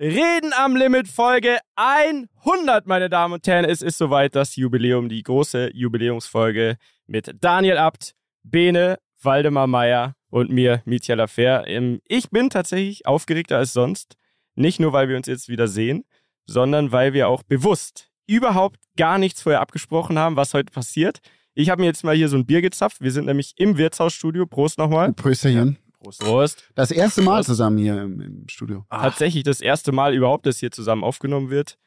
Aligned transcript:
Reden 0.00 0.52
am 0.58 0.74
Limit 0.74 1.06
Folge 1.06 1.58
100, 1.76 2.86
meine 2.86 3.08
Damen 3.08 3.34
und 3.34 3.46
Herren. 3.46 3.64
Es 3.64 3.82
ist 3.82 3.98
soweit 3.98 4.34
das 4.34 4.56
Jubiläum, 4.56 5.08
die 5.08 5.22
große 5.22 5.70
Jubiläumsfolge 5.74 6.76
mit 7.06 7.36
Daniel 7.40 7.76
Abt, 7.78 8.14
Bene, 8.42 8.98
Waldemar 9.22 9.66
Meyer 9.66 10.14
und 10.28 10.50
mir, 10.50 10.82
Mitya 10.86 11.14
Lafer. 11.14 11.68
Ähm, 11.68 12.00
ich 12.08 12.30
bin 12.30 12.50
tatsächlich 12.50 13.06
aufgeregter 13.06 13.58
als 13.58 13.72
sonst. 13.72 14.16
Nicht 14.54 14.80
nur, 14.80 14.92
weil 14.92 15.08
wir 15.08 15.16
uns 15.16 15.28
jetzt 15.28 15.48
wieder 15.48 15.68
sehen, 15.68 16.04
sondern 16.46 16.90
weil 16.90 17.12
wir 17.12 17.28
auch 17.28 17.42
bewusst 17.42 18.10
überhaupt 18.26 18.80
gar 18.96 19.18
nichts 19.18 19.42
vorher 19.42 19.60
abgesprochen 19.60 20.18
haben, 20.18 20.36
was 20.36 20.54
heute 20.54 20.72
passiert. 20.72 21.20
Ich 21.54 21.70
habe 21.70 21.82
mir 21.82 21.86
jetzt 21.86 22.02
mal 22.02 22.16
hier 22.16 22.28
so 22.28 22.36
ein 22.36 22.46
Bier 22.46 22.62
gezapft. 22.62 23.02
Wir 23.02 23.12
sind 23.12 23.26
nämlich 23.26 23.52
im 23.56 23.76
Wirtshausstudio. 23.76 24.46
Prost 24.46 24.78
nochmal. 24.78 25.12
Prösterchen. 25.12 25.78
Prost. 26.02 26.20
Prost. 26.20 26.64
Das 26.74 26.90
erste 26.90 27.22
Mal 27.22 27.44
zusammen 27.44 27.78
hier 27.78 28.02
im, 28.02 28.20
im 28.20 28.48
Studio. 28.48 28.84
Ah. 28.88 29.02
Tatsächlich 29.02 29.44
das 29.44 29.60
erste 29.60 29.92
Mal 29.92 30.14
überhaupt, 30.14 30.46
dass 30.46 30.58
hier 30.58 30.70
zusammen 30.70 31.04
aufgenommen 31.04 31.50
wird. 31.50 31.78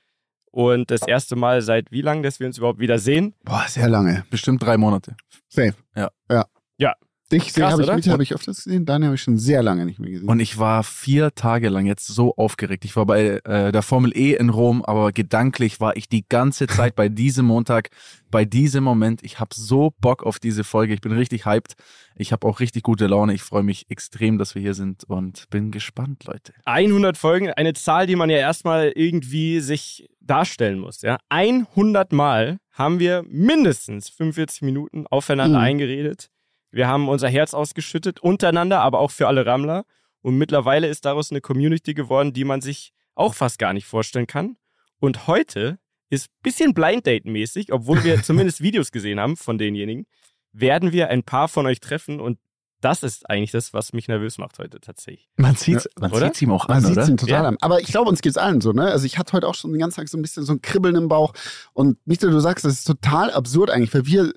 Und 0.52 0.90
das 0.90 1.02
erste 1.06 1.36
Mal 1.36 1.62
seit 1.62 1.92
wie 1.92 2.02
lang, 2.02 2.23
dass 2.23 2.40
wir 2.40 2.48
uns 2.48 2.58
überhaupt 2.58 2.80
wieder 2.80 2.98
sehen? 2.98 3.36
Boah, 3.44 3.66
sehr 3.68 3.90
lange. 3.90 4.26
Bestimmt 4.30 4.64
drei 4.64 4.78
Monate. 4.78 5.18
Safe. 5.50 5.76
Ja. 5.96 6.09
Ja. 6.32 6.46
Ja. 6.78 6.94
Dich 7.32 7.60
habe 7.60 7.82
ich, 7.82 7.92
mit, 7.92 8.08
hab 8.08 8.22
ich 8.22 8.34
öfters 8.36 8.64
gesehen, 8.64 8.86
Daniel 8.86 9.08
habe 9.08 9.16
ich 9.16 9.22
schon 9.24 9.40
sehr 9.40 9.64
lange 9.64 9.86
nicht 9.86 10.00
mehr 10.00 10.12
gesehen. 10.12 10.30
Und 10.30 10.40
ich 10.40 10.60
war 10.60 10.84
vier 10.84 11.34
Tage 11.34 11.70
lang 11.70 11.88
jetzt 11.88 12.06
so 12.06 12.36
aufgeregt. 12.36 12.86
Ich 12.86 12.96
war 12.96 13.08
bei 13.08 13.42
äh, 13.44 13.72
der 13.72 13.82
Formel 13.82 14.16
E 14.16 14.36
in 14.36 14.50
Rom, 14.50 14.86
aber 14.86 15.12
gedanklich 15.12 15.80
war 15.80 15.98
ich 15.98 16.08
die 16.08 16.24
ganze 16.30 16.68
Zeit 16.68 16.96
bei 16.96 17.10
diesem 17.10 17.48
Montag, 17.48 17.90
bei 18.30 18.46
diesem 18.46 18.84
Moment. 18.84 19.24
Ich 19.24 19.40
habe 19.40 19.56
so 19.56 19.92
Bock 20.02 20.24
auf 20.24 20.38
diese 20.38 20.64
Folge. 20.64 20.94
Ich 20.94 21.02
bin 21.02 21.14
richtig 21.14 21.46
hyped. 21.48 21.74
Ich 22.16 22.32
habe 22.32 22.48
auch 22.48 22.60
richtig 22.60 22.84
gute 22.84 23.08
Laune. 23.08 23.34
Ich 23.34 23.42
freue 23.42 23.64
mich 23.64 23.90
extrem, 23.90 24.38
dass 24.38 24.54
wir 24.54 24.62
hier 24.62 24.76
sind 24.76 25.04
und 25.06 25.50
bin 25.50 25.72
gespannt, 25.72 26.26
Leute. 26.26 26.54
100 26.66 27.18
Folgen, 27.18 27.50
eine 27.50 27.73
Zahl, 27.73 28.06
die 28.06 28.16
man 28.16 28.30
ja 28.30 28.38
erstmal 28.38 28.92
irgendwie 28.96 29.62
sich 29.62 30.08
darstellen 30.22 30.78
muss. 30.80 31.02
Ja? 31.02 31.18
100 31.30 32.14
Mal 32.14 32.58
haben 32.72 33.00
wir 33.00 33.23
mindestens 33.28 34.10
45 34.10 34.62
Minuten 34.62 35.08
aufeinander 35.08 35.58
Mhm. 35.60 35.66
eingeredet. 35.66 36.30
Wir 36.76 36.90
haben 36.90 37.08
unser 37.08 37.30
Herz 37.30 37.54
ausgeschüttet, 37.54 38.20
untereinander, 38.20 38.81
aber 38.81 39.00
auch 39.00 39.09
für 39.12 39.30
alle 39.30 39.45
Rammler. 39.45 39.86
Und 40.22 40.38
mittlerweile 40.38 40.88
ist 40.88 41.06
daraus 41.06 41.32
eine 41.32 41.40
Community 41.40 41.94
geworden, 41.94 42.34
die 42.34 42.44
man 42.44 42.59
sich 42.59 42.92
auch 43.16 43.34
fast 43.34 43.59
gar 43.59 43.72
nicht 43.72 43.86
vorstellen 43.86 44.28
kann. 44.28 44.58
Und 45.00 45.26
heute 45.26 45.80
ist 46.09 46.28
ein 46.28 46.34
bisschen 46.44 46.73
Blind 46.73 47.08
Date-mäßig, 47.08 47.72
obwohl 47.72 48.04
wir 48.04 48.22
zumindest 48.23 48.59
Videos 48.59 48.92
gesehen 48.92 49.22
haben 49.22 49.38
von 49.38 49.58
denjenigen, 49.58 50.06
werden 50.52 50.92
wir 50.92 51.08
ein 51.08 51.23
paar 51.23 51.48
von 51.48 51.66
euch 51.66 51.80
treffen 51.80 52.20
und 52.20 52.40
das 52.82 53.04
ist 53.04 53.30
eigentlich 53.30 53.52
das, 53.52 53.73
was 53.73 53.94
mich 53.94 54.10
nervös 54.10 54.38
macht 54.38 54.60
heute 54.60 54.80
tatsächlich. 54.82 55.30
Man 55.38 55.56
sieht's, 55.56 55.88
man 55.98 56.12
oder? 56.12 56.26
sieht's 56.28 56.42
ihm 56.42 56.52
auch 56.52 56.67
Man 56.67 56.78
an, 56.78 56.84
sieht 56.84 56.98
oder? 56.98 57.08
ihn 57.08 57.17
total 57.17 57.44
Ja. 57.44 57.48
an. 57.48 57.58
Aber 57.62 57.80
ich 57.80 57.88
glaube, 57.88 58.10
uns 58.10 58.22
geht's 58.22 58.38
allen 58.38 58.60
so, 58.62 58.73
ne? 58.73 58.92
Also 58.92 59.06
ich 59.06 59.17
hatte 59.17 59.34
heute 59.34 59.48
auch 59.48 59.56
schon 59.56 59.72
den 59.72 59.80
ganzen 59.80 59.95
Tag 60.02 60.10
so 60.10 60.17
ein 60.17 60.22
bisschen 60.22 60.44
so 60.44 60.54
ein 60.54 60.62
Kribbeln 60.62 60.95
im 60.95 61.08
Bauch. 61.08 61.34
Und 61.73 61.98
Michael, 62.06 62.32
du 62.32 62.39
sagst, 62.42 62.66
das 62.66 62.73
ist 62.73 62.84
total 62.84 63.32
absurd 63.32 63.72
eigentlich, 63.72 63.94
weil 63.94 64.06
wir, 64.06 64.34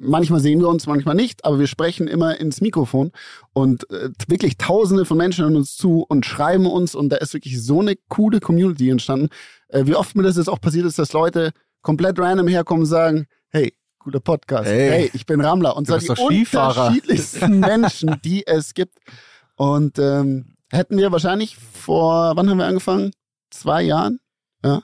manchmal 0.00 0.40
sehen 0.40 0.60
wir 0.60 0.68
uns, 0.68 0.86
manchmal 0.86 1.14
nicht, 1.14 1.44
aber 1.44 1.58
wir 1.58 1.66
sprechen 1.66 2.06
immer 2.08 2.38
ins 2.38 2.60
Mikrofon 2.60 3.12
und 3.52 3.88
äh, 3.90 4.10
wirklich 4.28 4.58
tausende 4.58 5.04
von 5.04 5.16
Menschen 5.16 5.44
hören 5.44 5.56
uns 5.56 5.76
zu 5.76 6.04
und 6.08 6.26
schreiben 6.26 6.66
uns 6.66 6.94
und 6.94 7.08
da 7.10 7.16
ist 7.16 7.34
wirklich 7.34 7.62
so 7.62 7.80
eine 7.80 7.94
coole 8.08 8.40
Community 8.40 8.90
entstanden. 8.90 9.28
Äh, 9.68 9.86
wie 9.86 9.94
oft 9.94 10.14
mir 10.16 10.22
das 10.22 10.36
jetzt 10.36 10.48
auch 10.48 10.60
passiert 10.60 10.86
ist, 10.86 10.98
dass 10.98 11.12
Leute 11.12 11.52
komplett 11.82 12.18
random 12.18 12.48
herkommen 12.48 12.82
und 12.82 12.88
sagen, 12.88 13.26
hey, 13.50 13.72
guter 13.98 14.20
Podcast, 14.20 14.68
Hey. 14.68 14.90
hey, 14.90 15.10
ich 15.14 15.26
bin 15.26 15.40
Rammler 15.40 15.76
und 15.76 15.86
bist 15.88 16.08
die 16.08 16.46
unterschiedlichsten 16.52 17.60
Menschen, 17.60 18.16
die 18.24 18.46
es 18.46 18.74
gibt. 18.74 18.98
Und 19.56 19.98
ähm, 19.98 20.56
hätten 20.70 20.98
wir 20.98 21.10
wahrscheinlich 21.12 21.56
vor, 21.56 22.32
wann 22.36 22.48
haben 22.50 22.58
wir 22.58 22.66
angefangen? 22.66 23.12
Zwei 23.50 23.82
Jahren? 23.82 24.20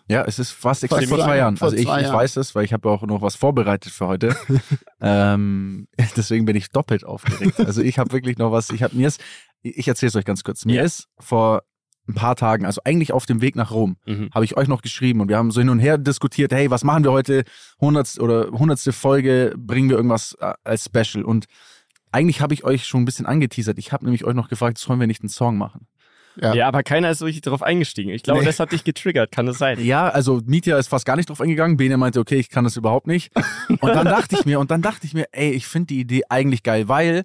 Ja, 0.08 0.22
es 0.24 0.38
ist 0.38 0.50
fast 0.52 0.82
exakt 0.84 1.00
Fast 1.02 1.08
vor 1.10 1.18
zwei- 1.18 1.24
zwei 1.26 1.36
Jahren. 1.38 1.56
vor 1.56 1.66
Also 1.66 1.76
ich, 1.76 1.84
zwei 1.86 2.00
ich 2.00 2.06
Jahren. 2.06 2.16
weiß 2.16 2.36
es, 2.36 2.54
weil 2.54 2.64
ich 2.64 2.72
habe 2.72 2.88
auch 2.90 3.02
noch 3.02 3.22
was 3.22 3.36
vorbereitet 3.36 3.92
für 3.92 4.06
heute. 4.06 4.36
ähm, 5.00 5.88
deswegen 6.16 6.44
bin 6.44 6.56
ich 6.56 6.70
doppelt 6.70 7.04
aufgeregt. 7.04 7.60
Also 7.60 7.82
ich 7.82 7.98
habe 7.98 8.12
wirklich 8.12 8.38
noch 8.38 8.52
was. 8.52 8.70
Ich 8.70 8.82
habe 8.82 8.96
mir 8.96 9.08
ist, 9.08 9.20
ich 9.62 9.86
erzähle 9.88 10.08
es 10.08 10.16
euch 10.16 10.24
ganz 10.24 10.44
kurz. 10.44 10.64
Mir 10.64 10.76
Ja. 10.76 10.82
ist 10.82 11.08
vor 11.18 11.62
ein 12.08 12.14
paar 12.14 12.34
Tagen, 12.34 12.66
also 12.66 12.80
eigentlich 12.84 13.12
auf 13.12 13.26
dem 13.26 13.40
Weg 13.40 13.54
nach 13.54 13.70
Rom, 13.70 13.96
Mhm. 14.06 14.30
habe 14.34 14.44
ich 14.44 14.56
euch 14.56 14.66
noch 14.66 14.82
geschrieben 14.82 15.20
und 15.20 15.28
wir 15.28 15.36
haben 15.36 15.52
so 15.52 15.60
hin 15.60 15.68
und 15.68 15.78
her 15.78 15.98
diskutiert, 15.98 16.52
hey, 16.52 16.68
was 16.68 16.82
machen 16.82 17.04
wir 17.04 17.12
heute? 17.12 17.44
100 17.80 18.18
oder 18.18 18.46
100. 18.52 18.92
Folge, 18.92 19.54
bringen 19.56 19.88
wir 19.88 19.96
irgendwas 19.98 20.36
äh, 20.40 20.52
als 20.64 20.84
Special 20.86 21.24
und 21.24 21.46
eigentlich 22.10 22.40
habe 22.40 22.54
ich 22.54 22.64
euch 22.64 22.86
schon 22.86 23.02
ein 23.02 23.04
bisschen 23.04 23.24
angeteasert. 23.24 23.78
Ich 23.78 23.92
habe 23.92 24.04
nämlich 24.04 24.24
euch 24.24 24.34
noch 24.34 24.48
gefragt, 24.48 24.78
sollen 24.78 24.98
wir 24.98 25.06
nicht 25.06 25.22
einen 25.22 25.28
Song 25.28 25.56
machen? 25.56 25.86
Ja. 26.40 26.54
Ja, 26.54 26.68
aber 26.68 26.82
keiner 26.82 27.10
ist 27.10 27.18
so 27.18 27.24
richtig 27.26 27.42
darauf 27.42 27.62
eingestiegen. 27.62 28.10
Ich 28.10 28.22
glaube, 28.22 28.40
Nee. 28.40 28.46
das 28.46 28.58
hat 28.60 28.72
dich 28.72 28.84
getriggert, 28.84 29.32
kann 29.32 29.46
das 29.46 29.58
sein? 29.58 29.78
Ja, 29.84 30.08
also 30.08 30.40
Mietja 30.46 30.78
ist 30.78 30.88
fast 30.88 31.04
gar 31.04 31.16
nicht 31.16 31.28
drauf 31.28 31.40
eingegangen. 31.40 31.76
Bene 31.76 31.96
meinte, 31.96 32.20
okay, 32.20 32.36
ich 32.36 32.48
kann 32.48 32.64
das 32.64 32.76
überhaupt 32.76 33.06
nicht. 33.06 33.30
Und 33.68 33.82
dann 33.94 34.06
dachte 34.06 34.36
ich 34.38 34.44
mir, 34.46 34.58
und 34.60 34.70
dann 34.70 34.80
dachte 34.82 35.06
ich 35.06 35.14
mir, 35.14 35.26
ey, 35.32 35.50
ich 35.50 35.66
finde 35.66 35.88
die 35.88 36.00
Idee 36.00 36.22
eigentlich 36.28 36.62
geil, 36.62 36.88
weil 36.88 37.24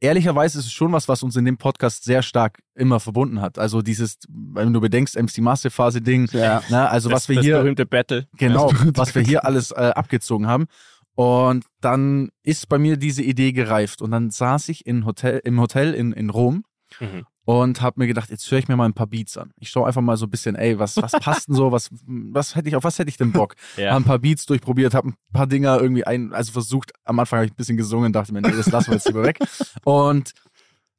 ehrlicherweise 0.00 0.58
ist 0.58 0.66
es 0.66 0.72
schon 0.72 0.90
was, 0.92 1.06
was 1.08 1.22
uns 1.22 1.36
in 1.36 1.44
dem 1.44 1.56
Podcast 1.58 2.02
sehr 2.02 2.22
stark 2.22 2.58
immer 2.74 2.98
verbunden 2.98 3.40
hat. 3.40 3.58
Also 3.58 3.82
dieses, 3.82 4.18
wenn 4.28 4.72
du 4.72 4.80
bedenkst, 4.80 5.14
MC 5.16 5.38
Massive 5.38 5.70
Phase 5.70 6.00
Ding, 6.00 6.28
Ja. 6.32 6.62
ne, 6.70 6.88
also 6.88 7.08
das, 7.08 7.16
was 7.22 7.28
wir 7.28 7.36
das 7.36 7.44
hier, 7.44 7.58
berühmte 7.58 7.86
Battle. 7.86 8.26
genau, 8.36 8.72
was 8.94 9.14
wir 9.14 9.22
hier 9.22 9.44
alles 9.44 9.70
äh, 9.70 9.92
abgezogen 9.94 10.48
haben. 10.48 10.66
Und 11.14 11.64
dann 11.80 12.30
ist 12.42 12.68
bei 12.68 12.78
mir 12.78 12.96
diese 12.96 13.22
Idee 13.22 13.52
gereift. 13.52 14.02
Und 14.02 14.10
dann 14.10 14.30
saß 14.30 14.68
ich 14.70 14.86
in 14.86 15.04
Hotel, 15.06 15.40
im 15.44 15.60
Hotel 15.60 15.94
in, 15.94 16.12
in 16.12 16.30
Rom 16.30 16.64
Mhm. 17.00 17.24
Und 17.44 17.80
habe 17.80 18.00
mir 18.00 18.06
gedacht, 18.06 18.30
jetzt 18.30 18.48
höre 18.50 18.58
ich 18.58 18.68
mir 18.68 18.76
mal 18.76 18.84
ein 18.86 18.94
paar 18.94 19.08
Beats 19.08 19.36
an. 19.36 19.50
Ich 19.58 19.68
schaue 19.68 19.86
einfach 19.86 20.00
mal 20.00 20.16
so 20.16 20.26
ein 20.26 20.30
bisschen, 20.30 20.54
ey, 20.54 20.78
was, 20.78 20.96
was 20.96 21.12
passt 21.12 21.48
denn 21.48 21.56
so, 21.56 21.72
was, 21.72 21.90
was 22.06 22.54
hätte 22.54 22.68
ich, 22.68 22.76
auf 22.76 22.84
was 22.84 22.98
hätte 22.98 23.08
ich 23.08 23.16
denn 23.16 23.32
Bock? 23.32 23.56
Ja. 23.76 23.90
Habe 23.92 24.02
ein 24.02 24.04
paar 24.04 24.18
Beats 24.20 24.46
durchprobiert, 24.46 24.94
habe 24.94 25.08
ein 25.08 25.16
paar 25.32 25.46
Dinger 25.46 25.80
irgendwie 25.80 26.04
ein, 26.04 26.32
also 26.32 26.52
versucht, 26.52 26.92
am 27.04 27.18
Anfang 27.18 27.38
habe 27.38 27.46
ich 27.46 27.52
ein 27.52 27.56
bisschen 27.56 27.76
gesungen, 27.76 28.12
dachte 28.12 28.32
mir, 28.32 28.42
nee, 28.42 28.50
das 28.52 28.70
lassen 28.70 28.88
wir 28.90 28.94
jetzt 28.94 29.06
lieber 29.08 29.24
weg. 29.24 29.38
Und 29.84 30.32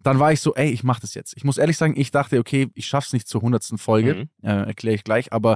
dann 0.01 0.19
war 0.19 0.33
ich 0.33 0.41
so, 0.41 0.53
ey, 0.55 0.69
ich 0.69 0.83
mache 0.83 0.99
das 0.99 1.13
jetzt. 1.13 1.33
Ich 1.37 1.45
muss 1.45 1.57
ehrlich 1.57 1.77
sagen, 1.77 1.93
ich 1.95 2.11
dachte, 2.11 2.37
okay, 2.39 2.67
ich 2.73 2.87
schaff's 2.87 3.13
nicht 3.13 3.27
zur 3.27 3.41
hundertsten 3.41 3.77
Folge, 3.77 4.15
Mhm. 4.15 4.29
äh, 4.49 4.65
erkläre 4.65 4.95
ich 4.95 5.05
gleich, 5.05 5.31
aber 5.31 5.55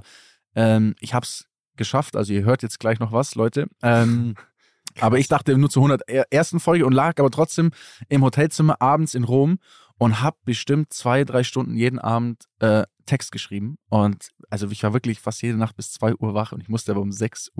ähm, 0.55 0.95
ich 1.01 1.13
hab's 1.13 1.45
geschafft, 1.75 2.15
also 2.15 2.31
ihr 2.31 2.43
hört 2.45 2.63
jetzt 2.63 2.79
gleich 2.79 2.99
noch 2.99 3.11
was, 3.11 3.35
Leute. 3.35 3.67
Ähm, 3.83 4.35
aber 5.01 5.19
ich 5.19 5.27
dachte 5.27 5.57
nur 5.57 5.69
zur 5.69 5.83
101. 5.83 6.55
Folge 6.59 6.85
und 6.85 6.93
lag 6.93 7.19
aber 7.19 7.29
trotzdem 7.29 7.71
im 8.07 8.23
Hotelzimmer 8.23 8.81
abends 8.81 9.15
in 9.15 9.25
Rom 9.25 9.59
und 9.97 10.21
habe 10.21 10.37
bestimmt 10.45 10.93
zwei, 10.93 11.23
drei 11.23 11.43
Stunden 11.43 11.75
jeden 11.75 11.99
Abend 11.99 12.45
äh, 12.59 12.83
Text 13.05 13.31
geschrieben. 13.31 13.77
Und 13.89 14.29
also 14.49 14.69
ich 14.69 14.83
war 14.83 14.93
wirklich 14.93 15.19
fast 15.19 15.41
jede 15.41 15.57
Nacht 15.57 15.75
bis 15.75 15.91
2 15.93 16.15
Uhr 16.15 16.33
wach 16.33 16.51
und 16.51 16.61
ich 16.61 16.69
musste 16.69 16.91
aber 16.91 17.01
um 17.01 17.09
6.30 17.09 17.55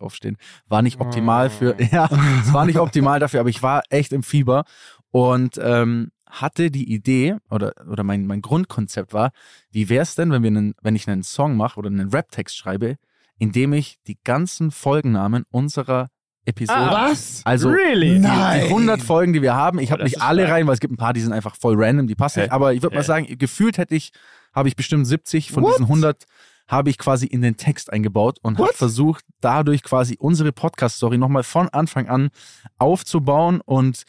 Uhr 0.00 0.06
aufstehen. 0.06 0.36
War 0.68 0.82
nicht 0.82 1.00
optimal 1.00 1.50
für, 1.50 1.80
ja, 1.90 2.08
es 2.40 2.52
war 2.52 2.66
nicht 2.66 2.78
optimal 2.78 3.18
dafür, 3.18 3.40
aber 3.40 3.48
ich 3.48 3.62
war 3.62 3.82
echt 3.90 4.12
im 4.12 4.22
Fieber 4.22 4.64
und 5.10 5.58
ähm, 5.60 6.12
hatte 6.26 6.70
die 6.70 6.92
Idee 6.92 7.36
oder, 7.50 7.74
oder 7.88 8.04
mein, 8.04 8.26
mein 8.26 8.40
Grundkonzept 8.40 9.12
war, 9.12 9.32
wie 9.70 9.88
wäre 9.88 10.02
es 10.02 10.14
denn, 10.14 10.30
wenn, 10.30 10.42
wir 10.42 10.48
einen, 10.48 10.74
wenn 10.80 10.96
ich 10.96 11.08
einen 11.08 11.22
Song 11.22 11.56
mache 11.56 11.78
oder 11.78 11.88
einen 11.88 12.10
Rap-Text 12.10 12.56
schreibe, 12.56 12.96
indem 13.38 13.72
ich 13.72 13.98
die 14.06 14.18
ganzen 14.22 14.70
Folgennamen 14.70 15.44
unserer 15.50 16.08
Episode 16.44 16.78
Ah, 16.78 17.10
Was? 17.10 17.40
also 17.44 17.68
really? 17.68 18.18
Nein. 18.18 18.62
die 18.62 18.66
100 18.68 19.00
Folgen, 19.02 19.32
die 19.32 19.42
wir 19.42 19.54
haben, 19.54 19.78
ich 19.78 19.92
habe 19.92 20.02
nicht 20.04 20.20
alle 20.20 20.48
rein, 20.48 20.66
weil 20.66 20.74
es 20.74 20.80
gibt 20.80 20.92
ein 20.92 20.96
paar, 20.96 21.12
die 21.12 21.20
sind 21.20 21.32
einfach 21.32 21.54
voll 21.56 21.74
random, 21.76 22.06
die 22.08 22.14
passen 22.16 22.40
Hä? 22.40 22.44
nicht. 22.46 22.52
Aber 22.52 22.72
ich 22.74 22.82
würde 22.82 22.96
mal 22.96 23.02
Hä? 23.02 23.06
sagen, 23.06 23.38
gefühlt 23.38 23.78
hätte 23.78 23.94
ich, 23.94 24.12
habe 24.52 24.68
ich 24.68 24.74
bestimmt 24.76 25.06
70 25.06 25.52
von 25.52 25.62
What? 25.62 25.74
diesen 25.74 25.84
100 25.84 26.24
habe 26.68 26.90
ich 26.90 26.98
quasi 26.98 27.26
in 27.26 27.42
den 27.42 27.56
Text 27.56 27.92
eingebaut 27.92 28.38
und 28.42 28.58
habe 28.58 28.72
versucht, 28.72 29.24
dadurch 29.40 29.82
quasi 29.82 30.16
unsere 30.18 30.52
Podcast-Story 30.52 31.18
nochmal 31.18 31.42
von 31.42 31.68
Anfang 31.68 32.08
an 32.08 32.30
aufzubauen 32.78 33.60
und 33.64 34.02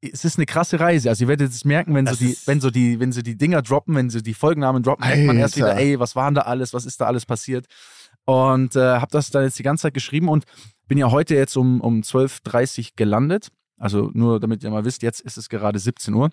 es 0.00 0.24
ist 0.24 0.36
eine 0.38 0.46
krasse 0.46 0.80
Reise. 0.80 1.08
Also 1.10 1.24
ihr 1.24 1.28
werdet 1.28 1.50
es 1.50 1.64
merken, 1.64 1.94
wenn 1.94 2.06
so 2.06 2.10
Das 2.12 2.18
die, 2.18 2.30
ist- 2.32 2.46
wenn 2.46 2.60
so 2.60 2.70
die, 2.70 2.98
wenn 2.98 3.12
so 3.12 3.22
die 3.22 3.36
Dinger 3.36 3.62
droppen, 3.62 3.94
wenn 3.94 4.10
so 4.10 4.20
die 4.20 4.34
Folgennamen 4.34 4.82
droppen, 4.82 5.06
merkt 5.06 5.24
man 5.24 5.38
erst 5.38 5.56
wieder, 5.56 5.76
ey, 5.76 5.98
was 6.00 6.16
waren 6.16 6.34
da 6.34 6.42
alles, 6.42 6.72
was 6.74 6.86
ist 6.86 7.00
da 7.00 7.06
alles 7.06 7.24
passiert? 7.26 7.66
Und 8.24 8.76
äh, 8.76 8.80
habe 8.98 9.10
das 9.10 9.30
dann 9.30 9.44
jetzt 9.44 9.58
die 9.58 9.62
ganze 9.64 9.82
Zeit 9.82 9.94
geschrieben 9.94 10.28
und 10.28 10.44
bin 10.88 10.98
ja 10.98 11.10
heute 11.10 11.34
jetzt 11.34 11.56
um, 11.56 11.80
um 11.80 12.00
12.30 12.02 12.78
Uhr 12.80 12.86
gelandet. 12.96 13.48
Also 13.78 14.10
nur 14.14 14.38
damit 14.40 14.62
ihr 14.62 14.70
mal 14.70 14.84
wisst, 14.84 15.02
jetzt 15.02 15.20
ist 15.20 15.36
es 15.38 15.48
gerade 15.48 15.78
17 15.78 16.14
Uhr. 16.14 16.30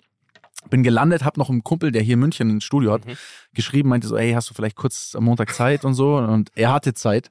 Bin 0.68 0.82
gelandet, 0.82 1.24
habe 1.24 1.40
noch 1.40 1.48
einen 1.48 1.64
Kumpel, 1.64 1.90
der 1.90 2.02
hier 2.02 2.14
in 2.14 2.20
München 2.20 2.48
ein 2.50 2.60
Studio 2.60 2.92
hat, 2.92 3.06
Mhm. 3.06 3.12
geschrieben, 3.54 3.88
meinte 3.88 4.06
so, 4.06 4.16
ey, 4.16 4.32
hast 4.32 4.50
du 4.50 4.54
vielleicht 4.54 4.76
kurz 4.76 5.14
am 5.16 5.24
Montag 5.24 5.54
Zeit 5.54 5.84
und 5.84 5.94
so? 5.94 6.16
Und 6.16 6.50
er 6.54 6.72
hatte 6.72 6.92
Zeit. 6.94 7.30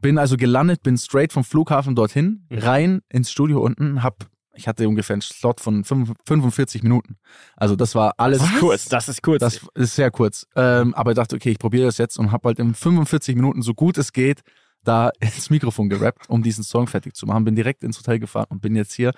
Bin 0.00 0.18
also 0.18 0.36
gelandet, 0.36 0.82
bin 0.82 0.98
straight 0.98 1.32
vom 1.32 1.44
Flughafen 1.44 1.94
dorthin, 1.94 2.46
Mhm. 2.50 2.58
rein 2.58 3.00
ins 3.08 3.30
Studio 3.30 3.60
unten, 3.62 4.02
hab, 4.02 4.26
ich 4.54 4.66
hatte 4.68 4.88
ungefähr 4.88 5.14
einen 5.14 5.22
Slot 5.22 5.60
von 5.60 5.84
fünf- 5.84 6.12
45 6.26 6.82
Minuten. 6.82 7.16
Also 7.56 7.76
das 7.76 7.94
war 7.94 8.14
alles 8.18 8.38
Das 8.40 8.50
ist 8.52 8.58
kurz, 8.60 8.84
das 8.88 9.08
ist 9.08 9.22
kurz. 9.22 9.40
das 9.40 9.60
ist 9.74 9.94
sehr 9.94 10.10
kurz. 10.10 10.46
Ähm, 10.56 10.94
aber 10.94 11.12
ich 11.12 11.16
dachte, 11.16 11.36
okay, 11.36 11.50
ich 11.52 11.58
probiere 11.58 11.86
das 11.86 11.96
jetzt 11.98 12.18
und 12.18 12.32
habe 12.32 12.48
halt 12.48 12.58
in 12.58 12.74
45 12.74 13.36
Minuten, 13.36 13.62
so 13.62 13.72
gut 13.72 13.96
es 13.98 14.12
geht, 14.12 14.42
da 14.84 15.10
ins 15.20 15.50
Mikrofon 15.50 15.88
gerappt, 15.88 16.28
um 16.28 16.42
diesen 16.42 16.64
Song 16.64 16.86
fertig 16.86 17.14
zu 17.14 17.26
machen. 17.26 17.44
Bin 17.44 17.54
direkt 17.54 17.82
ins 17.82 17.98
Hotel 17.98 18.18
gefahren 18.18 18.46
und 18.50 18.60
bin 18.60 18.76
jetzt 18.76 18.92
hier. 18.92 19.12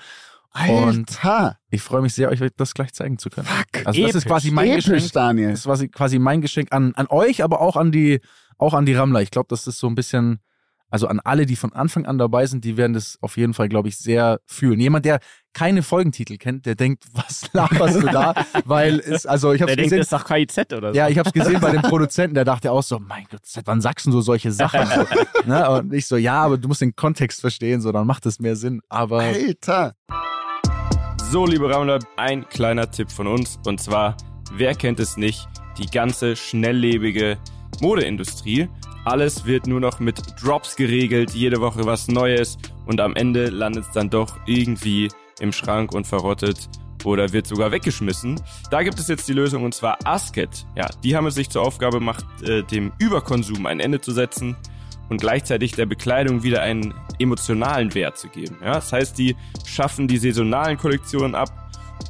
Alter. 0.52 1.58
Ich 1.70 1.82
freue 1.82 2.00
mich 2.00 2.14
sehr, 2.14 2.30
euch 2.30 2.40
das 2.56 2.72
gleich 2.72 2.92
zeigen 2.94 3.18
zu 3.18 3.28
können. 3.28 3.46
Fuck. 3.46 3.86
Also 3.86 4.00
das 4.00 4.10
ist 4.10 4.22
Episch. 4.22 4.24
quasi 4.24 4.50
mein 4.50 4.70
Episch, 4.70 4.86
Geschenk. 4.86 5.12
Daniel. 5.12 5.50
Das 5.50 5.58
ist 5.58 5.64
quasi, 5.66 5.88
quasi 5.88 6.18
mein 6.18 6.40
Geschenk 6.40 6.72
an, 6.72 6.94
an 6.94 7.06
euch, 7.10 7.42
aber 7.44 7.60
auch 7.60 7.76
an 7.76 7.92
die, 7.92 8.20
auch 8.56 8.72
an 8.72 8.86
die 8.86 8.94
Rammler. 8.94 9.20
Ich 9.20 9.30
glaube, 9.30 9.48
das 9.50 9.66
ist 9.66 9.78
so 9.78 9.86
ein 9.86 9.94
bisschen, 9.94 10.40
also 10.88 11.08
an 11.08 11.20
alle, 11.20 11.44
die 11.44 11.56
von 11.56 11.74
Anfang 11.74 12.06
an 12.06 12.16
dabei 12.16 12.46
sind, 12.46 12.64
die 12.64 12.78
werden 12.78 12.94
das 12.94 13.18
auf 13.20 13.36
jeden 13.36 13.52
Fall, 13.52 13.68
glaube 13.68 13.88
ich, 13.88 13.98
sehr 13.98 14.40
fühlen. 14.46 14.80
Jemand, 14.80 15.04
der 15.04 15.20
keine 15.56 15.82
Folgentitel 15.82 16.36
kennt, 16.36 16.66
der 16.66 16.74
denkt, 16.74 17.04
was 17.14 17.50
laberst 17.54 18.02
du 18.02 18.06
da? 18.06 18.34
Weil 18.66 19.00
es, 19.00 19.24
also 19.24 19.54
ich 19.54 19.62
habe 19.62 19.74
Der 19.74 19.84
es 19.84 19.90
denkt, 19.90 20.02
gesehen. 20.02 20.20
das 20.20 20.46
ist 20.46 20.56
doch 20.56 20.66
KIZ 20.66 20.72
oder 20.74 20.92
so. 20.92 20.98
Ja, 20.98 21.08
ich 21.08 21.16
habe 21.18 21.30
es 21.30 21.32
gesehen 21.32 21.60
bei 21.62 21.70
dem 21.70 21.80
Produzenten, 21.80 22.34
der 22.34 22.44
dachte 22.44 22.70
auch 22.70 22.82
so, 22.82 22.98
mein 22.98 23.24
Gott, 23.30 23.40
seit 23.42 23.66
wann 23.66 23.80
sagst 23.80 24.04
du 24.06 24.12
so 24.12 24.20
solche 24.20 24.52
Sachen? 24.52 24.86
So, 24.86 25.06
ne? 25.48 25.70
Und 25.70 25.94
ich 25.94 26.06
so, 26.06 26.18
ja, 26.18 26.42
aber 26.42 26.58
du 26.58 26.68
musst 26.68 26.82
den 26.82 26.94
Kontext 26.94 27.40
verstehen, 27.40 27.80
so, 27.80 27.90
dann 27.90 28.06
macht 28.06 28.26
es 28.26 28.38
mehr 28.38 28.54
Sinn. 28.54 28.82
Aber 28.90 29.20
Alter. 29.20 29.94
So, 31.30 31.46
liebe 31.46 31.70
Rammler, 31.70 32.00
ein 32.18 32.46
kleiner 32.50 32.90
Tipp 32.90 33.10
von 33.10 33.26
uns. 33.26 33.58
Und 33.64 33.80
zwar, 33.80 34.14
wer 34.52 34.74
kennt 34.74 35.00
es 35.00 35.16
nicht, 35.16 35.48
die 35.78 35.86
ganze 35.86 36.36
schnelllebige 36.36 37.38
Modeindustrie. 37.80 38.68
Alles 39.06 39.46
wird 39.46 39.66
nur 39.66 39.80
noch 39.80 40.00
mit 40.00 40.20
Drops 40.42 40.76
geregelt, 40.76 41.30
jede 41.30 41.60
Woche 41.60 41.86
was 41.86 42.08
Neues 42.08 42.58
und 42.84 43.00
am 43.00 43.14
Ende 43.14 43.48
landet 43.48 43.84
es 43.84 43.92
dann 43.92 44.10
doch 44.10 44.36
irgendwie 44.46 45.08
im 45.40 45.52
Schrank 45.52 45.92
und 45.92 46.06
verrottet 46.06 46.68
oder 47.04 47.32
wird 47.32 47.46
sogar 47.46 47.70
weggeschmissen. 47.72 48.40
Da 48.70 48.82
gibt 48.82 48.98
es 48.98 49.08
jetzt 49.08 49.28
die 49.28 49.32
Lösung 49.32 49.64
und 49.64 49.74
zwar 49.74 49.98
Asket. 50.04 50.66
Ja, 50.76 50.88
die 51.04 51.16
haben 51.16 51.26
es 51.26 51.34
sich 51.34 51.48
zur 51.50 51.62
Aufgabe 51.62 51.98
gemacht, 51.98 52.24
äh, 52.42 52.62
dem 52.64 52.92
Überkonsum 52.98 53.66
ein 53.66 53.80
Ende 53.80 54.00
zu 54.00 54.12
setzen 54.12 54.56
und 55.08 55.20
gleichzeitig 55.20 55.72
der 55.72 55.86
Bekleidung 55.86 56.42
wieder 56.42 56.62
einen 56.62 56.94
emotionalen 57.18 57.94
Wert 57.94 58.18
zu 58.18 58.28
geben. 58.28 58.56
Ja, 58.60 58.74
das 58.74 58.92
heißt, 58.92 59.18
die 59.18 59.36
schaffen 59.64 60.08
die 60.08 60.18
saisonalen 60.18 60.78
Kollektionen 60.78 61.34
ab 61.34 61.50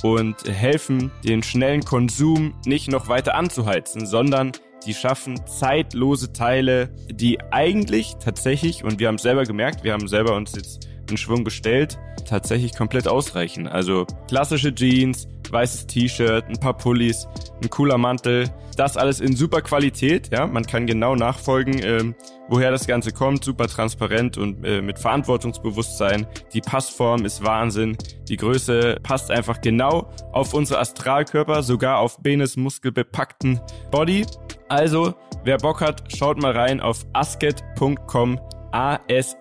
und 0.02 0.37
helfen, 0.49 1.11
den 1.25 1.43
schnellen 1.43 1.84
Konsum 1.84 2.55
nicht 2.64 2.90
noch 2.90 3.08
weiter 3.08 3.34
anzuheizen, 3.34 4.06
sondern 4.06 4.52
die 4.87 4.94
schaffen 4.94 5.46
zeitlose 5.46 6.32
Teile, 6.32 6.94
die 7.11 7.40
eigentlich 7.50 8.17
tatsächlich, 8.20 8.84
und 8.84 9.00
wir 9.00 9.08
haben 9.08 9.17
es 9.17 9.23
selber 9.23 9.44
gemerkt, 9.44 9.84
wir 9.84 9.93
haben 9.93 10.06
selber 10.06 10.37
uns 10.37 10.52
jetzt 10.55 10.88
in 11.11 11.17
Schwung 11.17 11.44
gestellt, 11.44 11.99
tatsächlich 12.29 12.75
komplett 12.76 13.08
ausreichen. 13.08 13.67
Also 13.69 14.06
klassische 14.29 14.75
Jeans, 14.75 15.29
weißes 15.50 15.87
T-Shirt, 15.87 16.44
ein 16.49 16.58
paar 16.58 16.76
Pullis, 16.76 17.29
ein 17.62 17.70
cooler 17.70 17.99
Mantel, 17.99 18.50
das 18.76 18.97
alles 18.97 19.20
in 19.20 19.37
super 19.37 19.61
Qualität, 19.62 20.31
ja, 20.32 20.47
man 20.47 20.64
kann 20.64 20.87
genau 20.87 21.14
nachfolgen, 21.17 21.81
ähm, 21.82 22.14
woher 22.49 22.70
das 22.70 22.87
Ganze 22.87 23.11
kommt, 23.12 23.44
super 23.44 23.67
transparent 23.67 24.38
und 24.38 24.64
äh, 24.64 24.81
mit 24.82 24.99
Verantwortungsbewusstsein. 24.99 26.26
Die 26.53 26.61
Passform 26.61 27.25
ist 27.25 27.43
Wahnsinn, 27.44 27.97
die 28.29 28.37
Größe 28.37 28.99
passt 29.02 29.31
einfach 29.31 29.61
genau 29.61 30.11
auf 30.32 30.52
unsere 30.55 30.81
Astralkörper, 30.81 31.62
sogar 31.62 32.00
auf 32.00 32.19
Benes 32.20 32.56
muskelbepackten 32.56 33.61
Body. 33.91 34.26
Also, 34.69 35.14
wer 35.44 35.56
Bock 35.59 35.81
hat, 35.81 36.12
schaut 36.14 36.41
mal 36.41 36.52
rein 36.52 36.81
auf 36.81 37.06
asket.com, 37.12 38.38
A-S-K-E-T.com. 38.73 39.37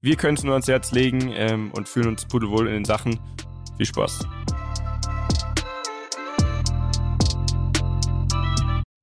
Wir 0.00 0.16
können 0.16 0.36
es 0.36 0.44
nur 0.44 0.52
ans 0.52 0.68
Herz 0.68 0.92
legen 0.92 1.32
ähm, 1.34 1.72
und 1.72 1.88
fühlen 1.88 2.08
uns 2.08 2.26
pudelwohl 2.26 2.66
in 2.68 2.74
den 2.74 2.84
Sachen. 2.84 3.18
Viel 3.76 3.86
Spaß. 3.86 4.26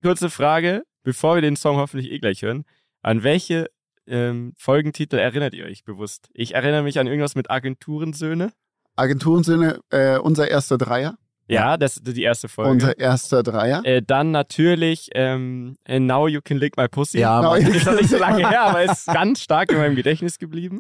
Kurze 0.03 0.29
Frage, 0.29 0.83
bevor 1.03 1.35
wir 1.35 1.41
den 1.41 1.55
Song 1.55 1.77
hoffentlich 1.77 2.11
eh 2.11 2.19
gleich 2.19 2.41
hören. 2.41 2.65
An 3.01 3.23
welche 3.23 3.69
ähm, 4.07 4.53
Folgentitel 4.57 5.17
erinnert 5.17 5.53
ihr 5.53 5.65
euch 5.65 5.83
bewusst? 5.83 6.29
Ich 6.33 6.55
erinnere 6.55 6.83
mich 6.83 6.99
an 6.99 7.07
irgendwas 7.07 7.35
mit 7.35 7.49
Agenturensöhne. 7.49 8.51
Agenturensöhne, 8.95 9.79
äh, 9.89 10.17
unser 10.17 10.49
erster 10.49 10.77
Dreier. 10.77 11.17
Ja, 11.53 11.77
das 11.77 11.97
ist 11.97 12.07
die 12.15 12.23
erste 12.23 12.47
Folge. 12.47 12.71
Unser 12.71 12.97
erster 12.99 13.43
Dreier. 13.43 13.83
Äh, 13.85 14.01
dann 14.01 14.31
natürlich 14.31 15.09
ähm, 15.13 15.75
And 15.87 16.07
Now 16.07 16.27
You 16.27 16.41
Can 16.43 16.57
Lick 16.57 16.77
My 16.77 16.87
Pussy. 16.87 17.19
ja. 17.19 17.41
Mann. 17.41 17.61
Ist 17.61 17.85
noch 17.85 17.93
nicht 17.93 18.09
so 18.09 18.17
lange 18.19 18.47
her, 18.47 18.63
aber 18.63 18.83
ist 18.83 19.05
ganz 19.07 19.41
stark 19.41 19.71
in 19.71 19.77
meinem 19.77 19.95
Gedächtnis 19.95 20.39
geblieben. 20.39 20.79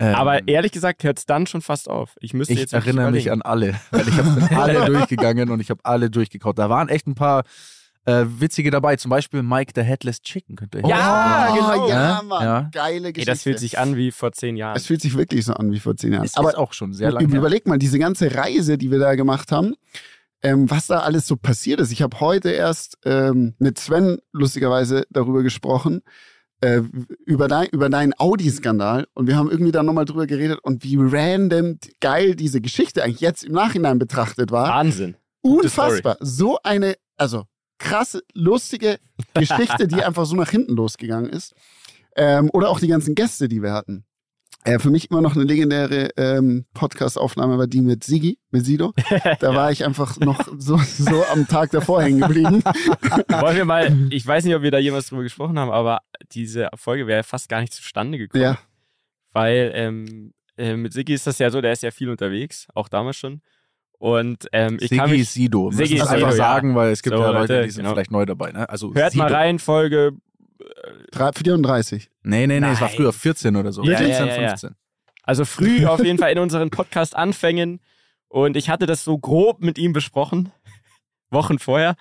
Ähm, 0.00 0.14
Aber 0.14 0.46
ehrlich 0.46 0.70
gesagt 0.70 1.02
hört 1.02 1.18
es 1.18 1.26
dann 1.26 1.46
schon 1.48 1.60
fast 1.60 1.88
auf. 1.88 2.14
Ich 2.20 2.32
müsste 2.32 2.54
ich 2.54 2.60
jetzt 2.60 2.72
erinnere 2.72 3.10
mich 3.10 3.32
an 3.32 3.42
alle, 3.42 3.74
weil 3.90 4.06
ich 4.06 4.16
habe 4.16 4.48
alle 4.56 4.84
durchgegangen 4.86 5.50
und 5.50 5.58
ich 5.60 5.70
habe 5.70 5.80
alle 5.82 6.08
durchgekaut. 6.08 6.56
Da 6.56 6.70
waren 6.70 6.88
echt 6.88 7.08
ein 7.08 7.16
paar 7.16 7.42
äh, 8.08 8.24
witzige 8.40 8.70
dabei, 8.70 8.96
zum 8.96 9.10
Beispiel 9.10 9.42
Mike 9.42 9.72
the 9.74 9.82
Headless 9.82 10.22
Chicken, 10.22 10.56
könnt 10.56 10.74
ihr 10.74 10.80
Ja, 10.86 11.48
oh, 11.50 11.54
genau. 11.54 11.88
Ja, 11.88 11.94
Ja, 12.16 12.22
Mann. 12.22 12.42
ja. 12.42 12.68
Geile 12.72 13.08
Ey, 13.08 13.12
Geschichte. 13.12 13.30
das 13.30 13.42
fühlt 13.42 13.58
sich 13.58 13.78
an 13.78 13.96
wie 13.96 14.10
vor 14.10 14.32
zehn 14.32 14.56
Jahren. 14.56 14.76
Es 14.76 14.86
fühlt 14.86 15.02
sich 15.02 15.16
wirklich 15.16 15.44
so 15.44 15.52
an 15.52 15.70
wie 15.72 15.78
vor 15.80 15.94
zehn 15.96 16.12
Jahren. 16.14 16.24
Ist 16.24 16.38
Aber 16.38 16.50
aber 16.50 16.58
auch 16.58 16.72
schon 16.72 16.92
sehr 16.94 17.10
lange. 17.12 17.28
her. 17.28 17.36
überleg 17.38 17.66
mal, 17.66 17.78
diese 17.78 17.98
ganze 17.98 18.34
Reise, 18.34 18.78
die 18.78 18.90
wir 18.90 18.98
da 18.98 19.14
gemacht 19.14 19.52
haben, 19.52 19.74
ähm, 20.42 20.70
was 20.70 20.86
da 20.86 21.00
alles 21.00 21.26
so 21.26 21.36
passiert 21.36 21.80
ist. 21.80 21.92
Ich 21.92 22.00
habe 22.00 22.18
heute 22.20 22.50
erst 22.50 22.96
ähm, 23.04 23.54
mit 23.58 23.78
Sven 23.78 24.18
lustigerweise 24.32 25.04
darüber 25.10 25.42
gesprochen, 25.42 26.00
äh, 26.60 26.80
über, 27.26 27.46
dein, 27.46 27.66
über 27.68 27.88
deinen 27.90 28.14
Audi-Skandal. 28.18 29.06
Und 29.14 29.26
wir 29.26 29.36
haben 29.36 29.50
irgendwie 29.50 29.72
da 29.72 29.82
nochmal 29.82 30.06
drüber 30.06 30.26
geredet 30.26 30.60
und 30.62 30.82
wie 30.82 30.96
random 30.98 31.78
geil 32.00 32.36
diese 32.36 32.60
Geschichte 32.60 33.02
eigentlich 33.04 33.20
jetzt 33.20 33.44
im 33.44 33.52
Nachhinein 33.52 33.98
betrachtet 33.98 34.50
war. 34.50 34.68
Wahnsinn. 34.68 35.16
Unfassbar. 35.42 36.16
So 36.20 36.58
eine, 36.62 36.94
also 37.16 37.44
krasse, 37.78 38.22
lustige 38.34 38.98
Geschichte, 39.34 39.88
die 39.88 40.02
einfach 40.02 40.26
so 40.26 40.36
nach 40.36 40.50
hinten 40.50 40.74
losgegangen 40.74 41.30
ist. 41.30 41.54
Ähm, 42.16 42.50
oder 42.52 42.70
auch 42.70 42.80
die 42.80 42.88
ganzen 42.88 43.14
Gäste, 43.14 43.48
die 43.48 43.62
wir 43.62 43.72
hatten. 43.72 44.04
Äh, 44.64 44.78
für 44.80 44.90
mich 44.90 45.10
immer 45.10 45.20
noch 45.20 45.36
eine 45.36 45.44
legendäre 45.44 46.10
ähm, 46.16 46.66
Podcast-Aufnahme 46.74 47.58
war 47.58 47.66
die 47.66 47.80
mit 47.80 48.02
Sigi, 48.02 48.38
mit 48.50 48.66
Sido. 48.66 48.92
Da 49.40 49.54
war 49.54 49.70
ich 49.70 49.84
einfach 49.84 50.18
noch 50.18 50.48
so, 50.58 50.78
so 50.78 51.24
am 51.26 51.46
Tag 51.46 51.70
davor 51.70 52.02
hängen 52.02 52.20
geblieben. 52.20 52.62
Wollen 53.28 53.56
wir 53.56 53.64
mal, 53.64 53.96
ich 54.10 54.26
weiß 54.26 54.44
nicht, 54.44 54.54
ob 54.54 54.62
wir 54.62 54.70
da 54.70 54.78
jemals 54.78 55.08
drüber 55.08 55.22
gesprochen 55.22 55.58
haben, 55.58 55.70
aber 55.70 56.00
diese 56.32 56.68
Folge 56.74 57.06
wäre 57.06 57.22
fast 57.22 57.48
gar 57.48 57.60
nicht 57.60 57.72
zustande 57.72 58.18
gekommen. 58.18 58.42
Ja. 58.42 58.58
Weil 59.32 59.70
ähm, 59.74 60.34
äh, 60.56 60.76
mit 60.76 60.92
Siggi 60.92 61.14
ist 61.14 61.26
das 61.26 61.38
ja 61.38 61.50
so, 61.50 61.60
der 61.60 61.72
ist 61.72 61.82
ja 61.82 61.92
viel 61.92 62.10
unterwegs, 62.10 62.66
auch 62.74 62.88
damals 62.88 63.16
schon. 63.16 63.42
Und 63.98 64.46
ähm, 64.52 64.78
ich 64.80 64.90
kann 64.90 65.08
Sigi 65.08 65.20
mich, 65.20 65.30
Sido. 65.30 65.70
Es 65.70 65.76
Sido, 65.76 66.04
einfach 66.06 66.30
ja. 66.30 66.32
sagen, 66.32 66.74
weil 66.76 66.92
es 66.92 67.02
gibt 67.02 67.16
So, 67.16 67.22
ja 67.22 67.30
Leute, 67.30 67.54
Leute, 67.54 67.64
die 67.66 67.70
sind 67.70 67.82
genau. 67.82 67.94
vielleicht 67.94 68.12
neu 68.12 68.24
dabei. 68.24 68.52
Ne? 68.52 68.68
Also 68.68 68.94
hört 68.94 69.12
Sido. 69.12 69.24
mal 69.24 69.32
rein, 69.34 69.58
Folge 69.58 70.12
Drei- 71.10 71.32
34. 71.32 72.10
Nee, 72.22 72.46
nee, 72.46 72.60
nee, 72.60 72.66
es 72.70 72.80
war 72.80 72.88
Nein. 72.88 72.96
früher 72.96 73.12
14 73.12 73.56
oder 73.56 73.72
so. 73.72 73.82
Ja, 73.82 73.96
14, 73.98 74.26
ja, 74.26 74.34
ja, 74.34 74.42
ja. 74.42 74.48
15. 74.50 74.74
Also 75.22 75.44
früh 75.44 75.86
auf 75.86 76.04
jeden 76.04 76.18
Fall 76.18 76.32
in 76.32 76.38
unseren 76.38 76.70
Podcast 76.70 77.16
anfängen. 77.16 77.80
Und 78.28 78.56
ich 78.56 78.68
hatte 78.68 78.86
das 78.86 79.04
so 79.04 79.18
grob 79.18 79.60
mit 79.62 79.78
ihm 79.78 79.92
besprochen, 79.92 80.52
Wochen 81.30 81.58
vorher. 81.58 81.94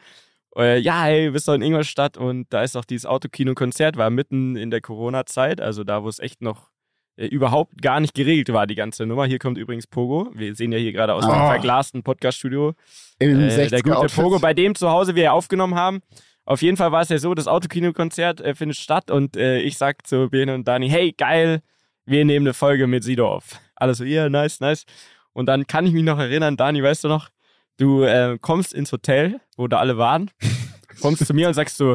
Äh, 0.58 0.80
ja, 0.80 1.04
hey, 1.04 1.28
du 1.28 1.32
bist 1.34 1.48
doch 1.48 1.54
in 1.54 1.62
Ingolstadt 1.62 2.18
und 2.18 2.48
da 2.50 2.64
ist 2.64 2.76
doch 2.76 2.86
dieses 2.86 3.06
Autokino-Konzert, 3.06 3.96
war 3.96 4.10
mitten 4.10 4.56
in 4.56 4.72
der 4.72 4.82
Corona-Zeit, 4.82 5.62
also 5.62 5.84
da, 5.84 6.04
wo 6.04 6.10
es 6.10 6.20
echt 6.20 6.42
noch 6.42 6.64
äh, 6.64 6.77
überhaupt 7.26 7.82
gar 7.82 8.00
nicht 8.00 8.14
geregelt 8.14 8.54
war, 8.54 8.68
die 8.68 8.76
ganze 8.76 9.06
Nummer. 9.06 9.26
Hier 9.26 9.40
kommt 9.40 9.58
übrigens 9.58 9.88
Pogo. 9.88 10.30
Wir 10.36 10.54
sehen 10.56 10.72
ja 10.72 10.78
hier 10.78 10.94
gerade 10.94 11.14
aus 11.16 11.26
dem 11.26 11.34
Ah. 11.34 11.50
verglasten 11.50 12.04
Podcast-Studio 12.04 12.76
äh, 13.20 13.26
60er 13.28 13.70
der 13.70 13.82
gute 13.82 13.98
Outfit. 13.98 14.24
Pogo, 14.24 14.40
bei 14.40 14.54
dem 14.54 14.76
zu 14.76 14.90
Hause 14.90 15.16
wir 15.16 15.24
ja 15.24 15.32
aufgenommen 15.32 15.76
haben. 15.76 16.02
Auf 16.46 16.62
jeden 16.62 16.78
Fall 16.78 16.92
war 16.92 17.02
es 17.02 17.10
ja 17.10 17.18
so, 17.18 17.34
das 17.34 17.48
Autokino-Konzert 17.48 18.40
äh, 18.40 18.56
findet 18.56 18.78
statt 18.78 19.12
und 19.12 19.36
äh, 19.36 19.60
ich 19.60 19.78
sag 19.78 20.08
zu 20.08 20.30
Bene 20.30 20.54
und 20.54 20.68
Dani, 20.68 20.90
hey, 20.90 21.12
geil, 21.12 21.62
wir 22.06 22.24
nehmen 22.24 22.46
eine 22.48 22.54
Folge 22.54 22.88
mit 22.88 23.04
Sido 23.04 23.28
auf. 23.28 23.60
Alles 23.76 23.98
so, 23.98 24.06
ja, 24.06 24.22
yeah, 24.22 24.30
nice, 24.30 24.60
nice. 24.62 24.86
Und 25.34 25.48
dann 25.48 25.68
kann 25.68 25.86
ich 25.86 25.92
mich 25.94 26.04
noch 26.04 26.20
erinnern, 26.20 26.56
Dani, 26.56 26.82
weißt 26.82 27.04
du 27.04 27.10
noch, 27.10 27.30
du 27.78 28.04
äh, 28.04 28.38
kommst 28.40 28.74
ins 28.74 28.92
Hotel, 28.94 29.42
wo 29.58 29.68
da 29.68 29.80
alle 29.80 29.98
waren, 29.98 30.32
kommst 31.02 31.26
zu 31.26 31.34
mir 31.34 31.48
und 31.50 31.54
sagst 31.54 31.76
so, 31.78 31.94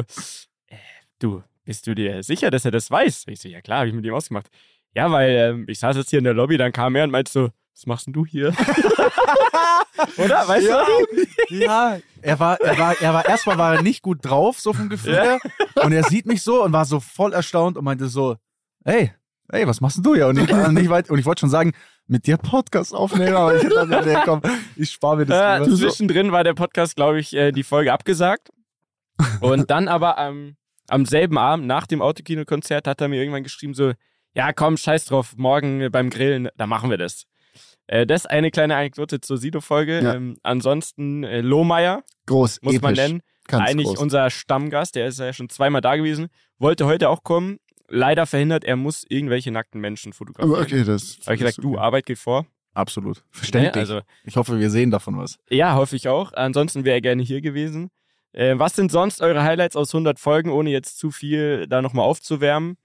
äh, 0.67 0.75
du, 1.19 1.41
bist 1.65 1.87
du 1.87 1.95
dir 1.95 2.21
sicher, 2.23 2.51
dass 2.51 2.63
er 2.65 2.71
das 2.71 2.91
weiß? 2.91 3.23
Ich 3.29 3.39
so, 3.39 3.49
ja 3.49 3.61
klar, 3.61 3.79
habe 3.79 3.87
ich 3.89 3.95
mit 3.95 4.05
ihm 4.05 4.13
ausgemacht. 4.13 4.47
Ja, 4.95 5.11
weil 5.11 5.29
ähm, 5.31 5.65
ich 5.67 5.79
saß 5.79 5.95
jetzt 5.97 6.09
hier 6.09 6.19
in 6.19 6.25
der 6.25 6.33
Lobby, 6.33 6.57
dann 6.57 6.71
kam 6.71 6.95
er 6.95 7.03
und 7.03 7.11
meinte 7.11 7.31
so, 7.31 7.49
was 7.75 7.85
machst 7.87 8.05
denn 8.07 8.13
du 8.13 8.25
hier? 8.25 8.53
Oder? 10.17 10.47
Weißt 10.47 10.67
Ja. 10.67 10.85
du? 10.85 11.55
Ja, 11.55 11.97
er 12.21 12.39
war, 12.39 12.59
er 12.61 12.77
war, 12.77 13.01
er 13.01 13.13
war, 13.13 13.25
erstmal 13.27 13.57
war 13.57 13.75
er 13.75 13.81
nicht 13.81 14.01
gut 14.01 14.19
drauf, 14.21 14.59
so 14.59 14.73
vom 14.73 14.89
Gefühl 14.89 15.13
her. 15.15 15.39
Und 15.83 15.91
er 15.91 16.03
sieht 16.03 16.25
mich 16.25 16.41
so 16.41 16.63
und 16.63 16.73
war 16.73 16.85
so 16.85 16.99
voll 16.99 17.33
erstaunt 17.33 17.77
und 17.77 17.83
meinte 17.85 18.07
so, 18.07 18.35
hey, 18.85 19.11
hey, 19.51 19.67
was 19.67 19.81
machst 19.81 19.97
denn 19.97 20.03
du 20.03 20.15
hier? 20.15 20.27
Und 20.27 20.37
ich, 20.37 20.49
ich, 20.49 20.89
weit- 20.89 21.09
und 21.09 21.19
ich 21.19 21.25
wollte 21.25 21.41
schon 21.41 21.49
sagen, 21.49 21.73
mit 22.07 22.27
dir 22.27 22.37
Podcast 22.37 22.93
aufnehmen, 22.93 23.35
aber 23.35 23.55
ich 23.55 23.67
dachte, 23.69 24.01
nee, 24.05 24.17
komm, 24.25 24.41
ich 24.75 24.91
spare 24.91 25.17
mir 25.17 25.25
das 25.25 25.65
lieber. 25.67 25.77
zwischendrin 25.77 26.31
war 26.31 26.43
der 26.43 26.53
Podcast, 26.53 26.95
glaube 26.95 27.19
ich, 27.19 27.33
äh, 27.35 27.51
die 27.51 27.63
Folge 27.63 27.93
abgesagt. 27.93 28.49
Und 29.41 29.69
dann 29.69 29.87
aber 29.87 30.17
am, 30.17 30.55
am 30.89 31.05
selben 31.05 31.37
Abend 31.37 31.65
nach 31.67 31.87
dem 31.87 32.01
Autokino-Konzert 32.01 32.87
hat 32.87 32.99
er 32.99 33.07
mir 33.07 33.19
irgendwann 33.21 33.43
geschrieben 33.43 33.73
so, 33.73 33.93
ja 34.33 34.53
komm, 34.53 34.77
scheiß 34.77 35.05
drauf, 35.05 35.33
morgen 35.37 35.81
äh, 35.81 35.89
beim 35.89 36.09
Grillen, 36.09 36.49
da 36.57 36.67
machen 36.67 36.89
wir 36.89 36.97
das. 36.97 37.25
Äh, 37.87 38.05
das 38.05 38.21
ist 38.21 38.27
eine 38.27 38.51
kleine 38.51 38.75
Anekdote 38.75 39.21
zur 39.21 39.37
Sido-Folge. 39.37 40.01
Ja. 40.01 40.13
Ähm, 40.15 40.37
ansonsten 40.43 41.23
äh, 41.23 41.41
Lohmeier, 41.41 42.03
Groß, 42.25 42.61
muss 42.61 42.73
episch. 42.73 42.81
man 42.81 42.93
nennen. 42.93 43.21
Ganz 43.47 43.69
Eigentlich 43.69 43.87
groß. 43.87 43.99
unser 43.99 44.29
Stammgast, 44.29 44.95
der 44.95 45.07
ist 45.07 45.19
ja 45.19 45.33
schon 45.33 45.49
zweimal 45.49 45.81
da 45.81 45.97
gewesen, 45.97 46.27
wollte 46.59 46.85
heute 46.85 47.09
auch 47.09 47.23
kommen, 47.23 47.57
leider 47.89 48.25
verhindert, 48.25 48.63
er 48.63 48.77
muss 48.77 49.05
irgendwelche 49.09 49.51
nackten 49.51 49.81
Menschen 49.81 50.13
fotografieren. 50.13 50.55
Aber 50.55 50.63
okay, 50.63 50.83
das. 50.85 51.19
Habe 51.25 51.35
ich 51.35 51.39
gesagt, 51.41 51.57
das 51.57 51.63
du, 51.63 51.77
Arbeit 51.77 52.05
geht 52.05 52.19
vor. 52.19 52.45
Absolut. 52.73 53.23
Verständlich. 53.29 53.75
Ne? 53.75 53.81
Also, 53.81 54.01
ich 54.23 54.37
hoffe, 54.37 54.59
wir 54.59 54.69
sehen 54.69 54.91
davon 54.91 55.17
was. 55.17 55.37
ja, 55.49 55.75
hoffe 55.75 55.95
ich 55.95 56.07
auch. 56.07 56.33
Ansonsten 56.33 56.85
wäre 56.85 56.95
er 56.95 57.01
gerne 57.01 57.21
hier 57.21 57.41
gewesen. 57.41 57.89
Äh, 58.31 58.57
was 58.57 58.75
sind 58.75 58.91
sonst 58.91 59.21
eure 59.21 59.43
Highlights 59.43 59.75
aus 59.75 59.93
100 59.93 60.19
Folgen, 60.19 60.49
ohne 60.49 60.71
jetzt 60.71 60.97
zu 60.97 61.11
viel 61.11 61.67
da 61.67 61.81
nochmal 61.81 62.05
aufzuwärmen? 62.05 62.77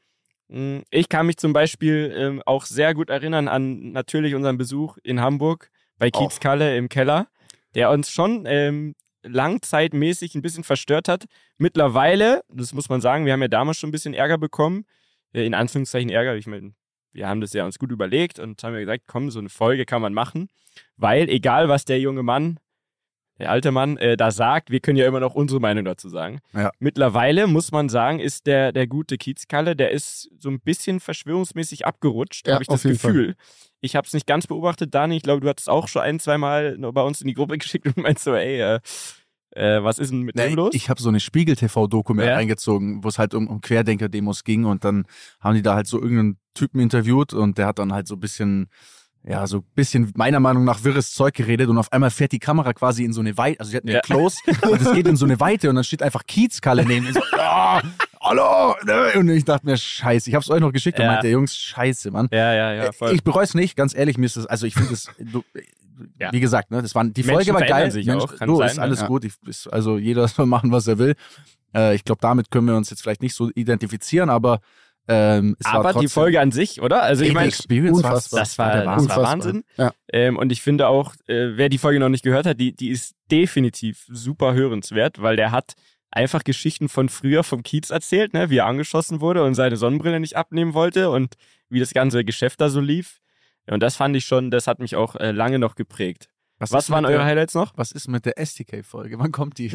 Hm, 0.51 0.83
Ich 0.91 1.09
kann 1.09 1.27
mich 1.27 1.37
zum 1.37 1.53
Beispiel 1.53 2.15
ähm, 2.17 2.43
auch 2.47 2.65
sehr 2.65 2.95
gut 2.95 3.11
erinnern 3.11 3.49
an 3.49 3.93
natürlich 3.93 4.35
unseren 4.35 4.59
Besuch 4.59 4.99
in 5.03 5.21
Hamburg 5.21 5.71
bei 5.99 6.11
Auch. 6.13 6.21
Kiezkalle 6.21 6.77
im 6.77 6.89
Keller, 6.89 7.29
der 7.75 7.91
uns 7.91 8.11
schon 8.11 8.45
ähm, 8.47 8.95
langzeitmäßig 9.23 10.35
ein 10.35 10.43
bisschen 10.43 10.65
verstört 10.65 11.09
hat. 11.09 11.25
Mittlerweile, 11.59 12.43
das 12.49 12.73
muss 12.73 12.89
man 12.89 13.01
sagen, 13.01 13.27
wir 13.27 13.33
haben 13.33 13.43
ja 13.43 13.49
damals 13.49 13.79
schon 13.79 13.89
ein 13.89 13.93
bisschen 13.93 14.15
Ärger 14.15 14.39
bekommen. 14.39 14.85
Äh, 15.33 15.45
in 15.45 15.55
Anführungszeichen 15.55 16.11
Ärger. 16.11 16.37
Ich 16.37 16.47
meine, 16.47 16.73
wir 17.13 17.29
haben 17.29 17.41
das 17.41 17.53
ja 17.53 17.65
uns 17.65 17.79
gut 17.79 17.91
überlegt 17.91 18.39
und 18.39 18.63
haben 18.63 18.75
ja 18.75 18.81
gesagt, 18.81 19.05
komm, 19.07 19.31
so 19.31 19.39
eine 19.39 19.49
Folge 19.49 19.85
kann 19.85 20.03
man 20.03 20.15
machen. 20.15 20.49
Weil 20.97 21.29
egal, 21.29 21.69
was 21.69 21.85
der 21.85 22.01
junge 22.01 22.23
Mann, 22.23 22.59
der 23.39 23.51
alte 23.51 23.71
Mann, 23.71 23.97
äh, 23.99 24.17
da 24.17 24.31
sagt, 24.31 24.71
wir 24.71 24.81
können 24.81 24.97
ja 24.97 25.07
immer 25.07 25.21
noch 25.21 25.35
unsere 25.35 25.61
Meinung 25.61 25.85
dazu 25.85 26.09
sagen. 26.09 26.41
Ja. 26.55 26.71
Mittlerweile 26.79 27.47
muss 27.47 27.71
man 27.73 27.89
sagen, 27.89 28.19
ist 28.21 28.47
der, 28.47 28.73
der 28.73 28.87
gute 28.87 29.17
Kiezkalle, 29.17 29.77
der 29.77 29.91
ist 29.93 30.31
so 30.39 30.49
ein 30.51 30.61
bisschen 30.61 31.01
verschwörungsmäßig 31.01 31.87
abgerutscht, 31.87 32.47
Ja, 32.49 32.55
habe 32.55 32.63
ich 32.65 32.69
das 32.69 32.83
jeden 32.83 32.99
Fall. 32.99 33.13
Gefühl. 33.13 33.35
Ich 33.81 33.95
habe 33.95 34.07
es 34.07 34.13
nicht 34.13 34.27
ganz 34.27 34.47
beobachtet, 34.49 34.95
Dani. 34.95 35.17
Ich 35.17 35.23
glaube, 35.23 35.41
du 35.41 35.49
hattest 35.49 35.69
auch 35.69 35.87
schon 35.87 36.03
ein, 36.03 36.19
zwei 36.19 36.37
Mal 36.37 36.77
bei 36.79 37.03
uns 37.03 37.21
in 37.21 37.29
die 37.29 37.35
Gruppe 37.35 37.59
geschickt 37.59 37.87
und 37.87 37.97
meinst 37.99 38.25
so, 38.25 38.35
ey, 38.35 38.61
äh, 38.61 38.81
äh, 39.53 39.83
was 39.83 39.99
ist 39.99 40.11
denn 40.13 40.23
mit 40.23 40.39
dem 40.39 40.55
los? 40.55 40.75
Ich 40.75 40.91
habe 40.91 41.01
so 41.01 41.09
eine 41.09 41.21
Spiegel-TV-Doku 41.21 42.15
Ja. 42.21 42.35
reingezogen, 42.35 43.03
wo 43.03 43.09
es 43.09 43.19
halt 43.19 43.35
um, 43.35 43.47
um 43.49 43.61
Querdenker-Demos 43.61 44.45
ging 44.45 44.65
und 44.65 44.85
dann 44.85 45.07
haben 45.41 45.55
die 45.55 45.63
da 45.63 45.75
halt 45.75 45.87
so 45.87 46.01
irgendeinen 46.01 46.39
Typen 46.55 46.81
interviewt 46.81 47.33
und 47.33 47.57
der 47.57 47.67
hat 47.67 47.79
dann 47.79 47.93
halt 47.93 48.09
so 48.09 48.17
ein 48.17 48.21
bisschen, 48.21 48.69
ja, 49.29 49.47
so 49.47 49.59
ein 49.59 49.65
bisschen 49.75 50.13
meiner 50.17 50.41
Meinung 50.41 50.65
nach 50.65 50.85
wirres 50.85 51.13
Zeug 51.13 51.35
geredet 51.35 51.69
und 51.69 51.77
auf 51.77 51.93
einmal 51.93 52.11
fährt 52.11 52.33
die 52.33 52.39
Kamera 52.39 52.73
quasi 52.73 53.05
in 53.05 53.13
so 53.13 53.21
eine 53.21 53.37
Weite, 53.37 53.61
also 53.61 53.71
sie 53.71 53.77
hatten 53.77 53.89
Ja. 53.89 53.95
ja 53.97 54.01
Close 54.01 54.39
und 54.63 54.81
es 54.81 54.93
geht 54.93 55.07
in 55.07 55.17
so 55.17 55.27
eine 55.27 55.39
Weite 55.39 55.69
und 55.69 55.75
dann 55.75 55.85
steht 55.85 56.03
einfach 56.03 56.25
Kiezkalle 56.27 56.85
neben 56.87 57.07
ihm 57.07 57.13
so, 57.13 57.21
ja, 57.37 57.83
hallo, 58.23 58.75
ne? 58.87 59.13
und 59.19 59.29
ich 59.29 59.45
dachte 59.45 59.67
mir, 59.67 59.77
scheiße, 59.77 60.31
ich 60.31 60.35
hab's 60.35 60.49
euch 60.51 60.61
noch 60.61 60.73
geschickt 60.73 60.99
und 60.99 61.05
Ja. 61.05 61.13
meinte, 61.13 61.29
Jungs, 61.29 61.55
scheiße, 61.57 62.11
Mann. 62.11 62.29
ja, 62.33 62.55
ja, 62.55 62.73
ja, 62.73 62.93
voll. 62.93 63.13
Ich 63.15 63.23
bereue 63.23 63.45
es 63.45 63.55
nicht, 63.55 63.77
ganz 63.77 63.95
ehrlich, 63.95 64.17
mir 64.17 64.27
ist 64.27 64.37
das, 64.39 64.47
also 64.47 64.67
ich 64.67 64.75
finde 64.75 64.95
es, 64.95 65.09
du- 65.19 65.45
Ja. 66.19 66.33
wie 66.33 66.41
gesagt, 66.41 66.71
ne, 66.71 66.81
das 66.81 66.95
waren, 66.95 67.13
die 67.13 67.23
Menschen 67.23 67.35
Folge 67.35 67.55
war 67.55 67.67
geil. 67.67 67.91
sich 67.91 68.07
Mensch, 68.07 68.23
auch, 68.25 68.35
kann 68.37 68.49
du, 68.49 68.57
sein, 68.57 68.69
ist 68.69 68.77
ne? 68.77 68.83
alles 68.83 69.05
gut. 69.07 69.25
Ich, 69.25 69.35
ist, 69.47 69.67
also 69.73 69.99
jeder 69.99 70.27
soll 70.29 70.47
machen, 70.47 70.71
was 70.73 70.87
er 70.87 70.99
will. 70.99 71.17
Äh, 71.75 71.95
ich 71.97 72.05
glaube, 72.05 72.21
damit 72.23 72.51
können 72.51 72.67
wir 72.69 72.77
uns 72.77 72.89
jetzt 72.91 73.03
vielleicht 73.03 73.21
nicht 73.21 73.35
so 73.35 73.51
identifizieren, 73.55 74.31
aber 74.31 74.61
ähm, 75.09 75.57
Aber 75.65 75.95
die 75.95 76.09
Folge 76.09 76.41
an 76.41 76.53
sich, 76.53 76.83
oder? 76.83 77.03
Also 77.03 77.25
ich 77.25 77.33
meine, 77.33 77.51
das 77.51 77.69
war, 78.03 78.39
das 78.39 78.59
war. 78.59 78.87
Wahnsinn. 78.87 79.65
Ja. 79.77 79.93
Ähm, 80.13 80.37
und 80.37 80.53
ich 80.53 80.61
finde 80.61 80.89
auch, 80.89 81.15
äh, 81.27 81.57
wer 81.57 81.71
die 81.71 81.79
Folge 81.79 81.99
noch 81.99 82.11
nicht 82.11 82.23
gehört 82.23 82.47
hat, 82.47 82.61
die, 82.61 82.77
die 82.77 82.91
ist 82.91 83.15
definitiv 83.31 84.05
super 84.09 84.53
hörenswert, 84.53 85.23
weil 85.23 85.37
der 85.37 85.51
hat 85.51 85.75
einfach 86.11 86.45
Geschichten 86.45 86.89
von 86.89 87.09
früher 87.09 87.43
vom 87.43 87.63
Kiez 87.63 87.91
erzählt, 87.91 88.35
ne, 88.35 88.51
wie 88.51 88.59
er 88.59 88.67
angeschossen 88.67 89.21
wurde 89.21 89.45
und 89.45 89.55
seine 89.55 89.77
Sonnenbrille 89.77 90.21
nicht 90.21 90.37
abnehmen 90.37 90.75
wollte 90.75 91.11
und 91.11 91.35
wie 91.71 91.81
das 91.81 91.95
ganze 91.95 92.25
Geschäft 92.25 92.61
da 92.61 92.69
so 92.69 92.81
lief. 92.81 93.21
Und 93.67 93.83
das 93.83 93.97
fand 93.97 94.17
ich 94.17 94.25
schon, 94.25 94.51
das 94.51 94.67
hat 94.67 94.79
mich 94.79 94.97
auch 94.97 95.17
äh, 95.17 95.31
lange 95.31 95.59
noch 95.59 95.75
geprägt. 95.75 96.29
Was, 96.59 96.73
Was 96.73 96.91
waren 96.91 97.05
eure 97.05 97.19
der, 97.19 97.25
Highlights 97.25 97.55
noch? 97.55 97.73
Was 97.77 97.93
ist 97.93 98.09
mit 98.09 98.27
der 98.27 98.35
STK-Folge? 98.45 99.19
Wann 99.19 99.31
kommt 99.31 99.59
die? 99.59 99.71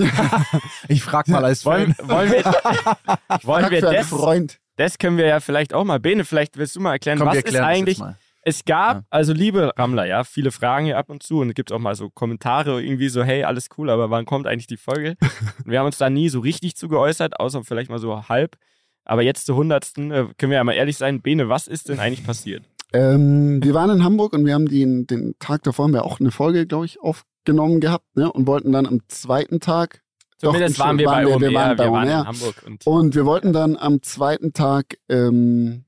ich 0.90 1.02
frag 1.02 1.28
mal 1.30 1.46
als 1.46 1.66
Wollen, 1.66 1.94
Fan. 1.94 2.10
wollen 2.10 2.32
wir, 2.32 2.44
wollen 3.44 3.72
wir 3.72 3.82
das, 3.82 4.08
Freund. 4.08 4.60
Das 4.76 4.98
können 4.98 5.18
wir 5.18 5.26
ja 5.26 5.40
vielleicht 5.40 5.74
auch 5.74 5.84
mal, 5.84 6.00
Bene, 6.00 6.26
vielleicht 6.26 6.58
willst 6.58 6.76
du 6.76 6.80
mal 6.80 6.94
erklären, 6.94 7.20
Komm, 7.20 7.28
was 7.28 7.38
ist 7.38 7.56
eigentlich. 7.56 8.02
Es 8.46 8.66
gab, 8.66 8.98
Ja. 8.98 9.04
also 9.10 9.32
liebe 9.32 9.72
Rammler, 9.78 10.06
ja, 10.06 10.26
viele 10.26 10.52
Fragen 10.52 10.86
hier 10.86 10.98
ab 10.98 11.10
und 11.10 11.24
zu 11.24 11.40
und 11.40 11.50
es 11.50 11.56
gibt 11.56 11.72
auch 11.72 11.80
mal 11.80 11.96
so 11.96 12.10
Kommentare 12.10 12.84
irgendwie 12.84 13.08
so, 13.08 13.24
hey, 13.24 13.46
alles 13.46 13.70
cool, 13.78 13.90
aber 13.90 14.10
wann 14.10 14.26
kommt 14.26 14.48
eigentlich 14.48 14.68
die 14.68 14.76
Folge? 14.78 15.16
und 15.22 15.22
wir 15.72 15.80
haben 15.80 15.86
uns 15.86 15.98
da 15.98 16.10
nie 16.10 16.28
so 16.28 16.42
richtig 16.42 16.76
zu 16.76 16.90
geäußert, 16.90 17.40
außer 17.40 17.64
vielleicht 17.64 17.90
mal 17.90 18.00
so 18.00 18.28
halb. 18.28 18.58
Aber 19.06 19.22
jetzt 19.22 19.46
zur 19.46 19.56
hundertsten 19.56 20.12
äh, 20.12 20.28
können 20.38 20.50
wir 20.52 20.58
ja 20.58 20.64
mal 20.64 20.74
ehrlich 20.74 20.98
sein, 20.98 21.22
Bene, 21.22 21.48
was 21.48 21.68
ist 21.70 21.88
denn 21.88 22.00
eigentlich 22.00 22.26
passiert? 22.26 22.66
Ähm, 22.94 23.64
wir 23.64 23.74
waren 23.74 23.90
in 23.90 24.04
Hamburg 24.04 24.34
und 24.34 24.46
wir 24.46 24.54
haben 24.54 24.68
den, 24.68 25.08
den 25.08 25.36
Tag 25.40 25.64
davor 25.64 25.86
haben 25.86 25.94
wir 25.94 26.04
auch 26.06 26.20
eine 26.20 26.32
Folge, 26.32 26.68
glaube 26.68 26.86
ich, 26.86 27.00
aufgenommen 27.02 27.80
gehabt, 27.80 28.06
ne? 28.16 28.32
Und 28.32 28.46
wollten 28.46 28.72
dann 28.72 28.86
am 28.86 29.00
zweiten 29.08 29.60
Tag 29.62 30.03
Zumindest 30.44 30.80
Doch, 30.80 30.86
waren 30.86 30.98
wir 30.98 31.06
waren 31.08 31.24
bei 31.26 31.30
wir- 31.32 31.40
wir 31.42 31.48
OMR, 31.50 31.54
waren 31.60 31.78
bei 31.78 31.84
wir 31.86 31.92
waren 31.92 32.08
OMR. 32.08 32.20
in 32.22 32.28
Hamburg. 32.28 32.56
Und 32.66 32.88
und 32.88 33.16
wir 33.16 33.26
wollten 33.26 33.54
dann 33.54 33.76
am 33.78 34.02
zweiten 34.02 34.54
Tag 34.54 34.98
ähm, 35.10 35.86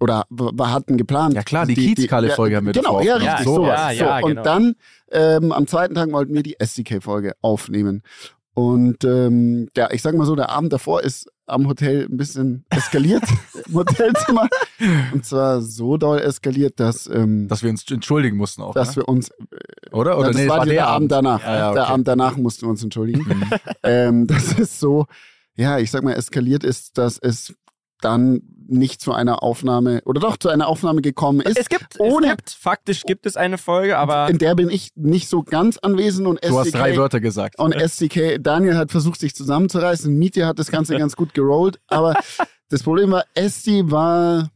oder 0.00 0.24
wir 0.30 0.72
hatten 0.72 0.96
geplant. 0.96 1.34
Ja 1.34 1.42
klar, 1.42 1.66
die 1.66 1.74
Kiezkalle-Folge 1.74 2.56
haben 2.56 2.66
wir 2.66 2.72
Genau, 2.72 3.00
ja, 3.00 3.14
aufgenommen. 3.16 3.36
richtig, 3.36 3.46
Ja, 3.46 3.52
sowas. 3.54 3.78
ja, 3.78 3.90
so, 3.98 4.04
ja, 4.04 4.18
und 4.20 4.28
genau. 4.30 4.42
dann 4.42 4.74
ähm, 5.12 5.52
am 5.52 5.66
zweiten 5.66 5.94
Tag 5.94 6.10
wollten 6.12 6.34
wir 6.34 6.42
die 6.42 6.58
SDK-Folge 6.58 7.32
aufnehmen. 7.42 8.02
Und 8.54 9.04
ähm, 9.04 9.68
ja, 9.76 9.90
ich 9.90 10.02
sag 10.02 10.14
mal 10.14 10.26
so, 10.26 10.34
der 10.36 10.50
Abend 10.50 10.72
davor 10.72 11.02
ist 11.02 11.29
am 11.50 11.66
Hotel 11.66 12.06
ein 12.10 12.16
bisschen 12.16 12.64
eskaliert 12.70 13.22
im 13.66 13.74
Hotelzimmer. 13.74 14.48
Und 15.12 15.24
zwar 15.24 15.60
so 15.60 15.96
doll 15.96 16.18
eskaliert, 16.18 16.80
dass, 16.80 17.08
ähm, 17.08 17.48
Dass 17.48 17.62
wir 17.62 17.70
uns 17.70 17.88
entschuldigen 17.90 18.36
mussten 18.36 18.62
auch, 18.62 18.74
dass 18.74 18.90
ne? 18.90 19.02
wir 19.02 19.08
uns 19.08 19.30
oder? 19.92 20.12
ja, 20.12 20.16
Oder 20.18 20.28
das 20.28 20.36
nee, 20.36 20.48
war 20.48 20.62
es 20.62 20.68
der, 20.68 20.86
Abend 20.86 21.12
danach. 21.12 21.42
Ja, 21.42 21.54
ja, 21.54 21.72
Der 21.72 21.82
okay. 21.82 21.92
Abend 21.92 22.08
danach 22.08 22.36
mussten 22.36 22.62
wir 22.62 22.70
uns 22.70 22.82
entschuldigen. 22.82 23.26
Mhm. 23.26 23.44
ähm, 23.82 24.26
das 24.26 24.52
ist 24.52 24.80
so, 24.80 25.06
ja, 25.56 25.78
ich 25.78 25.90
sag 25.90 26.02
mal, 26.02 26.14
eskaliert 26.14 26.64
ist, 26.64 26.98
dass 26.98 27.18
es 27.18 27.54
dann 28.00 28.42
nicht 28.70 29.00
zu 29.00 29.12
einer 29.12 29.42
Aufnahme 29.42 30.00
oder 30.04 30.20
doch 30.20 30.36
zu 30.36 30.48
einer 30.48 30.68
Aufnahme 30.68 31.02
gekommen 31.02 31.40
ist. 31.40 31.58
es 31.58 31.68
gibt, 31.68 31.98
ohne- 32.00 32.26
es 32.28 32.36
gibt, 32.36 32.50
faktisch 32.50 33.02
gibt 33.02 33.26
es 33.26 33.36
eine 33.36 33.58
Folge, 33.58 33.98
aber 33.98 34.28
in 34.30 34.38
der 34.38 34.54
bin 34.54 34.70
ich 34.70 34.90
nicht 34.94 35.28
so 35.28 35.42
ganz 35.42 35.78
anwesend 35.78 36.26
und 36.26 36.44
Du 36.44 36.58
hast 36.58 36.72
drei 36.72 36.88
SDK, 36.90 36.96
Wörter 37.00 37.20
gesagt. 37.20 37.58
und 37.58 37.72
SDK, 37.74 38.38
Daniel 38.38 38.76
hat 38.76 38.90
versucht, 38.90 39.20
sich 39.20 39.34
zusammenzureißen. 39.34 40.14
Mietje 40.16 40.46
hat 40.46 40.58
das 40.58 40.70
Ganze 40.70 40.96
ganz 40.96 41.16
gut 41.16 41.34
gerollt, 41.34 41.80
aber 41.88 42.14
das 42.68 42.82
Problem 42.82 43.10
war, 43.10 43.24
SD 43.34 43.90
war 43.90 44.50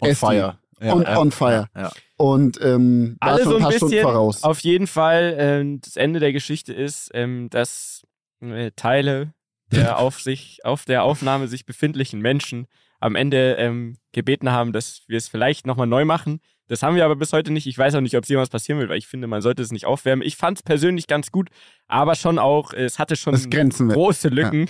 On 0.00 0.08
SD. 0.10 0.14
fire. 0.26 0.58
Ja, 0.80 0.92
on, 0.94 1.02
ja. 1.02 1.18
on 1.18 1.30
fire. 1.32 1.66
Ja. 1.76 1.90
Und 2.16 2.60
ähm, 2.62 3.16
war 3.20 3.32
alle 3.32 3.42
schon 3.42 3.50
so 3.50 3.56
ein 3.56 3.62
paar 3.62 3.72
Stunden 3.72 3.90
bisschen. 3.92 4.06
voraus. 4.06 4.42
Auf 4.44 4.60
jeden 4.60 4.86
Fall, 4.86 5.34
ähm, 5.38 5.80
das 5.80 5.96
Ende 5.96 6.20
der 6.20 6.32
Geschichte 6.32 6.72
ist, 6.72 7.10
ähm, 7.14 7.48
dass 7.50 8.02
äh, 8.40 8.70
Teile 8.76 9.32
der 9.72 9.98
auf 9.98 10.20
sich, 10.20 10.60
auf 10.64 10.84
der 10.84 11.02
Aufnahme 11.02 11.48
sich 11.48 11.66
befindlichen 11.66 12.20
Menschen 12.20 12.66
am 13.00 13.14
Ende 13.14 13.54
ähm, 13.54 13.96
gebeten 14.12 14.50
haben, 14.50 14.72
dass 14.72 15.02
wir 15.06 15.16
es 15.18 15.28
vielleicht 15.28 15.66
nochmal 15.66 15.86
neu 15.86 16.04
machen. 16.04 16.40
Das 16.68 16.82
haben 16.82 16.96
wir 16.96 17.04
aber 17.04 17.16
bis 17.16 17.32
heute 17.32 17.50
nicht. 17.50 17.66
Ich 17.66 17.78
weiß 17.78 17.94
auch 17.94 18.00
nicht, 18.00 18.16
ob 18.16 18.24
es 18.24 18.28
jemals 18.28 18.50
passieren 18.50 18.78
wird, 18.78 18.90
weil 18.90 18.98
ich 18.98 19.06
finde, 19.06 19.26
man 19.26 19.40
sollte 19.40 19.62
es 19.62 19.72
nicht 19.72 19.86
aufwärmen. 19.86 20.26
Ich 20.26 20.36
fand 20.36 20.58
es 20.58 20.62
persönlich 20.62 21.06
ganz 21.06 21.32
gut, 21.32 21.48
aber 21.86 22.14
schon 22.14 22.38
auch, 22.38 22.74
es 22.74 22.98
hatte 22.98 23.16
schon 23.16 23.34
große 23.48 24.28
Lücken. 24.28 24.68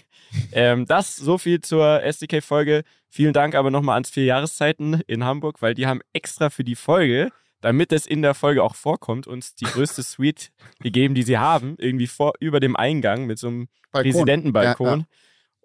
Ähm, 0.52 0.86
das 0.86 1.16
so 1.16 1.38
viel 1.38 1.60
zur 1.60 2.02
SDK-Folge. 2.02 2.84
Vielen 3.08 3.32
Dank 3.32 3.54
aber 3.54 3.70
nochmal 3.70 3.94
ans 3.94 4.10
vier 4.10 4.24
Jahreszeiten 4.24 5.00
in 5.06 5.24
Hamburg, 5.24 5.60
weil 5.60 5.74
die 5.74 5.86
haben 5.86 6.00
extra 6.12 6.50
für 6.50 6.62
die 6.62 6.76
Folge, 6.76 7.30
damit 7.60 7.92
es 7.92 8.06
in 8.06 8.22
der 8.22 8.34
Folge 8.34 8.62
auch 8.62 8.76
vorkommt, 8.76 9.26
uns 9.26 9.54
die 9.54 9.64
größte 9.64 10.02
Suite 10.02 10.50
gegeben, 10.80 11.14
die 11.14 11.24
sie 11.24 11.38
haben, 11.38 11.74
irgendwie 11.78 12.06
vor 12.06 12.34
über 12.38 12.60
dem 12.60 12.76
Eingang 12.76 13.26
mit 13.26 13.38
so 13.38 13.48
einem 13.48 13.68
Balkon. 13.90 14.12
Präsidentenbalkon. 14.12 15.00
Ja, 15.00 15.06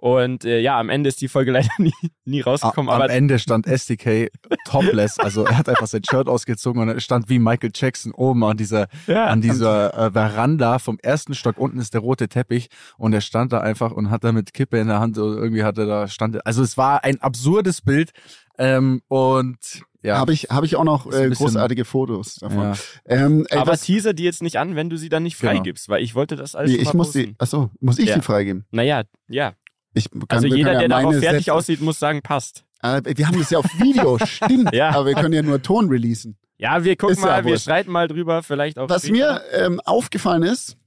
Und 0.03 0.43
äh, 0.43 0.59
ja, 0.59 0.77
am 0.77 0.89
Ende 0.89 1.07
ist 1.07 1.21
die 1.21 1.29
Folge 1.29 1.51
leider 1.53 1.69
nie, 1.77 1.93
nie 2.25 2.41
rausgekommen. 2.41 2.89
Am 2.93 3.01
aber 3.01 3.09
Ende 3.09 3.39
stand 3.39 3.65
SDK 3.67 4.29
topless, 4.65 5.17
also 5.17 5.45
er 5.45 5.57
hat 5.57 5.69
einfach 5.69 5.87
sein 5.87 6.01
Shirt 6.03 6.27
ausgezogen 6.27 6.81
und 6.81 6.89
er 6.89 6.99
stand 6.99 7.29
wie 7.29 7.39
Michael 7.39 7.71
Jackson 7.73 8.11
oben 8.11 8.43
an 8.43 8.57
dieser, 8.57 8.87
ja, 9.07 9.27
an 9.27 9.39
dieser 9.39 10.07
äh, 10.07 10.11
Veranda 10.11 10.79
vom 10.79 10.99
ersten 11.01 11.33
Stock. 11.35 11.57
Unten 11.57 11.79
ist 11.79 11.93
der 11.93 12.01
rote 12.01 12.27
Teppich 12.27 12.67
und 12.97 13.13
er 13.13 13.21
stand 13.21 13.53
da 13.53 13.61
einfach 13.61 13.93
und 13.93 14.09
hat 14.09 14.25
da 14.25 14.33
mit 14.33 14.53
Kippe 14.53 14.77
in 14.77 14.89
der 14.89 14.99
Hand 14.99 15.17
und 15.17 15.37
irgendwie 15.37 15.63
hatte 15.63 15.85
da 15.85 16.09
stand. 16.09 16.45
Also 16.45 16.63
es 16.63 16.77
war 16.77 17.05
ein 17.05 17.21
absurdes 17.21 17.79
Bild 17.79 18.11
ähm, 18.57 19.01
und 19.07 19.83
ja. 20.01 20.17
Habe 20.17 20.33
ich, 20.33 20.47
hab 20.49 20.65
ich 20.65 20.75
auch 20.75 20.83
noch 20.83 21.09
äh, 21.13 21.29
großartige 21.29 21.85
Fotos 21.85 22.35
davon. 22.35 22.59
ja. 22.61 22.73
Ähm, 23.05 23.47
ey, 23.49 23.57
aber 23.57 23.71
was, 23.71 23.83
teaser 23.83 24.11
die 24.13 24.23
jetzt 24.25 24.41
nicht 24.43 24.57
an, 24.57 24.75
wenn 24.75 24.89
du 24.89 24.97
sie 24.97 25.07
dann 25.07 25.23
nicht 25.23 25.39
Genau. 25.39 25.53
freigibst, 25.53 25.87
weil 25.87 26.03
ich 26.03 26.13
wollte 26.13 26.35
das 26.35 26.55
alles 26.55 26.73
mal 26.73 26.81
ich 26.81 26.93
muss 26.93 27.11
die, 27.13 27.19
posten. 27.27 27.35
achso, 27.39 27.69
muss 27.79 27.99
ich 27.99 28.09
Ja. 28.09 28.15
die 28.15 28.21
freigeben? 28.21 28.65
Naja, 28.71 29.03
ja. 29.29 29.53
Ich 29.93 30.09
kann, 30.11 30.23
Also 30.29 30.47
wir 30.47 30.55
jeder, 30.57 30.73
ja 30.73 30.79
der 30.79 30.87
darauf 30.89 31.15
fertig 31.15 31.45
Sätze- 31.45 31.53
aussieht, 31.53 31.81
muss 31.81 31.99
sagen, 31.99 32.21
passt. 32.21 32.63
Ah, 32.81 32.99
wir 33.03 33.27
haben 33.27 33.37
das 33.37 33.49
ja 33.49 33.59
auf 33.59 33.65
Video, 33.79 34.17
stimmt. 34.25 34.73
Ja. 34.73 34.89
Aber 34.89 35.05
wir 35.05 35.13
können 35.15 35.33
ja 35.33 35.41
nur 35.41 35.61
Ton 35.61 35.87
releasen. 35.89 36.37
Ja, 36.57 36.83
wir 36.83 36.95
gucken 36.95 37.15
Ist 37.15 37.21
ja 37.23 37.29
mal, 37.29 37.45
wir 37.45 37.51
wurscht. 37.51 37.63
streiten 37.63 37.91
mal 37.91 38.07
drüber, 38.07 38.43
vielleicht 38.43 38.77
auch. 38.79 38.89
Was 38.89 39.03
später. 39.07 39.13
mir 39.13 39.41
ähm, 39.53 39.79
aufgefallen 39.81 40.43
ist, 40.43 40.77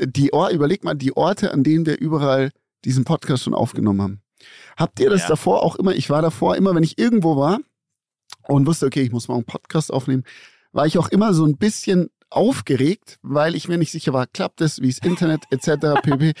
die 0.00 0.32
Or 0.32 0.50
überleg 0.50 0.84
mal, 0.84 0.94
die 0.94 1.16
Orte, 1.16 1.52
an 1.52 1.62
denen 1.64 1.86
wir 1.86 1.98
überall 2.00 2.50
diesen 2.84 3.04
Podcast 3.04 3.44
schon 3.44 3.54
aufgenommen 3.54 4.02
haben. 4.02 4.22
Habt 4.76 4.98
ihr 5.00 5.10
das 5.10 5.22
Ja. 5.22 5.28
davor 5.28 5.62
auch 5.62 5.76
immer? 5.76 5.94
Ich 5.94 6.10
war 6.10 6.22
davor 6.22 6.56
immer, 6.56 6.74
wenn 6.74 6.82
ich 6.82 6.98
irgendwo 6.98 7.36
war 7.36 7.60
und 8.48 8.66
wusste, 8.66 8.86
okay, 8.86 9.02
ich 9.02 9.12
muss 9.12 9.28
mal 9.28 9.34
einen 9.36 9.44
Podcast 9.44 9.92
aufnehmen, 9.92 10.24
war 10.72 10.86
ich 10.86 10.98
auch 10.98 11.08
immer 11.08 11.32
so 11.34 11.44
ein 11.46 11.56
bisschen 11.58 12.10
aufgeregt, 12.30 13.18
weil 13.22 13.54
ich 13.54 13.68
mir 13.68 13.78
nicht 13.78 13.92
sicher 13.92 14.12
war, 14.12 14.26
klappt 14.26 14.60
das, 14.60 14.80
wie 14.80 14.88
das 14.88 14.98
Internet 14.98 15.42
etc. 15.50 15.68
pp. 16.02 16.32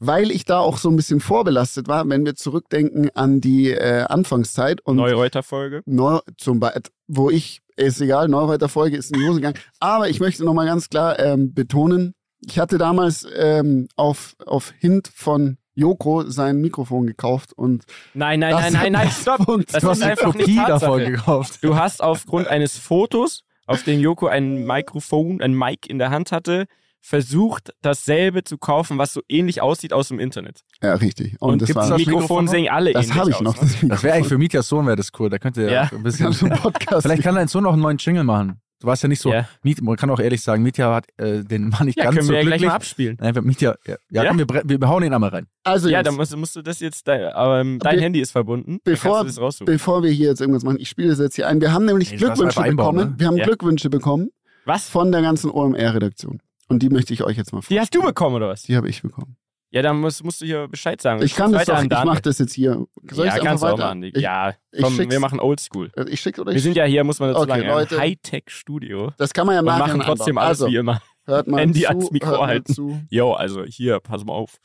Weil 0.00 0.30
ich 0.30 0.44
da 0.44 0.58
auch 0.58 0.78
so 0.78 0.88
ein 0.90 0.96
bisschen 0.96 1.20
vorbelastet 1.20 1.86
war, 1.86 2.08
wenn 2.08 2.24
wir 2.24 2.34
zurückdenken 2.34 3.10
an 3.14 3.40
die 3.40 3.70
äh, 3.70 4.02
Anfangszeit 4.08 4.80
und 4.80 4.96
Neureuter-Folge. 4.96 5.82
Neu, 5.86 6.18
zum 6.36 6.58
Beispiel, 6.58 6.82
wo 7.06 7.30
ich, 7.30 7.60
ist 7.76 8.00
egal, 8.00 8.28
Neureuter 8.28 8.68
Folge 8.68 8.96
ist 8.96 9.12
in 9.12 9.20
die 9.20 9.26
Hose 9.28 9.36
gegangen. 9.40 9.58
Aber 9.78 10.08
ich 10.08 10.18
möchte 10.18 10.44
nochmal 10.44 10.66
ganz 10.66 10.88
klar 10.88 11.18
ähm, 11.20 11.54
betonen, 11.54 12.14
ich 12.44 12.58
hatte 12.58 12.78
damals 12.78 13.26
ähm, 13.36 13.86
auf, 13.96 14.34
auf 14.46 14.72
Hint 14.78 15.10
von 15.14 15.58
Joko 15.74 16.22
sein 16.28 16.56
Mikrofon 16.62 17.06
gekauft 17.06 17.52
und 17.52 17.84
Nein, 18.14 18.40
nein, 18.40 18.52
nein, 18.54 18.72
nein, 18.72 18.92
nein, 18.92 19.10
stopp. 19.10 19.46
Das 19.70 19.82
Du 19.82 19.88
hast 19.88 19.98
ist 19.98 20.02
einfach 20.04 20.32
Kopie 20.32 20.56
davon 20.56 20.66
Tatsache. 21.00 21.10
gekauft. 21.10 21.58
Du 21.62 21.76
hast 21.76 22.02
aufgrund 22.02 22.48
eines 22.48 22.78
Fotos, 22.78 23.44
auf 23.66 23.82
dem 23.84 24.00
Joko 24.00 24.26
ein 24.26 24.64
Mikrofon, 24.66 25.40
ein 25.42 25.52
Mic 25.52 25.86
in 25.88 25.98
der 25.98 26.10
Hand 26.10 26.32
hatte, 26.32 26.64
versucht, 27.02 27.72
dasselbe 27.82 28.44
zu 28.44 28.58
kaufen, 28.58 28.98
was 28.98 29.12
so 29.12 29.20
ähnlich 29.28 29.62
aussieht 29.62 29.92
aus 29.92 30.08
dem 30.08 30.18
Internet. 30.18 30.60
ja, 30.82 30.94
richtig. 30.94 31.36
Und, 31.40 31.52
Und, 31.54 31.62
das 31.62 31.66
gibt's 31.68 31.82
war 31.82 31.88
das 31.98 32.06
Mikrofon 32.06 32.46
sehen 32.48 32.68
alle 32.70 32.92
das 32.92 33.14
habe 33.14 33.30
ich 33.30 33.36
aus, 33.36 33.42
noch. 33.42 33.54
ne? 33.54 33.60
Das, 33.60 33.68
Mikrofon. 33.70 33.88
Das 33.88 34.02
wäre 34.02 34.14
eigentlich 34.14 34.28
für 34.28 34.38
Mietjas 34.38 34.68
Sohn 34.68 34.86
wäre 34.86 34.96
das 34.96 35.10
cool. 35.18 35.30
Da 35.30 35.38
könnte 35.38 35.62
er 35.64 35.72
Ja. 35.72 35.90
ein 35.92 36.02
bisschen. 36.02 36.32
so 36.32 36.46
Podcast. 36.48 37.02
Vielleicht 37.02 37.22
kann 37.22 37.34
dein 37.34 37.48
Sohn 37.48 37.64
noch 37.64 37.72
einen 37.72 37.82
neuen 37.82 37.96
Jingle 37.98 38.24
machen. 38.24 38.60
Du 38.82 38.86
warst 38.86 39.02
ja 39.02 39.10
nicht 39.10 39.20
so. 39.20 39.30
Ja. 39.30 39.46
Miet, 39.62 39.82
man 39.82 39.94
kann 39.96 40.08
auch 40.08 40.20
ehrlich 40.20 40.40
sagen, 40.40 40.62
Mietja 40.62 40.94
hat 40.94 41.04
äh, 41.18 41.44
den 41.44 41.70
war 41.70 41.84
nicht 41.84 41.98
Ja, 41.98 42.04
ganz 42.04 42.16
können 42.16 42.26
so 42.28 42.32
wir 42.32 42.38
ja 42.38 42.44
gleich 42.46 42.52
glücklich. 42.60 42.68
mal 42.70 42.74
abspielen. 42.76 43.18
Nein, 43.20 43.34
Mietja, 43.44 43.74
ja, 43.86 43.96
ja, 44.10 44.22
Ja? 44.24 44.28
komm, 44.30 44.38
wir, 44.38 44.80
wir 44.80 44.88
hauen 44.88 45.02
ihn 45.02 45.12
einmal 45.12 45.28
rein. 45.28 45.46
also 45.64 45.90
Ja, 45.90 45.98
jetzt, 45.98 46.06
dann 46.06 46.14
musst, 46.14 46.34
musst 46.36 46.56
du 46.56 46.62
das 46.62 46.80
jetzt, 46.80 47.06
dein, 47.06 47.30
ähm, 47.36 47.78
dein 47.78 47.96
Be- 47.96 48.00
Handy 48.02 48.20
ist 48.20 48.30
verbunden. 48.30 48.78
bevor- 48.82 49.16
kannst 49.18 49.36
du 49.36 49.40
das 49.40 49.44
raussuchen. 49.44 49.66
bevor 49.66 50.02
wir 50.02 50.10
hier 50.10 50.28
jetzt 50.30 50.40
irgendwas 50.40 50.62
machen, 50.64 50.78
ich 50.80 50.88
spiele 50.88 51.08
das 51.10 51.18
jetzt 51.18 51.34
hier 51.36 51.46
ein. 51.46 51.60
Wir 51.60 51.74
haben 51.74 51.84
nämlich 51.84 52.10
Nee, 52.12 52.16
Glückwünsche 52.16 52.62
bekommen. 52.62 52.96
ne? 53.10 53.14
Wir 53.18 53.26
haben 53.26 53.36
Ja. 53.36 53.44
Glückwünsche 53.44 53.90
bekommen 53.90 54.30
Was? 54.64 54.88
von 54.88 55.12
der 55.12 55.20
ganzen 55.20 55.50
OMR-Redaktion. 55.50 56.40
Und 56.70 56.82
die 56.82 56.88
möchte 56.88 57.12
ich 57.12 57.22
euch 57.24 57.36
jetzt 57.36 57.52
mal 57.52 57.58
Die 57.60 57.62
vorstellen. 57.64 57.80
hast 57.80 57.94
du 57.94 58.02
bekommen, 58.02 58.36
oder 58.36 58.48
was? 58.48 58.62
Die 58.62 58.76
habe 58.76 58.88
ich 58.88 59.02
bekommen. 59.02 59.36
Ja, 59.72 59.82
dann 59.82 60.00
musst, 60.00 60.24
musst 60.24 60.40
du 60.40 60.46
hier 60.46 60.66
Bescheid 60.66 61.00
sagen. 61.00 61.22
Ich 61.22 61.34
kann 61.36 61.52
das 61.52 61.60
Weiter 61.68 61.86
doch, 61.86 61.98
ich 62.00 62.04
mache 62.04 62.22
das 62.22 62.38
jetzt 62.38 62.52
hier. 62.54 62.86
Soll 63.10 63.26
ja, 63.26 63.36
ich's 63.36 63.44
kannst 63.44 63.62
du 63.62 63.66
einfach 63.66 63.68
auch 63.68 63.78
weiter? 63.78 63.88
machen. 63.94 64.02
Ich, 64.02 64.16
ja, 64.16 64.54
ich 64.72 64.82
komm, 64.82 64.98
wir 64.98 65.20
machen 65.20 65.38
Oldschool. 65.38 65.92
äh, 65.96 66.06
ich 66.08 66.20
schick's 66.20 66.40
oder 66.40 66.50
Wir 66.50 66.56
ich 66.56 66.62
sind 66.64 66.76
ja 66.76 66.84
hier, 66.84 67.04
muss 67.04 67.20
man 67.20 67.28
dazu 67.30 67.42
Okay, 67.42 67.50
sagen, 67.60 67.66
Leute. 67.68 67.94
ein 67.96 68.00
Hightech-Studio. 68.00 69.12
Das 69.16 69.32
kann 69.32 69.46
man 69.46 69.54
ja 69.54 69.60
Und 69.60 69.66
nachher 69.66 69.78
machen 69.86 70.00
trotzdem 70.00 70.38
einbauen. 70.38 70.46
alles 70.46 70.62
also, 70.62 70.72
wie 70.72 70.76
immer. 70.76 71.00
Hört 71.24 71.46
mal 71.46 71.58
Handy 71.60 71.82
zu, 71.82 71.88
ans 71.88 72.10
Mikro 72.10 72.44
halten. 72.46 72.72
Zu. 72.74 73.00
Jo, 73.10 73.32
also 73.32 73.62
hier, 73.64 74.00
pass 74.00 74.24
mal 74.24 74.32
auf. 74.32 74.56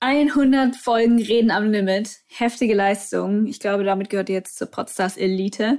100 0.00 0.76
Folgen 0.76 1.20
Reden 1.22 1.50
am 1.50 1.70
Limit. 1.70 2.10
Heftige 2.28 2.74
Leistung. 2.74 3.46
Ich 3.46 3.60
glaube, 3.60 3.84
damit 3.84 4.10
gehört 4.10 4.28
ihr 4.28 4.34
jetzt 4.36 4.56
zur 4.56 4.68
Podstars 4.70 5.16
Elite. 5.16 5.78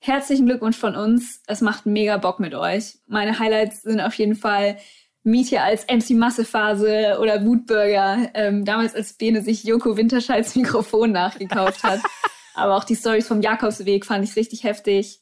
Herzlichen 0.00 0.46
Glückwunsch 0.46 0.76
von 0.76 0.94
uns. 0.96 1.40
Es 1.46 1.60
macht 1.60 1.86
mega 1.86 2.16
Bock 2.18 2.38
mit 2.40 2.54
euch. 2.54 2.98
Meine 3.06 3.38
Highlights 3.38 3.82
sind 3.82 4.00
auf 4.00 4.14
jeden 4.14 4.34
Fall 4.36 4.76
Mietje 5.24 5.62
als 5.62 5.86
MC 5.86 6.10
Massephase 6.10 7.18
oder 7.20 7.44
Wutburger. 7.44 8.30
Ähm, 8.34 8.64
damals, 8.64 8.94
als 8.94 9.14
Bene 9.14 9.40
sich 9.40 9.64
Joko 9.64 9.96
Winterscheids 9.96 10.54
Mikrofon 10.54 11.12
nachgekauft 11.12 11.82
hat. 11.82 12.00
Aber 12.54 12.76
auch 12.76 12.84
die 12.84 12.94
Stories 12.94 13.26
vom 13.26 13.40
Jakobsweg 13.40 14.04
fand 14.04 14.24
ich 14.24 14.36
richtig 14.36 14.62
heftig. 14.62 15.20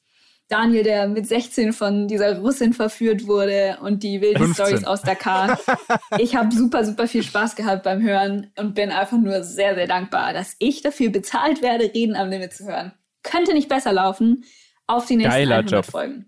Daniel, 0.48 0.82
der 0.82 1.08
mit 1.08 1.26
16 1.26 1.72
von 1.72 2.08
dieser 2.08 2.38
Russin 2.38 2.74
verführt 2.74 3.26
wurde 3.26 3.78
und 3.80 4.02
die 4.02 4.20
wilden 4.20 4.52
15. 4.52 4.66
Stories 4.66 4.84
aus 4.84 5.00
Dakar. 5.00 5.58
Ich 6.18 6.36
habe 6.36 6.54
super, 6.54 6.84
super 6.84 7.08
viel 7.08 7.22
Spaß 7.22 7.56
gehabt 7.56 7.84
beim 7.84 8.02
Hören 8.02 8.50
und 8.58 8.74
bin 8.74 8.90
einfach 8.90 9.16
nur 9.16 9.44
sehr, 9.44 9.74
sehr 9.74 9.86
dankbar, 9.86 10.34
dass 10.34 10.56
ich 10.58 10.82
dafür 10.82 11.08
bezahlt 11.08 11.62
werde, 11.62 11.84
Reden 11.94 12.16
am 12.16 12.28
Limit 12.28 12.52
zu 12.52 12.66
hören. 12.66 12.92
Könnte 13.22 13.54
nicht 13.54 13.68
besser 13.68 13.94
laufen. 13.94 14.44
Auf 14.86 15.06
die 15.06 15.16
nächsten 15.16 15.32
Geiler 15.32 15.56
100 15.56 15.72
Job. 15.72 15.90
Folgen. 15.90 16.26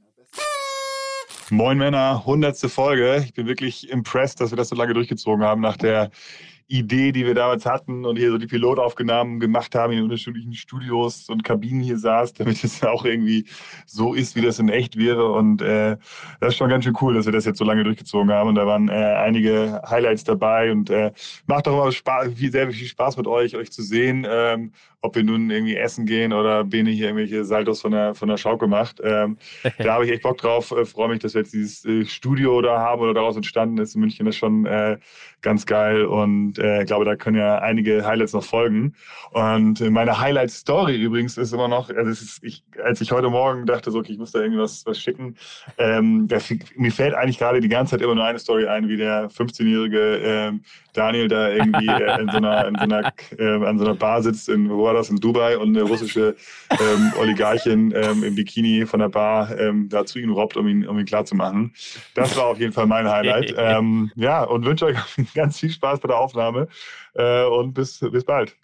Moin 1.54 1.78
Männer, 1.78 2.26
hundertste 2.26 2.68
Folge. 2.68 3.22
Ich 3.24 3.32
bin 3.32 3.46
wirklich 3.46 3.88
impressed, 3.88 4.40
dass 4.40 4.50
wir 4.50 4.56
das 4.56 4.70
so 4.70 4.74
lange 4.74 4.92
durchgezogen 4.92 5.44
haben 5.44 5.60
nach 5.60 5.76
der 5.76 6.10
Idee, 6.66 7.12
die 7.12 7.24
wir 7.24 7.34
damals 7.34 7.64
hatten 7.64 8.04
und 8.04 8.16
hier 8.16 8.32
so 8.32 8.38
die 8.38 8.48
Pilotaufnahmen 8.48 9.38
gemacht 9.38 9.72
haben 9.76 9.92
in 9.92 9.98
den 9.98 10.04
unterschiedlichen 10.04 10.54
Studios 10.54 11.28
und 11.28 11.44
Kabinen 11.44 11.80
hier 11.80 11.96
saß, 11.96 12.32
damit 12.34 12.64
es 12.64 12.82
auch 12.82 13.04
irgendwie 13.04 13.46
so 13.86 14.14
ist, 14.14 14.34
wie 14.34 14.40
das 14.40 14.58
in 14.58 14.68
echt 14.68 14.96
wäre. 14.96 15.30
Und 15.30 15.62
äh, 15.62 15.96
das 16.40 16.54
ist 16.54 16.56
schon 16.56 16.70
ganz 16.70 16.82
schön 16.82 16.96
cool, 17.00 17.14
dass 17.14 17.26
wir 17.26 17.32
das 17.32 17.44
jetzt 17.44 17.58
so 17.58 17.64
lange 17.64 17.84
durchgezogen 17.84 18.32
haben. 18.32 18.48
Und 18.48 18.56
da 18.56 18.66
waren 18.66 18.88
äh, 18.88 18.92
einige 18.92 19.80
Highlights 19.88 20.24
dabei 20.24 20.72
und 20.72 20.90
äh, 20.90 21.12
macht 21.46 21.68
doch 21.68 21.74
immer 21.74 21.92
Spaß, 21.92 22.34
viel, 22.34 22.50
sehr 22.50 22.68
viel 22.68 22.88
Spaß 22.88 23.16
mit 23.16 23.28
euch, 23.28 23.54
euch 23.54 23.70
zu 23.70 23.82
sehen. 23.82 24.26
Ähm, 24.28 24.72
ob 25.04 25.16
wir 25.16 25.22
nun 25.22 25.50
irgendwie 25.50 25.76
essen 25.76 26.06
gehen 26.06 26.32
oder 26.32 26.64
Bene 26.64 26.90
hier 26.90 27.08
irgendwelche 27.08 27.44
Saltos 27.44 27.82
von 27.82 27.92
der, 27.92 28.14
von 28.14 28.26
der 28.26 28.38
Schaukel 28.38 28.68
macht. 28.68 29.00
Ähm, 29.04 29.36
da 29.78 29.94
habe 29.94 30.06
ich 30.06 30.10
echt 30.10 30.22
Bock 30.22 30.38
drauf. 30.38 30.70
Äh, 30.70 30.86
Freue 30.86 31.10
mich, 31.10 31.18
dass 31.18 31.34
wir 31.34 31.42
jetzt 31.42 31.52
dieses 31.52 31.84
äh, 31.84 32.06
Studio 32.06 32.62
da 32.62 32.80
haben 32.80 33.02
oder 33.02 33.12
daraus 33.12 33.36
entstanden 33.36 33.76
ist 33.78 33.94
in 33.94 34.00
München. 34.00 34.24
Das 34.24 34.34
ist 34.34 34.38
schon 34.38 34.64
äh, 34.64 34.96
ganz 35.42 35.66
geil 35.66 36.06
und 36.06 36.58
äh, 36.58 36.80
ich 36.80 36.86
glaube, 36.86 37.04
da 37.04 37.16
können 37.16 37.36
ja 37.36 37.58
einige 37.58 38.06
Highlights 38.06 38.32
noch 38.32 38.44
folgen. 38.44 38.94
Und 39.32 39.82
äh, 39.82 39.90
meine 39.90 40.18
Highlight-Story 40.18 40.96
übrigens 40.96 41.36
ist 41.36 41.52
immer 41.52 41.68
noch, 41.68 41.90
also 41.90 42.10
es 42.10 42.22
ist, 42.22 42.42
ich, 42.42 42.64
als 42.82 43.02
ich 43.02 43.12
heute 43.12 43.28
Morgen 43.28 43.66
dachte, 43.66 43.90
so, 43.90 43.98
okay, 43.98 44.12
ich 44.12 44.18
muss 44.18 44.32
da 44.32 44.40
irgendwas 44.40 44.86
was 44.86 44.98
schicken, 44.98 45.36
ähm, 45.76 46.28
da, 46.28 46.38
mir 46.76 46.92
fällt 46.92 47.14
eigentlich 47.14 47.38
gerade 47.38 47.60
die 47.60 47.68
ganze 47.68 47.92
Zeit 47.92 48.00
immer 48.00 48.14
nur 48.14 48.24
eine 48.24 48.38
Story 48.38 48.66
ein, 48.66 48.88
wie 48.88 48.96
der 48.96 49.28
15-jährige 49.28 50.16
ähm, 50.24 50.62
Daniel 50.94 51.28
da 51.28 51.50
irgendwie 51.50 51.86
äh, 51.86 52.20
in 52.20 52.30
so 52.30 52.38
einer, 52.38 52.66
in 52.66 52.74
so 52.76 52.82
einer, 52.82 53.12
äh, 53.38 53.66
an 53.66 53.78
so 53.78 53.84
einer 53.84 53.94
Bar 53.94 54.22
sitzt, 54.22 54.48
in, 54.48 54.70
wo 54.70 54.84
war 54.84 54.94
das, 54.94 55.10
in 55.10 55.16
Dubai 55.16 55.58
und 55.58 55.76
eine 55.76 55.82
russische 55.82 56.34
ähm, 56.70 57.12
Oligarchin 57.20 57.92
ähm, 57.94 58.24
im 58.24 58.34
Bikini 58.34 58.86
von 58.86 59.00
der 59.00 59.08
Bar 59.08 59.58
ähm, 59.58 59.88
da 59.88 60.06
zu 60.06 60.18
ihm 60.18 60.32
robbt, 60.32 60.56
um 60.56 60.66
ihn, 60.66 60.86
um 60.86 60.98
ihn 60.98 61.04
klarzumachen. 61.04 61.74
Das 62.14 62.36
war 62.36 62.46
auf 62.46 62.58
jeden 62.58 62.72
Fall 62.72 62.86
mein 62.86 63.08
Highlight. 63.08 63.54
ähm, 63.58 64.10
ja, 64.14 64.44
und 64.44 64.64
wünsche 64.64 64.86
euch 64.86 64.96
ganz 65.34 65.58
viel 65.58 65.70
Spaß 65.70 66.00
bei 66.00 66.08
der 66.08 66.18
Aufnahme 66.18 66.68
äh, 67.14 67.44
und 67.44 67.74
bis, 67.74 68.00
bis 68.00 68.24
bald. 68.24 68.56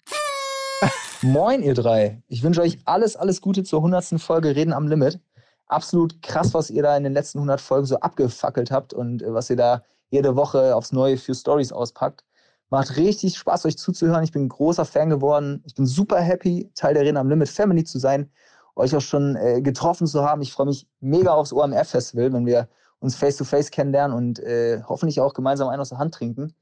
Moin, 1.21 1.61
ihr 1.61 1.75
drei. 1.75 2.21
Ich 2.29 2.41
wünsche 2.41 2.61
euch 2.61 2.79
alles, 2.85 3.15
alles 3.15 3.41
Gute 3.41 3.63
zur 3.63 3.79
100. 3.79 4.19
Folge 4.19 4.55
Reden 4.55 4.73
am 4.73 4.87
Limit. 4.87 5.19
Absolut 5.67 6.21
krass, 6.21 6.53
was 6.53 6.69
ihr 6.69 6.81
da 6.81 6.97
in 6.97 7.03
den 7.03 7.13
letzten 7.13 7.37
100 7.37 7.61
Folgen 7.61 7.85
so 7.85 7.99
abgefackelt 7.99 8.71
habt 8.71 8.93
und 8.93 9.21
äh, 9.21 9.33
was 9.33 9.49
ihr 9.49 9.55
da 9.55 9.83
jede 10.11 10.35
Woche 10.35 10.75
aufs 10.75 10.91
Neue 10.91 11.17
für 11.17 11.33
Stories 11.33 11.71
auspackt. 11.71 12.23
Macht 12.69 12.95
richtig 12.95 13.37
Spaß, 13.37 13.65
euch 13.65 13.77
zuzuhören. 13.77 14.23
Ich 14.23 14.31
bin 14.31 14.43
ein 14.43 14.49
großer 14.49 14.85
Fan 14.85 15.09
geworden. 15.09 15.63
Ich 15.65 15.73
bin 15.73 15.85
super 15.85 16.19
happy, 16.19 16.69
Teil 16.75 16.93
der 16.93 17.03
Reden 17.03 17.17
am 17.17 17.27
Limit 17.27 17.49
Family 17.49 17.83
zu 17.83 17.97
sein, 17.97 18.29
euch 18.75 18.95
auch 18.95 19.01
schon 19.01 19.35
äh, 19.35 19.61
getroffen 19.61 20.07
zu 20.07 20.23
haben. 20.23 20.41
Ich 20.41 20.53
freue 20.53 20.67
mich 20.67 20.87
mega 20.99 21.31
aufs 21.31 21.51
OMR-Festival, 21.51 22.31
wenn 22.31 22.45
wir 22.45 22.69
uns 22.99 23.15
face-to-face 23.15 23.71
kennenlernen 23.71 24.15
und 24.15 24.39
äh, 24.39 24.81
hoffentlich 24.87 25.19
auch 25.19 25.33
gemeinsam 25.33 25.69
einen 25.69 25.81
aus 25.81 25.89
der 25.89 25.97
Hand 25.97 26.13
trinken. 26.13 26.53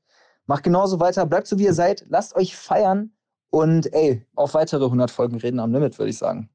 Macht 0.45 0.63
genauso 0.63 0.99
weiter, 0.99 1.25
bleibt 1.25 1.47
so 1.47 1.59
wie 1.59 1.65
ihr 1.65 1.73
seid, 1.73 2.05
lasst 2.09 2.35
euch 2.35 2.55
feiern 2.55 3.11
und 3.51 3.91
ey, 3.93 4.25
auf 4.35 4.53
weitere 4.53 4.85
100 4.85 5.11
Folgen 5.11 5.37
Reden 5.37 5.59
am 5.59 5.73
Limit, 5.73 5.99
würde 5.99 6.09
ich 6.09 6.17
sagen. 6.17 6.49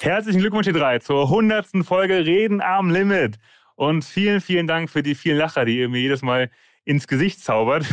Herzlichen 0.00 0.40
Glückwunsch, 0.40 0.66
ihr 0.66 0.72
drei, 0.72 0.98
zur 0.98 1.24
100. 1.24 1.84
Folge 1.84 2.24
Reden 2.24 2.60
am 2.60 2.90
Limit. 2.90 3.38
Und 3.76 4.04
vielen, 4.04 4.40
vielen 4.40 4.66
Dank 4.66 4.90
für 4.90 5.02
die 5.02 5.14
vielen 5.14 5.38
Lacher, 5.38 5.64
die 5.64 5.78
ihr 5.78 5.88
mir 5.88 6.00
jedes 6.00 6.22
Mal 6.22 6.50
ins 6.84 7.06
Gesicht 7.06 7.40
zaubert, 7.40 7.86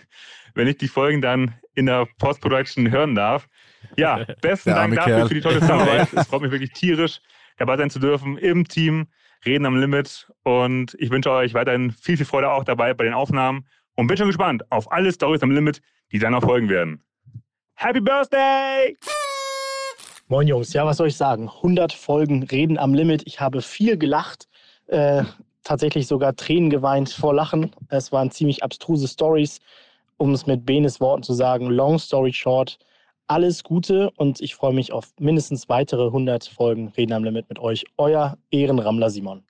wenn 0.54 0.68
ich 0.68 0.78
die 0.78 0.88
Folgen 0.88 1.20
dann 1.20 1.54
in 1.74 1.86
der 1.86 2.06
Post-Production 2.18 2.90
hören 2.90 3.14
darf. 3.14 3.48
Ja, 3.96 4.24
besten 4.40 4.70
Dank 4.70 4.94
dafür 4.94 5.16
Kerl. 5.16 5.28
für 5.28 5.34
die 5.34 5.40
tolle 5.40 5.60
Zusammenarbeit. 5.60 6.08
es 6.14 6.26
freut 6.26 6.42
mich 6.42 6.50
wirklich 6.50 6.72
tierisch, 6.72 7.20
dabei 7.56 7.76
sein 7.76 7.90
zu 7.90 7.98
dürfen 7.98 8.38
im 8.38 8.66
Team 8.66 9.08
Reden 9.44 9.66
am 9.66 9.76
Limit. 9.76 10.28
Und 10.42 10.96
ich 10.98 11.10
wünsche 11.10 11.30
euch 11.30 11.54
weiterhin 11.54 11.90
viel, 11.90 12.16
viel 12.16 12.26
Freude 12.26 12.50
auch 12.50 12.64
dabei 12.64 12.94
bei 12.94 13.04
den 13.04 13.14
Aufnahmen 13.14 13.66
und 13.94 14.06
bin 14.06 14.16
schon 14.16 14.26
gespannt 14.26 14.62
auf 14.70 14.90
alle 14.90 15.12
Stories 15.12 15.42
am 15.42 15.50
Limit, 15.50 15.80
die 16.12 16.18
dann 16.18 16.32
noch 16.32 16.42
folgen 16.42 16.68
werden. 16.68 17.04
Happy 17.74 18.00
Birthday! 18.00 18.96
Moin 20.30 20.46
Jungs, 20.46 20.72
ja, 20.74 20.84
was 20.84 20.98
soll 20.98 21.08
ich 21.08 21.16
sagen? 21.16 21.48
100 21.48 21.92
Folgen 21.92 22.42
Reden 22.42 22.76
am 22.76 22.92
Limit. 22.92 23.22
Ich 23.24 23.40
habe 23.40 23.62
viel 23.62 23.96
gelacht, 23.96 24.46
äh, 24.88 25.24
tatsächlich 25.64 26.06
sogar 26.06 26.34
Tränen 26.34 26.70
geweint 26.70 27.10
vor 27.10 27.34
Lachen. 27.34 27.70
Es 27.88 28.12
waren 28.12 28.30
ziemlich 28.30 28.62
abstruse 28.62 29.08
Stories, 29.08 29.60
um 30.16 30.32
es 30.32 30.46
mit 30.46 30.66
Benes 30.66 31.00
Worten 31.00 31.22
zu 31.22 31.34
sagen. 31.34 31.66
Long 31.68 31.98
story 31.98 32.32
short, 32.32 32.78
alles 33.26 33.62
Gute 33.62 34.10
und 34.16 34.40
ich 34.40 34.54
freue 34.54 34.72
mich 34.72 34.92
auf 34.92 35.12
mindestens 35.18 35.68
weitere 35.68 36.06
100 36.06 36.46
Folgen 36.46 36.88
Reden 36.96 37.12
am 37.12 37.24
Limit 37.24 37.48
mit 37.48 37.58
euch. 37.58 37.84
Euer 37.98 38.38
Ehrenrammler 38.50 39.10
Simon. 39.10 39.44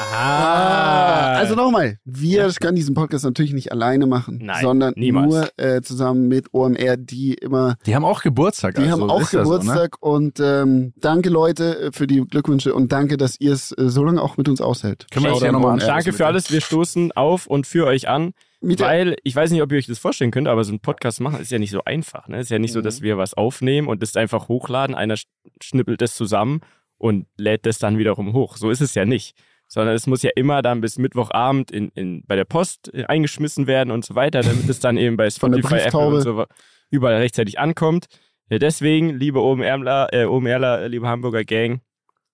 Ah, 0.00 1.34
also 1.34 1.54
nochmal, 1.54 1.98
wir 2.04 2.50
können 2.60 2.76
diesen 2.76 2.94
Podcast 2.94 3.24
natürlich 3.24 3.52
nicht 3.52 3.70
alleine 3.72 4.06
machen, 4.06 4.38
Nein, 4.42 4.62
sondern 4.62 4.94
niemals. 4.96 5.28
nur 5.32 5.48
äh, 5.58 5.82
zusammen 5.82 6.28
mit 6.28 6.52
OMR, 6.52 6.96
die 6.96 7.34
immer, 7.34 7.76
Die 7.86 7.94
haben 7.94 8.04
auch 8.04 8.22
Geburtstag. 8.22 8.74
die 8.76 8.82
also, 8.82 8.92
haben 8.92 9.10
auch 9.10 9.20
ist 9.20 9.32
ja 9.32 9.44
so, 9.44 9.52
ne? 9.52 9.58
Geburtstag 9.60 9.96
und 10.00 10.40
ähm, 10.40 10.92
danke 10.96 11.28
Leute 11.28 11.78
äh, 11.80 11.92
für 11.92 12.06
die 12.06 12.20
Glückwünsche 12.20 12.74
und 12.74 12.92
danke, 12.92 13.16
dass 13.16 13.38
ihr 13.40 13.52
es 13.52 13.72
äh, 13.72 13.88
so 13.88 14.02
lange 14.04 14.22
auch 14.22 14.36
mit 14.36 14.48
uns 14.48 14.60
aushält. 14.60 15.06
Können 15.10 15.26
wir 15.26 15.32
uns 15.34 15.42
ja 15.42 15.52
nochmal 15.52 15.72
anschauen. 15.74 15.88
Danke 15.88 16.12
für 16.12 16.26
alles. 16.26 16.50
Wir 16.50 16.60
stoßen 16.60 17.12
auf 17.12 17.46
und 17.46 17.66
für 17.66 17.86
euch 17.86 18.08
an. 18.08 18.32
Mit 18.62 18.80
der- 18.80 18.86
Weil, 18.88 19.16
ich 19.24 19.34
weiß 19.34 19.50
nicht, 19.50 19.62
ob 19.62 19.72
ihr 19.72 19.78
euch 19.78 19.86
das 19.86 19.98
vorstellen 19.98 20.30
könnt, 20.30 20.48
aber 20.48 20.64
so 20.64 20.72
ein 20.72 20.80
Podcast 20.80 21.20
machen 21.20 21.40
ist 21.40 21.50
ja 21.50 21.58
nicht 21.58 21.70
so 21.70 21.82
einfach. 21.84 22.28
Ne? 22.28 22.40
Ist 22.40 22.50
ja 22.50 22.58
nicht 22.58 22.72
so, 22.72 22.80
Mhm. 22.80 22.84
dass 22.84 23.00
wir 23.02 23.16
was 23.18 23.34
aufnehmen 23.34 23.88
und 23.88 24.02
das 24.02 24.16
einfach 24.16 24.48
hochladen. 24.48 24.94
Einer 24.94 25.14
sch- 25.14 25.26
schnippelt 25.62 26.00
das 26.02 26.14
zusammen 26.14 26.60
und 26.98 27.26
lädt 27.38 27.64
das 27.64 27.78
dann 27.78 27.96
wiederum 27.96 28.34
hoch. 28.34 28.56
So 28.58 28.70
ist 28.70 28.82
es 28.82 28.94
ja 28.94 29.06
nicht. 29.06 29.34
Sondern 29.72 29.94
es 29.94 30.08
muss 30.08 30.22
ja 30.22 30.30
immer 30.34 30.62
dann 30.62 30.80
bis 30.80 30.98
Mittwochabend 30.98 31.70
in, 31.70 31.90
in, 31.94 32.24
bei 32.26 32.34
der 32.34 32.44
Post 32.44 32.92
äh, 32.92 33.04
eingeschmissen 33.04 33.68
werden 33.68 33.92
und 33.92 34.04
so 34.04 34.16
weiter, 34.16 34.42
damit 34.42 34.68
es 34.68 34.80
dann 34.80 34.96
eben 34.96 35.16
bei 35.16 35.30
Spotify, 35.30 35.76
Apple 35.76 36.06
und 36.08 36.20
so 36.22 36.44
überall 36.90 37.16
rechtzeitig 37.16 37.58
ankommt. 37.60 38.06
Ja, 38.50 38.58
deswegen, 38.58 39.10
liebe 39.10 39.40
OMRler, 39.40 40.12
äh, 40.12 40.24
OMRler, 40.24 40.88
liebe 40.88 41.06
Hamburger 41.06 41.44
Gang, 41.44 41.82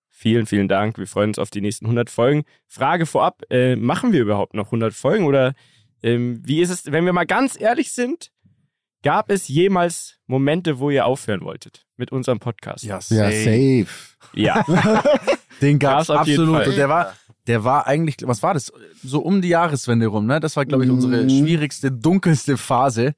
vielen, 0.09 0.47
vielen 0.47 0.67
Dank. 0.67 0.97
Wir 0.97 1.07
freuen 1.07 1.31
uns 1.31 1.39
auf 1.39 1.51
die 1.51 1.61
nächsten 1.61 1.85
100 1.85 2.09
Folgen. 2.09 2.45
Frage 2.67 3.05
vorab, 3.05 3.43
äh, 3.51 3.77
machen 3.77 4.15
wir 4.15 4.23
überhaupt 4.23 4.55
noch 4.55 4.69
100 4.69 4.95
Folgen 4.95 5.27
oder 5.27 5.53
ähm, 6.03 6.41
wie 6.43 6.63
ist 6.63 6.71
es, 6.71 6.91
wenn 6.91 7.05
wir 7.05 7.13
mal 7.13 7.27
ganz 7.27 7.61
ehrlich 7.61 7.93
sind, 7.93 8.31
gab 9.03 9.31
es 9.31 9.47
jemals 9.49 10.19
Momente, 10.27 10.79
wo 10.79 10.89
ihr 10.89 11.05
aufhören 11.05 11.43
wolltet 11.43 11.87
mit 11.99 12.13
unserem 12.13 12.39
Podcast? 12.39 12.83
Ja, 12.83 12.99
Ja, 13.11 13.31
safe. 13.31 13.87
Ja. 14.33 14.65
Den 15.61 15.79
gab 15.79 16.03
es 16.03 16.11
absolut. 16.11 16.57
Fall. 16.57 16.69
Und 16.69 16.77
der 16.77 16.89
war, 16.89 17.15
der 17.47 17.65
war 17.65 17.87
eigentlich, 17.87 18.17
was 18.23 18.43
war 18.43 18.55
das? 18.55 18.73
So 19.03 19.21
um 19.21 19.41
die 19.43 19.49
Jahreswende 19.49 20.07
rum, 20.07 20.27
ne? 20.27 20.41
Das 20.41 20.57
war, 20.57 20.65
glaube 20.67 20.85
ich, 20.85 20.91
unsere 20.91 21.23
Mhm. 21.25 21.31
schwierigste, 21.31 21.91
dunkelste 21.93 22.57
Phase. 22.57 23.15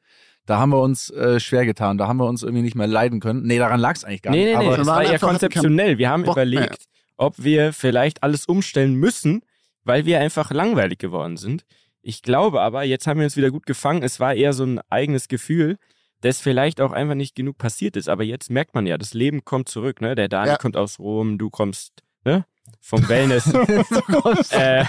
Da 0.47 0.59
haben 0.59 0.71
wir 0.71 0.81
uns 0.81 1.11
äh, 1.11 1.41
schwer 1.41 1.67
getan. 1.67 1.99
Da 1.99 2.07
haben 2.09 2.19
wir 2.19 2.27
uns 2.27 2.43
irgendwie 2.43 2.63
nicht 2.63 2.75
mehr 2.75 2.87
leiden 2.87 3.21
können. 3.21 3.43
Nee, 3.43 3.59
daran 3.59 3.81
lag 3.81 3.97
es 3.97 4.05
eigentlich 4.05 4.23
gar 4.23 4.31
Nee, 4.31 4.45
nee, 4.45 4.51
nicht. 4.51 4.59
nee, 4.61 4.65
wir 4.67 4.79
es 4.79 4.87
waren 4.87 4.97
war 4.97 5.05
keinen 5.05 5.21
konzeptionell. 5.21 5.99
Wir 5.99 6.09
haben 6.11 6.23
Bock 6.25 6.37
mehr. 6.37 6.47
überlegt, 6.47 6.85
ob 7.17 7.35
wir 7.43 7.73
vielleicht 7.73 8.23
alles 8.23 8.47
umstellen 8.47 8.95
müssen, 8.95 9.43
weil 9.85 10.07
wir 10.07 10.21
einfach 10.21 10.51
langweilig 10.51 10.99
geworden 10.99 11.37
sind. 11.37 11.65
Ich 12.01 12.23
glaube 12.23 12.63
aber, 12.63 12.85
jetzt 12.85 13.07
haben 13.07 13.19
wir 13.21 13.25
uns 13.25 13.37
wieder 13.37 13.51
gut 13.51 13.67
gefangen. 13.67 14.03
Es 14.03 14.21
war 14.21 14.35
eher 14.35 14.53
so 14.55 14.65
ein 14.65 14.81
eigenes 14.89 15.29
Gefühl, 15.29 15.77
dass 16.23 16.41
vielleicht 16.41 16.81
auch 16.81 16.93
einfach 16.93 17.15
nicht 17.15 17.35
genug 17.35 17.59
passiert 17.59 17.97
ist. 17.97 18.09
Aber 18.09 18.25
jetzt 18.25 18.51
merkt 18.51 18.75
man 18.75 18.87
ja, 18.87 18.97
das 18.97 19.13
Leben 19.15 19.45
kommt 19.45 19.69
zurück. 19.69 20.01
Ne? 20.01 20.15
Der 20.15 20.29
Daniel 20.29 20.53
Ja. 20.55 20.57
kommt 20.59 20.77
aus 20.77 20.99
Rom, 20.99 21.37
du 21.39 21.51
kommst 21.51 22.03
ne? 22.25 22.45
Vom 22.81 23.09
Wellness. 23.09 23.53
äh, 24.51 24.85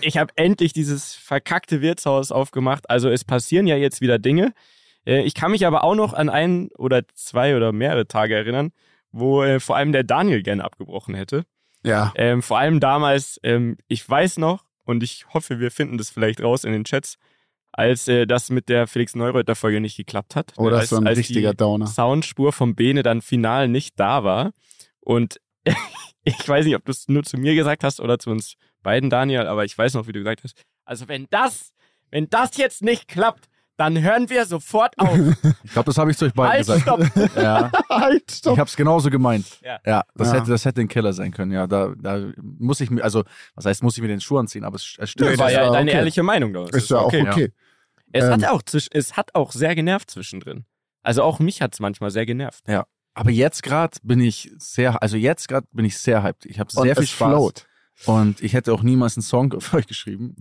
ich 0.00 0.16
habe 0.16 0.32
endlich 0.36 0.72
dieses 0.72 1.14
verkackte 1.14 1.80
Wirtshaus 1.80 2.32
aufgemacht. 2.32 2.88
Also 2.88 3.08
es 3.08 3.24
passieren 3.24 3.66
ja 3.66 3.76
jetzt 3.76 4.00
wieder 4.00 4.18
Dinge. 4.18 4.52
Äh, 5.06 5.22
ich 5.22 5.34
kann 5.34 5.50
mich 5.50 5.66
aber 5.66 5.84
auch 5.84 5.94
noch 5.94 6.12
an 6.12 6.28
ein 6.28 6.68
oder 6.76 7.02
zwei 7.14 7.56
oder 7.56 7.72
mehrere 7.72 8.06
Tage 8.06 8.34
erinnern, 8.34 8.72
wo 9.12 9.42
äh, 9.42 9.60
vor 9.60 9.76
allem 9.76 9.92
der 9.92 10.04
Daniel 10.04 10.42
gerne 10.42 10.64
abgebrochen 10.64 11.14
hätte. 11.14 11.44
Ja. 11.84 12.12
Ähm, 12.16 12.42
vor 12.42 12.58
allem 12.58 12.80
damals, 12.80 13.40
ähm, 13.42 13.76
ich 13.88 14.08
weiß 14.08 14.38
noch, 14.38 14.64
und 14.84 15.02
ich 15.02 15.26
hoffe, 15.32 15.60
wir 15.60 15.70
finden 15.70 15.98
das 15.98 16.10
vielleicht 16.10 16.42
raus 16.42 16.64
in 16.64 16.72
den 16.72 16.84
Chats, 16.84 17.16
als 17.72 18.08
äh, 18.08 18.26
das 18.26 18.50
mit 18.50 18.68
der 18.68 18.86
Felix 18.86 19.14
Neureuter 19.14 19.54
Folge 19.54 19.80
nicht 19.80 19.96
geklappt 19.96 20.36
hat. 20.36 20.52
Oh, 20.56 20.68
das 20.68 20.80
als, 20.80 20.90
so 20.90 20.96
ein 20.96 21.06
als 21.06 21.18
richtiger 21.18 21.52
die 21.52 21.58
Downer. 21.58 21.86
Soundspur 21.86 22.52
vom 22.52 22.74
Bene 22.74 23.02
dann 23.02 23.22
final 23.22 23.68
nicht 23.68 23.98
da 23.98 24.24
war. 24.24 24.52
Und 25.00 25.40
ich 26.24 26.48
weiß 26.48 26.66
nicht, 26.66 26.76
ob 26.76 26.84
du 26.84 26.92
es 26.92 27.08
nur 27.08 27.22
zu 27.22 27.36
mir 27.38 27.54
gesagt 27.54 27.84
hast 27.84 28.00
oder 28.00 28.18
zu 28.18 28.30
uns 28.30 28.54
beiden, 28.82 29.10
Daniel, 29.10 29.46
aber 29.46 29.64
ich 29.64 29.76
weiß 29.76 29.94
noch, 29.94 30.06
wie 30.06 30.12
du 30.12 30.20
gesagt 30.20 30.42
hast. 30.44 30.60
Also 30.84 31.08
wenn 31.08 31.26
das, 31.30 31.72
wenn 32.10 32.28
das 32.28 32.56
jetzt 32.56 32.82
nicht 32.82 33.08
klappt, 33.08 33.48
dann 33.76 34.02
hören 34.02 34.28
wir 34.28 34.44
sofort 34.44 34.98
auf. 34.98 35.16
ich 35.64 35.72
glaube, 35.72 35.86
das 35.86 35.96
habe 35.96 36.10
ich 36.10 36.18
zu 36.18 36.26
euch 36.26 36.34
beiden 36.34 36.52
halt, 36.52 36.66
gesagt. 36.66 36.82
stopp. 36.82 37.36
Ja, 37.36 37.70
Halt, 37.88 38.24
ich 38.28 38.36
stopp. 38.36 38.58
habe 38.58 38.68
es 38.68 38.76
genauso 38.76 39.08
gemeint. 39.08 39.46
Ja. 39.62 39.80
Ja, 39.86 40.02
das, 40.14 40.28
Ja. 40.28 40.34
Hätte, 40.34 40.50
das 40.50 40.64
hätte 40.66 40.82
ein 40.82 40.88
Killer 40.88 41.14
sein 41.14 41.32
können. 41.32 41.52
Ja, 41.52 41.66
da, 41.66 41.94
da 41.96 42.30
muss 42.40 42.80
ich 42.82 42.90
mir, 42.90 43.02
also, 43.02 43.24
was 43.54 43.64
heißt, 43.64 43.82
muss 43.82 43.96
ich 43.96 44.02
mir 44.02 44.08
den 44.08 44.20
Schuh 44.20 44.36
anziehen, 44.36 44.64
aber 44.64 44.76
es, 44.76 44.96
es 44.98 45.10
stimmt. 45.10 45.30
Das 45.32 45.38
war 45.38 45.50
ja 45.50 45.70
deine 45.70 45.90
okay. 45.90 45.98
ehrliche 45.98 46.22
Meinung 46.22 46.52
daraus. 46.52 46.70
Ist 46.70 46.90
ja 46.90 46.98
auch 46.98 47.06
okay, 47.06 47.26
okay. 47.26 47.52
Es, 48.12 48.24
Ähm. 48.24 48.32
hat 48.32 48.44
auch 48.46 48.62
es 48.92 49.16
hat 49.16 49.34
auch 49.34 49.52
sehr 49.52 49.74
genervt 49.74 50.10
zwischendrin. 50.10 50.66
Also 51.02 51.22
auch 51.22 51.38
mich 51.38 51.62
hat 51.62 51.72
es 51.72 51.80
manchmal 51.80 52.10
sehr 52.10 52.26
genervt. 52.26 52.68
Aber 53.14 53.30
jetzt 53.30 53.62
gerade 53.62 53.96
bin 54.02 54.20
ich 54.20 54.50
sehr, 54.58 55.02
also 55.02 55.16
jetzt 55.16 55.48
gerade 55.48 55.66
bin 55.72 55.84
ich 55.84 55.98
sehr 55.98 56.22
hyped. 56.22 56.46
Ich 56.46 56.58
habe 56.60 56.70
Und 56.74 56.82
sehr 56.84 56.94
viel 56.94 57.04
es 57.04 57.10
Spaß. 57.10 57.28
float. 57.28 57.66
Und 58.06 58.40
ich 58.42 58.54
hätte 58.54 58.72
auch 58.72 58.82
niemals 58.82 59.16
einen 59.16 59.22
Song 59.22 59.52
für 59.60 59.76
euch 59.78 59.86
geschrieben, 59.86 60.36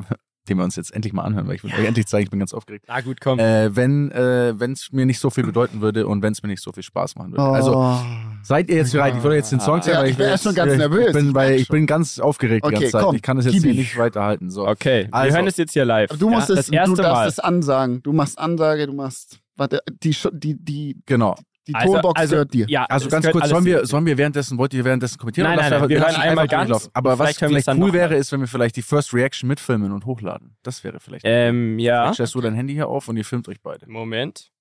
den 0.48 0.58
wir 0.58 0.64
uns 0.64 0.76
jetzt 0.78 0.94
endlich 0.94 1.12
mal 1.14 1.24
anhören, 1.24 1.48
weil 1.48 1.56
ich 1.56 1.64
will 1.64 1.72
euch 1.74 1.86
endlich 1.86 2.08
zeigen, 2.08 2.24
ich 2.24 2.30
bin 2.30 2.40
ganz 2.40 2.54
aufgeregt. 2.54 2.86
Na 2.88 3.02
gut, 3.02 3.20
komm. 3.22 3.38
Äh, 3.38 3.76
wenn 3.76 4.10
äh, 4.12 4.52
es 4.72 4.92
mir 4.92 5.06
nicht 5.06 5.20
so 5.20 5.30
viel 5.30 5.44
bedeuten 5.44 5.82
würde 5.82 6.08
und 6.08 6.22
wenn 6.24 6.32
es 6.32 6.42
mir 6.42 6.50
nicht 6.50 6.64
so 6.64 6.72
viel 6.72 6.84
Spaß 6.84 7.16
machen 7.16 7.32
würde. 7.34 7.44
Also 7.44 7.76
Oh. 7.76 7.98
seid 8.44 8.70
ihr 8.70 8.78
jetzt 8.78 8.94
bereit? 8.94 9.16
Ich 9.18 9.24
würde 9.24 9.36
jetzt 9.36 9.52
den 9.52 9.60
Song 9.60 9.82
zeigen, 9.82 9.96
Ja, 9.96 10.00
weil 10.02 10.06
ich 10.08 10.12
ich, 10.14 10.18
bin 10.18 10.28
erst 10.28 10.44
schon 10.46 10.56
ganz 10.56 10.72
ich 10.72 10.78
nervös. 10.78 11.12
Bin, 11.14 11.28
Ich 11.30 11.36
weil 11.36 11.54
ich 11.56 11.68
bin 11.68 11.86
ganz 11.86 12.20
aufgeregt 12.20 12.64
die 12.66 12.68
Okay, 12.68 12.76
ganze 12.76 12.92
Zeit. 12.92 13.04
komm, 13.04 13.16
ich 13.16 13.22
kann 13.22 13.38
das 13.38 13.46
jetzt 13.48 13.62
hier 13.62 13.74
nicht 13.74 13.98
weiterhalten. 13.98 14.50
So. 14.50 14.66
okay, 14.68 15.08
wir 15.08 15.14
also. 15.14 15.36
hören 15.36 15.48
es 15.48 15.58
jetzt 15.58 15.74
hier 15.74 15.86
live. 15.86 16.10
Du 16.18 16.30
musst 16.30 16.50
ja, 16.50 16.56
es, 16.56 16.66
das 16.68 16.70
erste 16.70 16.96
du 16.96 17.02
darfst 17.02 17.16
Mal. 17.22 17.28
es 17.28 17.40
ansagen. 17.40 18.02
Du 18.04 18.14
machst 18.14 18.40
Ansage, 18.40 18.88
du 18.88 18.94
machst. 18.94 19.40
Warte, 19.58 19.82
die, 20.02 20.16
die, 20.34 20.56
die, 20.64 21.02
Genau. 21.06 21.36
Die 21.70 21.76
Also- 21.76 21.94
Tonbox 21.94 22.20
also- 22.20 22.32
gehört 22.32 22.54
dir. 22.54 22.66
Ja, 22.68 22.86
Also 22.86 23.10
ganz 23.10 23.30
kurz, 23.30 23.48
sollen 23.50 23.66
wir, 23.66 23.86
sollen 23.86 24.06
wir 24.06 24.18
währenddessen, 24.18 24.58
wollt 24.58 24.74
ihr 24.74 24.84
währenddessen 24.84 25.18
kommentieren? 25.18 25.48
Nein, 25.48 25.58
nein, 25.60 25.80
nein, 25.80 25.90
wir 25.90 26.00
lass 26.00 26.18
hören 26.18 26.22
einmal 26.22 26.48
ganz 26.48 26.90
Aber 26.94 27.12
was 27.20 27.38
vielleicht 27.38 27.68
wir 27.68 27.74
cool 27.76 27.80
noch 27.88 27.94
wäre, 27.94 28.16
ist, 28.16 28.32
wenn 28.32 28.42
wir 28.42 28.48
vielleicht 28.48 28.76
die 28.76 28.82
First 28.82 29.14
Reaction 29.14 29.48
mitfilmen 29.48 29.92
und 29.92 30.06
hochladen. 30.06 30.56
Das 30.64 30.84
wäre 30.84 31.00
vielleicht. 31.00 31.24
Ähm, 31.26 31.80
ja. 31.80 32.04
Vielleicht 32.04 32.16
stellst 32.16 32.36
du 32.36 32.42
dein 32.42 32.54
Handy 32.54 32.74
hier 32.74 32.88
auf 32.88 33.08
und 33.08 33.18
ihr 33.18 33.26
filmt 33.26 33.48
euch 33.48 33.62
beide. 33.62 33.90
Moment. 33.90 34.52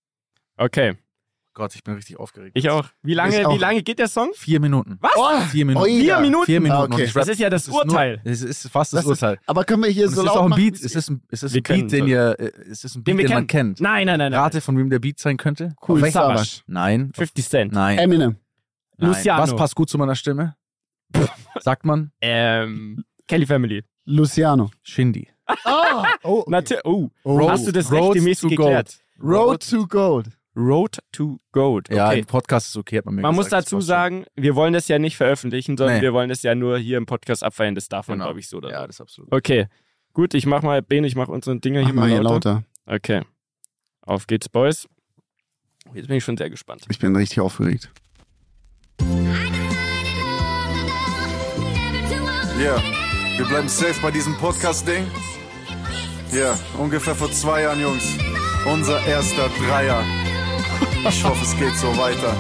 Okay, 0.57 0.97
Gott, 1.59 1.75
ich 1.75 1.83
bin 1.83 1.95
richtig 1.95 2.17
aufgeregt. 2.19 2.53
ich 2.57 2.71
auch. 2.71 2.87
Wie 3.03 3.15
lange, 3.15 3.47
auch. 3.49 3.53
wie 3.53 3.59
lange 3.59 3.83
geht 3.83 3.99
der 3.99 4.07
Song? 4.07 4.31
Vier 4.35 4.61
Minuten. 4.61 4.97
Was? 5.01 5.11
Oh, 5.17 5.41
Vier 5.51 5.65
Minuten. 5.67 5.85
Oida. 5.85 5.99
Vier 6.05 6.19
Minuten? 6.21 6.47
Vier 6.47 6.61
Minuten. 6.61 6.93
Ah, 6.93 6.95
okay. 6.95 7.11
Das 7.13 7.27
ist 7.29 7.41
ja 7.41 7.51
das 7.51 7.63
es 7.63 7.69
ist 7.69 7.75
nur- 7.75 7.83
Urteil. 7.85 8.21
Es 8.25 8.43
ist 8.43 8.69
fast 8.71 8.93
das, 8.93 9.05
Das 9.05 9.13
ist- 9.13 9.23
Urteil. 9.23 9.39
Aber 9.47 9.65
können 9.65 9.83
wir 9.83 9.91
hier 9.91 10.07
Und 10.07 10.15
so 10.15 10.21
es 10.23 10.27
ist 10.29 10.35
laut 10.35 10.39
auch 10.45 10.51
ein? 10.53 10.57
Beat, 10.57 10.75
es 10.77 10.95
ist 10.95 11.11
ein, 11.11 11.21
es 11.29 11.43
ist 11.43 11.57
ein 11.57 11.63
können 11.65 11.81
Beat, 11.89 11.93
den 11.93 12.07
ihr, 12.07 12.37
äh, 12.39 12.53
es 12.71 12.85
ist 12.85 12.95
ein 12.95 13.03
Den 13.03 13.17
Beat, 13.17 13.25
wir 13.25 13.29
den 13.29 13.35
man 13.35 13.47
kennt. 13.49 13.81
Nein, 13.81 14.07
nein, 14.07 14.19
nein. 14.21 14.33
Rate, 14.33 14.61
von 14.61 14.79
wem 14.79 14.89
der 14.89 15.01
Beat 15.01 15.19
sein 15.19 15.37
könnte? 15.37 15.75
Cool 15.87 16.01
Auf 16.03 16.11
Savage. 16.11 16.61
Nein. 16.69 17.11
50 17.15 17.49
Cent. 17.49 17.73
Nein. 17.73 17.99
Eminem. 17.99 18.37
Nein. 18.97 19.11
Luciano. 19.11 19.43
Was 19.43 19.57
passt 19.57 19.75
gut 19.75 19.91
zu 19.91 19.99
meiner 19.99 20.15
Stimme? 20.15 20.55
Sagt 21.61 21.85
man? 21.85 22.13
Ähm, 22.21 23.05
Kelly 23.27 23.47
Family. 23.47 23.83
Luciano. 24.05 24.71
Shindy. 24.83 25.29
Ah, 25.65 26.05
oh, 26.23 26.45
okay. 26.47 26.79
Oh, 26.85 27.09
Oh. 27.25 27.51
hast 27.51 27.67
du 27.67 27.73
das 27.73 27.91
Road 27.91 28.15
rechtmäßig 28.15 28.51
geklärt? 28.51 29.01
Road 29.21 29.69
to 29.69 29.87
Gold. 29.87 30.29
Road 30.59 30.99
to 31.13 31.39
Gold. 31.53 31.89
Ja, 31.89 32.09
Okay. 32.09 32.19
im 32.19 32.27
Podcast 32.27 32.67
ist 32.69 32.77
okay, 32.77 32.99
hat 32.99 33.05
man 33.07 33.15
mir 33.15 33.23
Man 33.23 33.35
muss 33.37 33.47
gesagt. 33.47 33.67
dazu 33.67 33.77
Das 33.77 33.87
passt 33.87 33.89
sagen, 33.89 34.25
wir 34.35 34.57
wollen 34.57 34.73
das 34.73 34.89
ja 34.89 34.99
nicht 34.99 35.17
veröffentlichen, 35.17 35.77
sondern 35.77 35.97
Nee. 35.99 36.03
wir 36.03 36.13
wollen 36.13 36.29
das 36.29 36.43
ja 36.43 36.55
nur 36.57 36.79
hier 36.79 36.99
im 36.99 37.07
Podcast 37.07 37.45
abfeiern. 37.45 37.75
Das 37.77 37.89
darf 37.89 38.09
man, 38.09 38.19
Genau. 38.19 38.27
glaube 38.27 38.41
ich, 38.41 38.49
so 38.49 38.57
oder. 38.57 38.71
Ja, 38.71 38.81
so. 38.81 38.87
das 38.89 38.97
ist 38.97 39.01
absolut. 39.01 39.33
Okay, 39.33 39.69
gut, 40.13 40.35
ich 40.35 40.47
mach 40.47 40.63
mal, 40.63 40.83
Ben, 40.83 41.05
ich 41.05 41.15
mach 41.15 41.29
unsere 41.29 41.59
Dinger 41.61 41.81
Mach 41.83 41.87
hier 41.87 41.95
mal 41.95 42.09
mal 42.11 42.23
lauter. 42.23 42.51
lauter. 42.55 42.65
Okay, 42.87 43.23
auf 44.03 44.27
geht's, 44.27 44.49
Boys. 44.49 44.89
Jetzt 45.95 46.09
bin 46.09 46.17
ich 46.17 46.25
schon 46.25 46.37
sehr 46.37 46.51
gespannt. 46.51 46.85
Ich 46.91 46.99
bin 46.99 47.15
richtig 47.17 47.41
aufgeregt. 47.41 47.91
Ja, 52.61 52.83
wir 53.37 53.45
bleiben 53.47 53.69
safe 53.69 54.01
bei 54.03 54.11
diesem 54.11 54.37
Podcast-Ding. 54.37 55.07
Ja, 56.33 56.59
ungefähr 56.79 57.15
vor 57.15 57.31
zwei 57.31 57.63
Jahren, 57.63 57.81
Jungs. 57.81 58.19
Unser 58.71 59.01
erster 59.07 59.49
Dreier. 59.51 60.03
Ich 61.07 61.25
hoffe, 61.25 61.45
es 61.45 61.57
geht 61.57 61.77
so 61.77 61.89
weiter. 61.97 62.37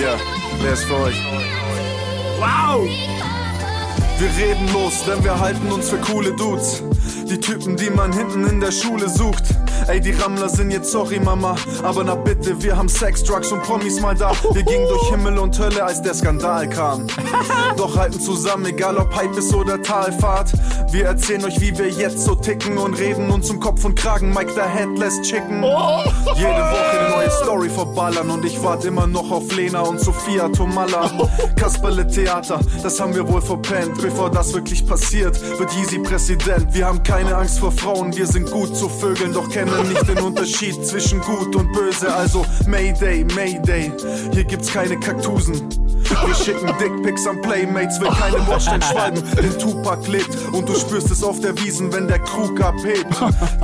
Ja, 0.00 0.16
der 0.62 0.72
ist 0.72 0.84
für 0.84 0.96
euch. 0.96 1.16
Wow! 2.38 2.88
Wir 4.18 4.28
reden 4.28 4.72
los, 4.72 5.04
denn 5.06 5.24
wir 5.24 5.38
halten 5.38 5.72
uns 5.72 5.90
für 5.90 5.98
coole 5.98 6.32
Dudes. 6.32 6.82
Die 7.28 7.40
Typen, 7.40 7.76
die 7.76 7.90
man 7.90 8.12
hinten 8.12 8.46
in 8.46 8.60
der 8.60 8.70
Schule 8.70 9.08
sucht. 9.08 9.42
Ey, 9.88 10.00
die 10.00 10.12
Rammler 10.12 10.48
sind 10.48 10.70
jetzt 10.70 10.92
sorry, 10.92 11.18
Mama. 11.18 11.56
Aber 11.82 12.04
na 12.04 12.14
bitte, 12.14 12.62
wir 12.62 12.76
haben 12.76 12.88
Sex, 12.88 13.24
Drugs 13.24 13.50
und 13.50 13.62
Promis 13.62 14.00
mal 14.00 14.14
da. 14.14 14.32
Wir 14.52 14.62
gingen 14.62 14.86
durch 14.88 15.10
Himmel 15.10 15.38
und 15.38 15.58
Hölle, 15.58 15.82
als 15.82 16.00
der 16.00 16.14
Skandal 16.14 16.68
kam. 16.68 17.06
Doch 17.76 17.96
halten 17.96 18.20
zusammen, 18.20 18.66
egal 18.66 18.96
ob 18.98 19.14
Hype 19.16 19.36
ist 19.36 19.52
oder 19.52 19.82
Talfahrt. 19.82 20.52
Wir 20.92 21.06
erzählen 21.06 21.44
euch, 21.44 21.60
wie 21.60 21.76
wir 21.76 21.88
jetzt 21.88 22.20
so 22.20 22.36
ticken 22.36 22.78
und 22.78 22.94
reden 22.94 23.30
uns 23.30 23.50
um 23.50 23.58
Kopf 23.58 23.84
und 23.84 23.96
Kragen. 23.96 24.32
Mike 24.32 24.52
the 24.54 24.60
Head 24.60 24.96
lässt 24.96 25.22
chicken. 25.22 25.62
Jede 26.36 26.48
Woche 26.48 27.00
eine 27.00 27.10
neue 27.10 27.30
Story 27.42 27.68
verballern 27.68 28.30
und 28.30 28.44
ich 28.44 28.62
warte 28.62 28.88
immer 28.88 29.06
noch 29.06 29.30
auf 29.30 29.54
Lena 29.54 29.80
und 29.80 29.98
Sophia 29.98 30.48
Tomalla. 30.48 31.10
Kasperle 31.56 32.06
Theater, 32.06 32.60
das 32.82 33.00
haben 33.00 33.14
wir 33.14 33.26
wohl 33.26 33.42
verpennt. 33.42 34.03
Bevor 34.04 34.30
das 34.30 34.52
wirklich 34.52 34.86
passiert, 34.86 35.40
wird 35.58 35.72
Yeezy 35.72 35.98
Präsident. 35.98 36.74
Wir 36.74 36.84
haben 36.84 37.02
keine 37.02 37.34
Angst 37.34 37.58
vor 37.58 37.72
Frauen, 37.72 38.14
wir 38.14 38.26
sind 38.26 38.50
gut 38.50 38.76
zu 38.76 38.86
Vögeln, 38.90 39.32
doch 39.32 39.48
kennen 39.48 39.88
nicht 39.88 40.06
den 40.06 40.18
Unterschied 40.18 40.74
zwischen 40.86 41.22
gut 41.22 41.56
und 41.56 41.72
böse. 41.72 42.14
Also 42.14 42.44
Mayday, 42.66 43.24
Mayday, 43.34 43.90
hier 44.30 44.44
gibt's 44.44 44.70
keine 44.70 45.00
Kaktusen. 45.00 45.66
Wir 46.26 46.34
schicken 46.34 46.70
Dickpics 46.78 47.26
an 47.26 47.40
Playmates, 47.40 47.98
will 48.00 48.08
keine 48.08 48.38
Bordsteinschwalben, 48.44 49.22
den 49.42 49.58
Tupac 49.58 50.06
lebt. 50.06 50.36
Und 50.52 50.68
du 50.68 50.74
spürst 50.74 51.10
es 51.10 51.22
auf 51.22 51.40
der 51.40 51.58
Wiesen, 51.58 51.92
wenn 51.92 52.06
der 52.06 52.18
Krug 52.18 52.60
abhebt. 52.60 53.14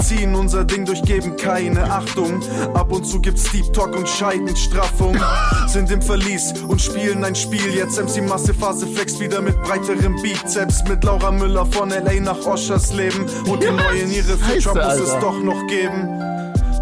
Ziehen 0.02 0.34
unser 0.34 0.64
Ding 0.64 0.86
durch, 0.86 1.02
geben 1.02 1.36
keine 1.36 1.84
Achtung. 1.90 2.42
Ab 2.74 2.92
und 2.92 3.04
zu 3.04 3.20
gibt's 3.20 3.44
Deep 3.52 3.72
Talk 3.74 3.94
und 3.94 4.08
Scheidenstraffung. 4.08 5.18
Sind 5.66 5.90
im 5.90 6.00
Verlies 6.00 6.54
und 6.66 6.80
spielen 6.80 7.24
ein 7.24 7.34
Spiel. 7.34 7.74
Jetzt 7.74 8.00
MC 8.00 8.26
Masse 8.26 8.54
Phase 8.54 8.86
Flex 8.86 9.20
wieder 9.20 9.42
mit 9.42 9.60
breiterem 9.62 10.16
Bizeps. 10.32 10.84
Mit 10.88 11.04
Laura 11.04 11.30
Müller 11.30 11.66
von 11.66 11.90
LA 11.90 12.20
nach 12.20 12.46
Oschers 12.46 12.92
leben. 12.92 13.26
Und 13.46 13.62
die 13.62 13.70
neue 13.70 14.06
Niere 14.06 14.36
für 14.38 14.60
Scheiße, 14.60 14.60
Trump 14.60 14.84
muss 14.84 15.00
es 15.00 15.18
doch 15.20 15.38
noch 15.40 15.66
geben. 15.66 16.08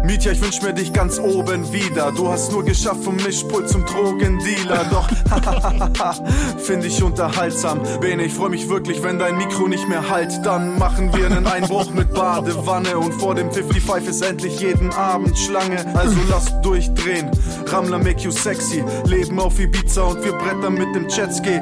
Mietja, 0.03 0.31
ich 0.31 0.41
wünsch 0.41 0.61
mir 0.61 0.73
dich 0.73 0.93
ganz 0.93 1.19
oben 1.19 1.71
wieder. 1.73 2.11
Du 2.11 2.29
hast 2.29 2.51
nur 2.51 2.63
geschafft 2.63 3.03
vom 3.03 3.15
Mischpult 3.17 3.69
zum 3.69 3.85
Drogendealer. 3.85 4.85
Doch, 4.89 5.07
finde 6.57 6.87
ich 6.87 7.03
unterhaltsam. 7.03 7.81
Bene, 7.99 8.23
ich 8.23 8.33
freu 8.33 8.49
mich 8.49 8.69
wirklich, 8.69 9.03
wenn 9.03 9.19
dein 9.19 9.37
Mikro 9.37 9.67
nicht 9.67 9.87
mehr 9.89 10.09
halt. 10.09 10.45
Dann 10.45 10.77
machen 10.79 11.13
wir 11.13 11.25
einen 11.25 11.45
Einbruch 11.45 11.91
mit 11.91 12.13
Badewanne. 12.13 12.97
Und 12.97 13.13
vor 13.13 13.35
dem 13.35 13.51
55 13.51 14.09
ist 14.09 14.21
endlich 14.21 14.59
jeden 14.61 14.91
Abend 14.93 15.37
Schlange. 15.37 15.85
Also 15.95 16.15
lass 16.29 16.61
durchdrehen. 16.61 17.29
Rammler 17.67 17.99
make 17.99 18.21
you 18.21 18.31
sexy. 18.31 18.83
Leben 19.05 19.39
auf 19.39 19.59
Ibiza 19.59 20.03
und 20.03 20.23
wir 20.23 20.33
brettern 20.33 20.75
mit 20.75 20.95
dem 20.95 21.07
Jetski. 21.09 21.61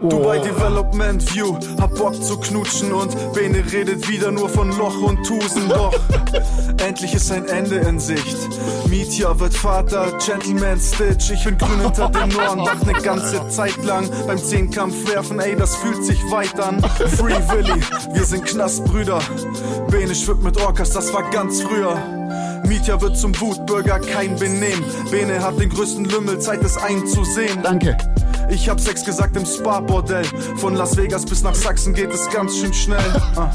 Dubai 0.00 0.38
Development 0.38 1.20
View, 1.34 1.58
hab 1.80 1.94
Bock 1.96 2.14
zu 2.22 2.38
knutschen 2.38 2.92
und 2.92 3.16
Bene 3.32 3.64
redet 3.72 4.08
wieder 4.08 4.30
nur 4.30 4.48
von 4.48 4.70
Loch 4.78 5.02
und 5.02 5.24
Tusen. 5.26 5.68
Doch 5.68 5.92
endlich 6.78 7.14
ist 7.14 7.32
ein 7.32 7.48
Ende 7.48 7.76
in 7.76 7.98
Sicht. 7.98 8.36
Mietja 8.88 9.38
wird 9.40 9.54
Vater, 9.54 10.12
Gentleman 10.24 10.78
Stitch. 10.78 11.30
Ich 11.30 11.44
bin 11.44 11.58
grün 11.58 11.80
hinter 11.80 12.08
den 12.10 12.36
Ohren, 12.36 12.58
doch 12.58 12.86
ne 12.86 12.92
ganze 13.02 13.48
Zeit 13.48 13.84
lang 13.84 14.08
beim 14.26 14.38
Zehnkampf 14.38 15.12
werfen, 15.12 15.40
ey, 15.40 15.56
das 15.56 15.74
fühlt 15.76 16.04
sich 16.04 16.18
weit 16.30 16.58
an. 16.60 16.80
Free 17.16 17.34
Willy, 17.48 17.82
wir 18.12 18.24
sind 18.24 18.44
Knastbrüder. 18.44 19.18
Bene 19.90 20.14
schwimmt 20.14 20.44
mit 20.44 20.60
Orcas, 20.60 20.90
das 20.90 21.12
war 21.12 21.28
ganz 21.30 21.60
früher. 21.62 22.17
Mietja 22.66 23.00
wird 23.00 23.16
zum 23.16 23.38
Wutbürger, 23.40 23.98
kein 23.98 24.36
Benehmen. 24.36 24.84
Bene 25.10 25.42
hat 25.42 25.58
den 25.60 25.70
größten 25.70 26.04
Lümmel, 26.04 26.38
Zeit 26.38 26.62
es 26.62 26.76
einzusehen. 26.76 27.62
Danke. 27.62 27.96
Ich 28.50 28.68
hab 28.68 28.80
Sex 28.80 29.04
gesagt 29.04 29.36
im 29.36 29.44
Spa-Bordell. 29.44 30.24
Von 30.56 30.74
Las 30.74 30.96
Vegas 30.96 31.26
bis 31.26 31.42
nach 31.42 31.54
Sachsen 31.54 31.92
geht 31.92 32.12
es 32.12 32.30
ganz 32.30 32.56
schön 32.56 32.72
schnell. 32.72 32.98
Ah. 33.36 33.50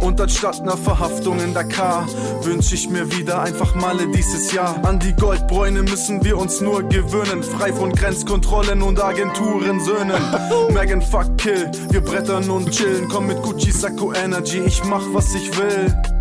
Und 0.00 0.20
anstatt 0.20 0.60
einer 0.60 0.76
Verhaftung 0.76 1.40
in 1.40 1.52
Dakar 1.52 2.06
wünsch 2.42 2.72
ich 2.72 2.88
mir 2.88 3.10
wieder 3.16 3.42
einfach 3.42 3.74
Malle 3.74 4.06
dieses 4.08 4.52
Jahr. 4.52 4.84
An 4.84 5.00
die 5.00 5.14
Goldbräune 5.14 5.82
müssen 5.82 6.24
wir 6.24 6.38
uns 6.38 6.60
nur 6.60 6.82
gewöhnen. 6.84 7.42
Frei 7.42 7.72
von 7.72 7.92
Grenzkontrollen 7.92 8.82
und 8.82 9.02
Agenturensöhnen. 9.02 10.22
Megan 10.72 11.02
fuck 11.02 11.36
kill, 11.38 11.70
wir 11.90 12.00
brettern 12.00 12.48
und 12.48 12.70
chillen. 12.70 13.08
Komm 13.08 13.26
mit 13.26 13.42
Gucci 13.42 13.72
Sacco 13.72 14.12
Energy, 14.12 14.58
ich 14.58 14.84
mach 14.84 15.02
was 15.12 15.34
ich 15.34 15.56
will. 15.58 16.15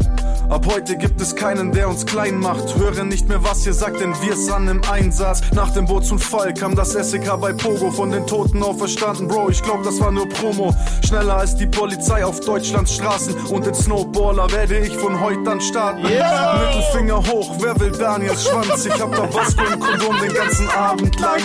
Ab 0.50 0.68
heute 0.72 0.96
gibt 0.96 1.20
es 1.22 1.36
keinen, 1.36 1.72
der 1.72 1.90
uns 1.90 2.06
klein 2.06 2.40
macht. 2.40 2.76
Höre 2.76 3.04
nicht 3.04 3.28
mehr, 3.28 3.44
was 3.44 3.66
ihr 3.66 3.74
sagt, 3.74 4.00
denn 4.00 4.14
wir 4.22 4.36
sind 4.36 4.68
im 4.68 4.82
Einsatz. 4.90 5.42
Nach 5.54 5.72
dem 5.72 5.86
Bootsunfall 5.86 6.54
kam 6.54 6.76
das 6.76 6.92
SEK 6.92 7.40
bei 7.42 7.52
Pogo 7.54 7.92
von 7.92 8.12
den 8.12 8.28
Toten 8.28 8.62
auferstanden. 8.62 9.28
Bro, 9.28 9.50
ich 9.50 9.64
glaub, 9.64 9.84
das 9.84 10.00
war 10.00 10.12
nur 10.12 10.30
Promo. 10.30 10.76
Schneller 11.06 11.38
als 11.38 11.56
die 11.56 11.66
Polizei 11.66 12.24
auf 12.24 12.40
Deutschlands 12.42 12.96
Straßen. 12.96 13.36
Und 13.48 13.66
den 13.66 13.74
Snowballer 13.74 14.52
werde 14.52 14.80
ich 14.80 14.96
von 14.98 15.20
heute 15.20 15.50
an 15.50 15.62
starten. 15.62 16.04
Mittelfinger 16.04 17.18
hoch, 17.18 17.56
wer 17.60 17.80
will 17.80 17.92
Daniels 17.92 18.48
Schwanz? 18.48 18.86
Ich 18.86 19.02
hab 19.02 19.16
Tabasco 19.16 19.64
im 19.74 19.80
Kondom 19.80 20.16
den 20.22 20.34
ganzen 20.34 20.70
Abend 20.70 21.20
lang. 21.20 21.42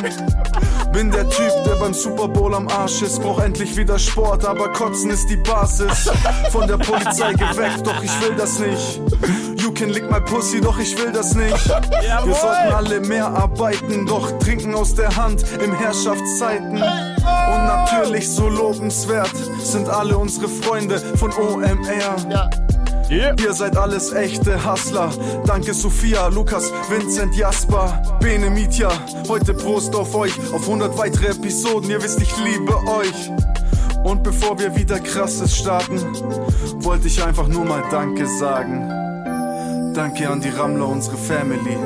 Bin 0.93 1.11
der 1.11 1.29
Typ, 1.29 1.53
der 1.65 1.77
beim 1.77 1.95
Super 1.95 2.27
Bowl 2.27 2.55
am 2.55 2.67
Arsch 2.69 3.03
ist. 3.03 3.21
Brauch 3.23 3.41
endlich 3.41 3.77
wieder 3.77 3.99
Sport, 3.99 4.45
aber 4.45 4.73
Kotzen 4.73 5.11
ist 5.11 5.29
die 5.29 5.37
Basis. 5.37 6.11
Von 6.51 6.67
der 6.67 6.79
Polizei 6.79 7.33
geweckt, 7.33 7.87
doch 7.87 8.03
ich 8.03 8.21
will 8.23 8.35
das 8.37 8.59
nicht. 8.59 9.01
You 9.57 9.71
can 9.73 9.91
lick 9.91 10.11
my 10.11 10.21
pussy, 10.21 10.61
doch 10.61 10.79
ich 10.79 10.99
will 10.99 11.13
das 11.13 11.35
nicht. 11.35 11.69
Wir 11.69 12.35
sollten 12.35 12.73
alle 12.75 13.01
mehr 13.01 13.27
arbeiten, 13.27 14.07
doch 14.07 14.37
trinken 14.39 14.75
aus 14.75 14.95
der 14.95 15.15
Hand 15.15 15.45
im 15.63 15.73
Herrschaftszeiten. 15.75 16.75
Und 16.75 17.67
natürlich 17.67 18.29
so 18.29 18.49
lobenswert 18.49 19.31
sind 19.63 19.89
alle 19.89 20.19
unsere 20.19 20.49
Freunde 20.49 20.99
von 20.99 21.33
OMR. 21.33 22.51
Ihr 23.11 23.53
seid 23.53 23.77
alles 23.77 24.13
echte 24.13 24.65
Hustler. 24.65 25.11
Danke 25.45 25.75
Sophia, 25.75 26.29
Lukas, 26.29 26.73
Vincent, 26.89 27.35
Jasper, 27.35 28.01
Bene, 28.21 28.51
Mietja. 28.51 28.89
Heute 29.29 29.53
Prost 29.53 29.97
auf 29.97 30.15
euch, 30.15 30.33
auf 30.53 30.63
100 30.63 30.97
weitere 30.97 31.33
Episoden. 31.33 31.91
Ihr 31.91 32.01
wisst, 32.01 32.23
ich 32.23 32.33
liebe 32.45 32.73
euch. 32.87 33.31
Und 34.05 34.23
bevor 34.23 34.61
wir 34.61 34.77
wieder 34.77 35.01
krasses 35.01 35.57
starten, 35.57 36.01
wollte 36.85 37.09
ich 37.09 37.21
einfach 37.23 37.49
nur 37.49 37.65
mal 37.65 37.83
Danke 37.91 38.29
sagen. 38.29 39.93
Danke 39.93 40.29
an 40.29 40.41
die 40.41 40.51
Rammler, 40.51 40.87
unsere 40.87 41.17
Family. 41.17 41.77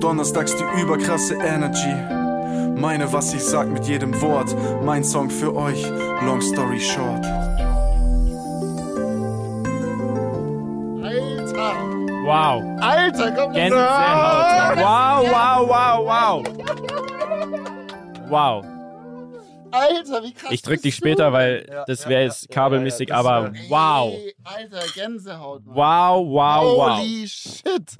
Donnerstags 0.00 0.56
die 0.56 0.80
überkrasse 0.80 1.34
Energy. 1.34 2.80
Meine, 2.80 3.12
was 3.12 3.34
ich 3.34 3.42
sag 3.42 3.68
mit 3.68 3.84
jedem 3.86 4.18
Wort. 4.22 4.56
Mein 4.82 5.04
Song 5.04 5.28
für 5.28 5.54
euch, 5.54 5.86
Long 6.24 6.40
Story 6.40 6.80
Short. 6.80 7.26
Wow. 12.30 12.62
Alter, 12.80 13.32
komm 13.32 13.52
Gänsehaut. 13.52 14.76
Wow, 14.76 15.26
wow, 15.32 15.68
wow, 15.68 16.06
wow. 16.06 16.44
Wow. 18.28 18.64
Alter, 19.72 20.22
wie 20.22 20.32
krass. 20.32 20.52
Ich 20.52 20.62
drück 20.62 20.80
dich 20.80 20.94
später, 20.94 21.26
du? 21.26 21.32
weil 21.32 21.66
Ja, 21.68 21.84
das 21.88 22.06
wäre 22.06 22.20
ja, 22.20 22.26
jetzt 22.28 22.42
ja, 22.42 22.54
kabelmäßig, 22.54 23.08
ja, 23.08 23.16
das 23.16 23.26
aber 23.26 23.52
Ey, 23.52 23.66
wow. 23.68 24.16
Alter, 24.44 24.80
Gänsehaut. 24.94 25.66
Mann. 25.66 25.74
Wow, 25.74 26.26
wow, 26.28 26.76
wow. 26.76 26.98
Holy 27.00 27.26
shit. 27.26 27.96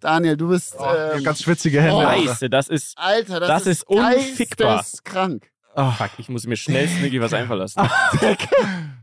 Daniel, 0.00 0.38
du 0.38 0.48
bist. 0.48 0.76
Oh, 0.78 0.86
ähm, 1.14 1.22
ganz 1.22 1.42
schwitzige 1.42 1.82
Hände. 1.82 1.96
oh, 1.96 2.00
Alter. 2.00 2.28
Scheiße, 2.28 2.48
das 2.48 2.68
ist. 2.68 2.96
Alter, 2.96 3.40
das, 3.40 3.48
Das 3.48 3.66
ist 3.66 3.82
unfickbar. 3.82 4.76
geisteskrank. 4.76 5.50
Oh, 5.76 5.90
Fuck, 5.90 6.12
ich 6.16 6.30
muss 6.30 6.46
mir 6.46 6.56
schnellstmöglich 6.56 7.20
was 7.20 7.34
einfallen 7.34 7.60
lassen. 7.60 7.80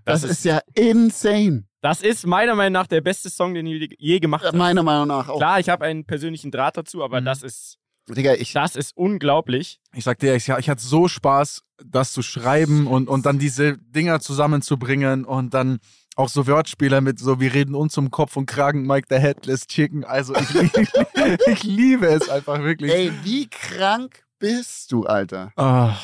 Das, 0.06 0.24
ist, 0.24 0.46
ja 0.46 0.62
insane. 0.74 1.65
Das 1.88 2.02
ist 2.02 2.28
meiner 2.28 2.54
Meinung 2.54 2.73
nach 2.73 2.88
der 2.88 3.00
beste 3.00 3.30
Song, 3.30 3.54
den 3.54 3.65
ich 3.65 3.95
je 3.97 4.19
gemacht 4.19 4.43
habe. 4.43 4.58
Meiner 4.58 4.84
Meinung 4.84 5.08
nach 5.08 5.30
auch. 5.30 5.38
Klar, 5.38 5.62
ich 5.62 5.69
habe 5.69 5.86
einen 5.86 6.04
persönlichen 6.04 6.52
Draht 6.52 6.76
dazu, 6.76 7.02
aber 7.02 7.21
Mhm. 7.21 7.26
das 7.26 7.43
ist 7.43 7.78
Digga, 8.10 8.34
ich. 8.34 8.52
das 8.52 8.76
ist 8.76 8.91
unglaublich. 8.97 9.80
Ich 9.93 10.04
sag 10.04 10.19
dir, 10.19 10.36
ich, 10.36 10.50
ich 10.50 10.69
hatte 10.69 10.84
so 10.84 11.08
Spaß, 11.08 11.63
das 11.86 12.12
zu 12.12 12.21
schreiben 12.21 12.88
und, 12.88 13.08
und 13.08 13.26
dann 13.26 13.39
diese 13.39 13.78
Dinger 13.78 14.19
zusammenzubringen 14.19 15.23
und 15.23 15.54
dann 15.54 15.80
auch 16.17 16.28
so 16.28 16.45
Wörtspiele 16.45 17.00
mit 17.00 17.19
so, 17.19 17.39
wir 17.39 17.54
reden 17.54 17.73
uns 17.73 17.97
um 17.97 18.12
Kopf 18.12 18.36
und 18.36 18.47
Kragen, 18.47 18.86
Mike 18.86 19.08
the 19.10 19.17
Headless 19.21 19.65
Chicken. 19.67 20.04
Also 20.04 20.36
ich, 20.36 20.50
lieb, 20.54 20.71
ich 21.47 21.63
liebe 21.63 22.08
es 22.08 22.28
einfach 22.28 22.60
wirklich. 22.63 22.91
Ey, 22.91 23.13
wie 23.23 23.47
krank 23.47 24.23
bist 24.39 24.91
du, 24.91 25.06
Alter? 25.06 25.52
Ah, 25.56 25.95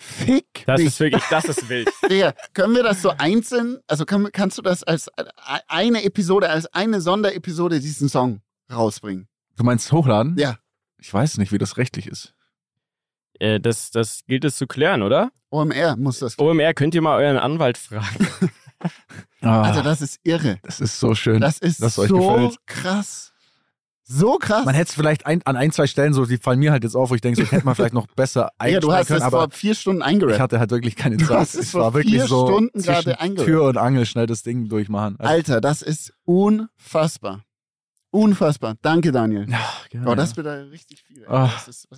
Fick 0.00 0.64
Das 0.66 0.78
dich. 0.78 0.86
ist 0.88 1.00
wirklich, 1.00 1.24
das 1.28 1.44
ist 1.46 1.68
wild. 1.68 1.88
Digga, 2.10 2.32
können 2.54 2.74
wir 2.74 2.82
das 2.84 3.02
so 3.02 3.10
einzeln, 3.10 3.78
also 3.88 4.04
kann, 4.06 4.30
kannst 4.32 4.56
du 4.56 4.62
das 4.62 4.82
als 4.84 5.10
eine 5.66 6.04
Episode, 6.04 6.48
als 6.50 6.66
eine 6.72 7.00
Sonderepisode 7.00 7.80
diesen 7.80 8.08
Song 8.08 8.40
rausbringen? 8.72 9.28
du 9.56 9.64
meinst 9.64 9.90
hochladen? 9.90 10.36
Ja. 10.38 10.58
Ich 10.98 11.12
weiß 11.12 11.38
nicht, 11.38 11.50
wie 11.52 11.58
das 11.58 11.76
rechtlich 11.78 12.06
ist. 12.06 12.32
Äh, 13.40 13.58
das, 13.60 13.90
das 13.90 14.24
gilt 14.26 14.44
es 14.44 14.56
zu 14.56 14.66
klären, 14.68 15.02
oder? 15.02 15.30
OMR 15.50 15.96
muss 15.96 16.20
das. 16.20 16.38
OMR, 16.38 16.74
könnt 16.74 16.94
ihr 16.94 17.02
mal 17.02 17.16
euren 17.22 17.38
Anwalt 17.38 17.76
fragen. 17.78 18.28
Ah, 19.40 19.62
Alter, 19.62 19.82
das 19.82 20.00
ist 20.02 20.20
irre. 20.22 20.58
das 20.62 20.80
ist 20.80 21.00
so 21.00 21.14
schön. 21.16 21.40
Das 21.40 21.58
ist 21.58 21.82
dass 21.82 21.98
euch 21.98 22.08
so 22.08 22.18
gefällt. 22.18 22.56
krass. 22.66 23.32
So 24.10 24.38
krass. 24.38 24.64
Man 24.64 24.74
hätte 24.74 24.88
es 24.88 24.94
vielleicht 24.94 25.26
ein, 25.26 25.42
an 25.44 25.56
ein, 25.56 25.70
zwei 25.70 25.86
Stellen 25.86 26.14
so, 26.14 26.24
die 26.24 26.38
fallen 26.38 26.58
mir 26.58 26.72
halt 26.72 26.82
jetzt 26.82 26.94
auf, 26.94 27.10
wo 27.10 27.14
ich 27.14 27.20
denke, 27.20 27.44
so 27.44 27.52
hätte 27.52 27.66
man 27.66 27.74
vielleicht 27.74 27.92
noch 27.92 28.06
besser 28.06 28.50
ja, 28.64 28.80
du 28.80 28.90
einsteigen 28.90 28.98
hast 28.98 29.10
das 29.10 29.22
aber 29.22 29.38
vor 29.42 29.50
vier 29.50 29.74
Stunden 29.74 30.00
ich 30.00 30.06
eingerappt. 30.06 30.40
hatte 30.40 30.58
halt 30.58 30.70
wirklich 30.70 30.96
keine 30.96 31.18
Zeit. 31.18 31.42
es 31.42 31.54
Es 31.54 31.74
war 31.74 31.92
wirklich 31.92 32.14
vier 32.14 32.26
so 32.26 32.46
Stunden 32.46 32.80
gerade 32.80 33.20
eingerappt. 33.20 33.46
Tür 33.46 33.64
und 33.64 33.76
Angel 33.76 34.06
schnell 34.06 34.26
das 34.26 34.42
Ding 34.42 34.68
durchmachen. 34.70 35.16
Also, 35.18 35.30
Alter, 35.30 35.60
das 35.60 35.82
ist 35.82 36.14
unfassbar. 36.24 37.44
Unfassbar. 38.10 38.76
Danke, 38.80 39.12
Daniel. 39.12 39.46
ja, 39.46 39.60
gerne, 39.90 40.06
Boah, 40.06 40.16
das 40.16 40.30
ja. 40.30 40.36
bedeutet 40.36 40.72
richtig 40.72 41.02
viel. 41.02 41.26
Das 41.28 41.68
ist, 41.68 41.88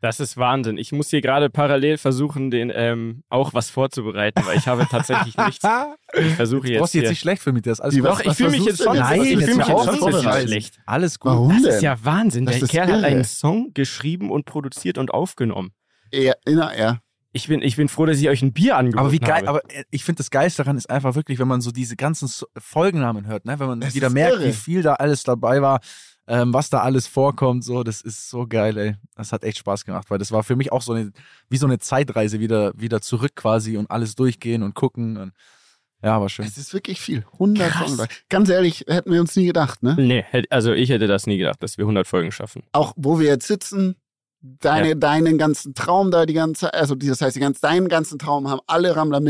Das 0.00 0.20
ist 0.20 0.36
Wahnsinn. 0.36 0.78
Ich 0.78 0.92
muss 0.92 1.10
hier 1.10 1.20
gerade 1.20 1.50
parallel 1.50 1.98
versuchen, 1.98 2.52
den 2.52 2.70
ähm, 2.72 3.24
auch 3.28 3.52
was 3.52 3.68
vorzubereiten, 3.68 4.46
weil 4.46 4.56
ich 4.56 4.68
habe 4.68 4.86
tatsächlich 4.88 5.36
nichts. 5.46 5.64
Ich 6.16 6.34
versuche 6.34 6.66
Du 6.66 6.72
jetzt. 6.72 6.78
brauchst 6.80 6.94
jetzt 6.94 7.02
hier- 7.02 7.10
nicht 7.10 7.20
schlecht 7.20 7.42
für 7.42 7.52
mich, 7.52 7.62
das 7.62 7.78
ist 7.78 7.80
alles 7.80 7.96
gut. 7.96 8.04
Doch, 8.06 8.20
ich 8.20 8.32
fühle 8.34 8.50
mich 8.50 8.64
jetzt 8.64 8.78
du 8.80 8.84
schon. 8.84 8.96
Nein, 8.96 9.20
ich 9.22 9.28
fühle 9.30 9.40
jetzt 9.40 9.56
mich 9.56 9.66
jetzt 9.66 9.76
schon 9.76 9.88
ein 9.88 10.12
bisschen 10.14 10.48
schlecht. 10.48 10.78
Alles 10.86 11.18
gut. 11.18 11.32
Warum 11.32 11.48
Das 11.52 11.62
denn? 11.62 11.70
ist 11.74 11.82
ja 11.82 11.96
Wahnsinn. 12.04 12.46
Das 12.46 12.60
Der 12.60 12.68
Kerl 12.68 12.86
hat 12.92 12.98
irre. 13.00 13.06
einen 13.06 13.24
Song 13.24 13.72
geschrieben 13.74 14.30
und 14.30 14.44
produziert 14.44 14.98
und 14.98 15.10
aufgenommen. 15.12 15.70
ja, 16.12 16.34
na, 16.46 16.76
ja. 16.78 16.98
Ich 17.32 17.46
bin, 17.48 17.60
ich 17.60 17.76
bin 17.76 17.88
froh, 17.88 18.06
dass 18.06 18.18
ich 18.18 18.28
euch 18.30 18.40
ein 18.40 18.52
Bier 18.54 18.76
angeboten 18.78 19.00
Aber 19.00 19.12
wie 19.12 19.18
geil, 19.18 19.46
habe. 19.46 19.48
aber 19.48 19.60
äh, 19.70 19.84
ich 19.90 20.02
finde 20.02 20.18
das 20.18 20.30
Geilste 20.30 20.62
daran 20.62 20.78
ist 20.78 20.88
einfach 20.88 21.14
wirklich, 21.14 21.38
wenn 21.38 21.46
man 21.46 21.60
so 21.60 21.70
diese 21.70 21.94
ganzen 21.94 22.26
Folgennamen 22.56 23.26
hört, 23.26 23.44
ne? 23.44 23.58
wenn 23.60 23.66
man 23.66 23.80
Das 23.80 23.94
wieder 23.94 24.08
merkt, 24.10 24.36
irre. 24.36 24.46
wie 24.46 24.52
viel 24.52 24.82
da 24.82 24.94
alles 24.94 25.24
dabei 25.24 25.60
war, 25.60 25.80
ähm, 26.28 26.52
was 26.52 26.68
da 26.70 26.80
alles 26.80 27.06
vorkommt, 27.06 27.64
so, 27.64 27.82
das 27.82 28.02
ist 28.02 28.28
so 28.28 28.46
geil, 28.46 28.76
ey. 28.76 28.96
Das 29.16 29.32
hat 29.32 29.44
echt 29.44 29.58
Spaß 29.58 29.84
gemacht, 29.84 30.10
weil 30.10 30.18
das 30.18 30.30
war 30.30 30.42
für 30.42 30.56
mich 30.56 30.70
auch 30.70 30.82
so 30.82 30.92
eine, 30.92 31.10
wie 31.48 31.56
so 31.56 31.66
eine 31.66 31.78
Zeitreise 31.78 32.38
wieder, 32.38 32.72
wieder 32.76 33.00
zurück 33.00 33.34
quasi 33.34 33.76
und 33.78 33.90
alles 33.90 34.14
durchgehen 34.14 34.62
und 34.62 34.74
gucken 34.74 35.16
und 35.16 35.32
ja, 36.02 36.20
war 36.20 36.28
schön. 36.28 36.44
Es 36.44 36.58
ist 36.58 36.72
wirklich 36.72 37.00
viel. 37.00 37.24
100 37.32 37.70
Krass. 37.70 37.94
Folgen. 37.94 38.12
Ganz 38.28 38.48
ehrlich, 38.50 38.84
hätten 38.86 39.10
wir 39.10 39.20
uns 39.20 39.34
nie 39.34 39.46
gedacht, 39.46 39.82
ne? 39.82 39.96
Nee, 39.98 40.24
also 40.50 40.72
ich 40.72 40.90
hätte 40.90 41.08
das 41.08 41.26
nie 41.26 41.38
gedacht, 41.38 41.60
dass 41.62 41.76
wir 41.76 41.84
100 41.84 42.06
Folgen 42.06 42.30
schaffen. 42.30 42.62
Auch 42.70 42.92
wo 42.96 43.18
wir 43.18 43.26
jetzt 43.26 43.48
sitzen, 43.48 43.96
deine, 44.40 44.88
Ja. 44.90 44.94
deinen 44.94 45.38
ganzen 45.38 45.74
Traum 45.74 46.10
da 46.10 46.26
die 46.26 46.34
ganze, 46.34 46.72
also 46.74 46.94
die- 46.94 47.08
das 47.08 47.20
heißt, 47.20 47.36
die 47.36 47.40
ganz, 47.40 47.60
deinen 47.60 47.88
ganzen 47.88 48.18
Traum 48.18 48.48
haben 48.48 48.60
alle 48.66 48.94
Rammler 48.96 49.20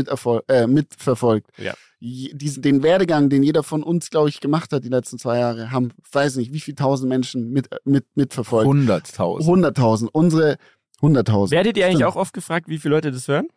äh, 0.47 0.67
mitverfolgt. 0.67 1.47
Ja. 1.57 1.73
Diesen, 2.01 2.61
den 2.63 2.81
Werdegang, 2.83 3.29
den 3.29 3.43
jeder 3.43 3.61
von 3.63 3.83
uns, 3.83 4.09
glaube 4.09 4.29
ich, 4.29 4.39
gemacht 4.39 4.71
hat 4.71 4.83
die 4.85 4.89
letzten 4.89 5.17
zwei 5.19 5.39
Jahre, 5.39 5.71
haben, 5.71 5.89
weiß 6.11 6.37
nicht, 6.37 6.53
wie 6.53 6.59
viele 6.61 6.75
tausend 6.75 7.09
Menschen 7.09 7.51
mit, 7.51 7.67
mit, 7.83 8.05
mitverfolgt. 8.15 8.69
100.000. 8.69 9.45
Hunderttausend. 9.45 10.09
Unsere 10.13 10.57
hunderttausend. 11.01 11.51
Werdet 11.51 11.75
ihr 11.75 11.85
eigentlich 11.85 11.97
Stimmt. 11.97 12.11
auch 12.11 12.15
oft 12.15 12.33
gefragt, 12.33 12.69
wie 12.69 12.77
viele 12.77 12.95
Leute 12.95 13.11
das 13.11 13.27
hören? 13.27 13.47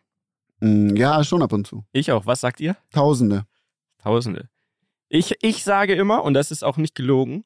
Mm, 0.59 0.95
Ja, 0.95 1.23
schon 1.23 1.41
ab 1.41 1.53
und 1.53 1.67
zu. 1.67 1.85
Ich 1.93 2.11
auch. 2.11 2.25
Was 2.25 2.41
sagt 2.41 2.59
ihr? 2.59 2.75
Tausende. 2.91 3.45
Tausende. 4.01 4.49
Ich, 5.07 5.35
ich 5.41 5.63
sage 5.63 5.93
immer, 5.93 6.23
und 6.23 6.33
das 6.33 6.51
ist 6.51 6.63
auch 6.63 6.77
nicht 6.77 6.95
gelogen, 6.95 7.45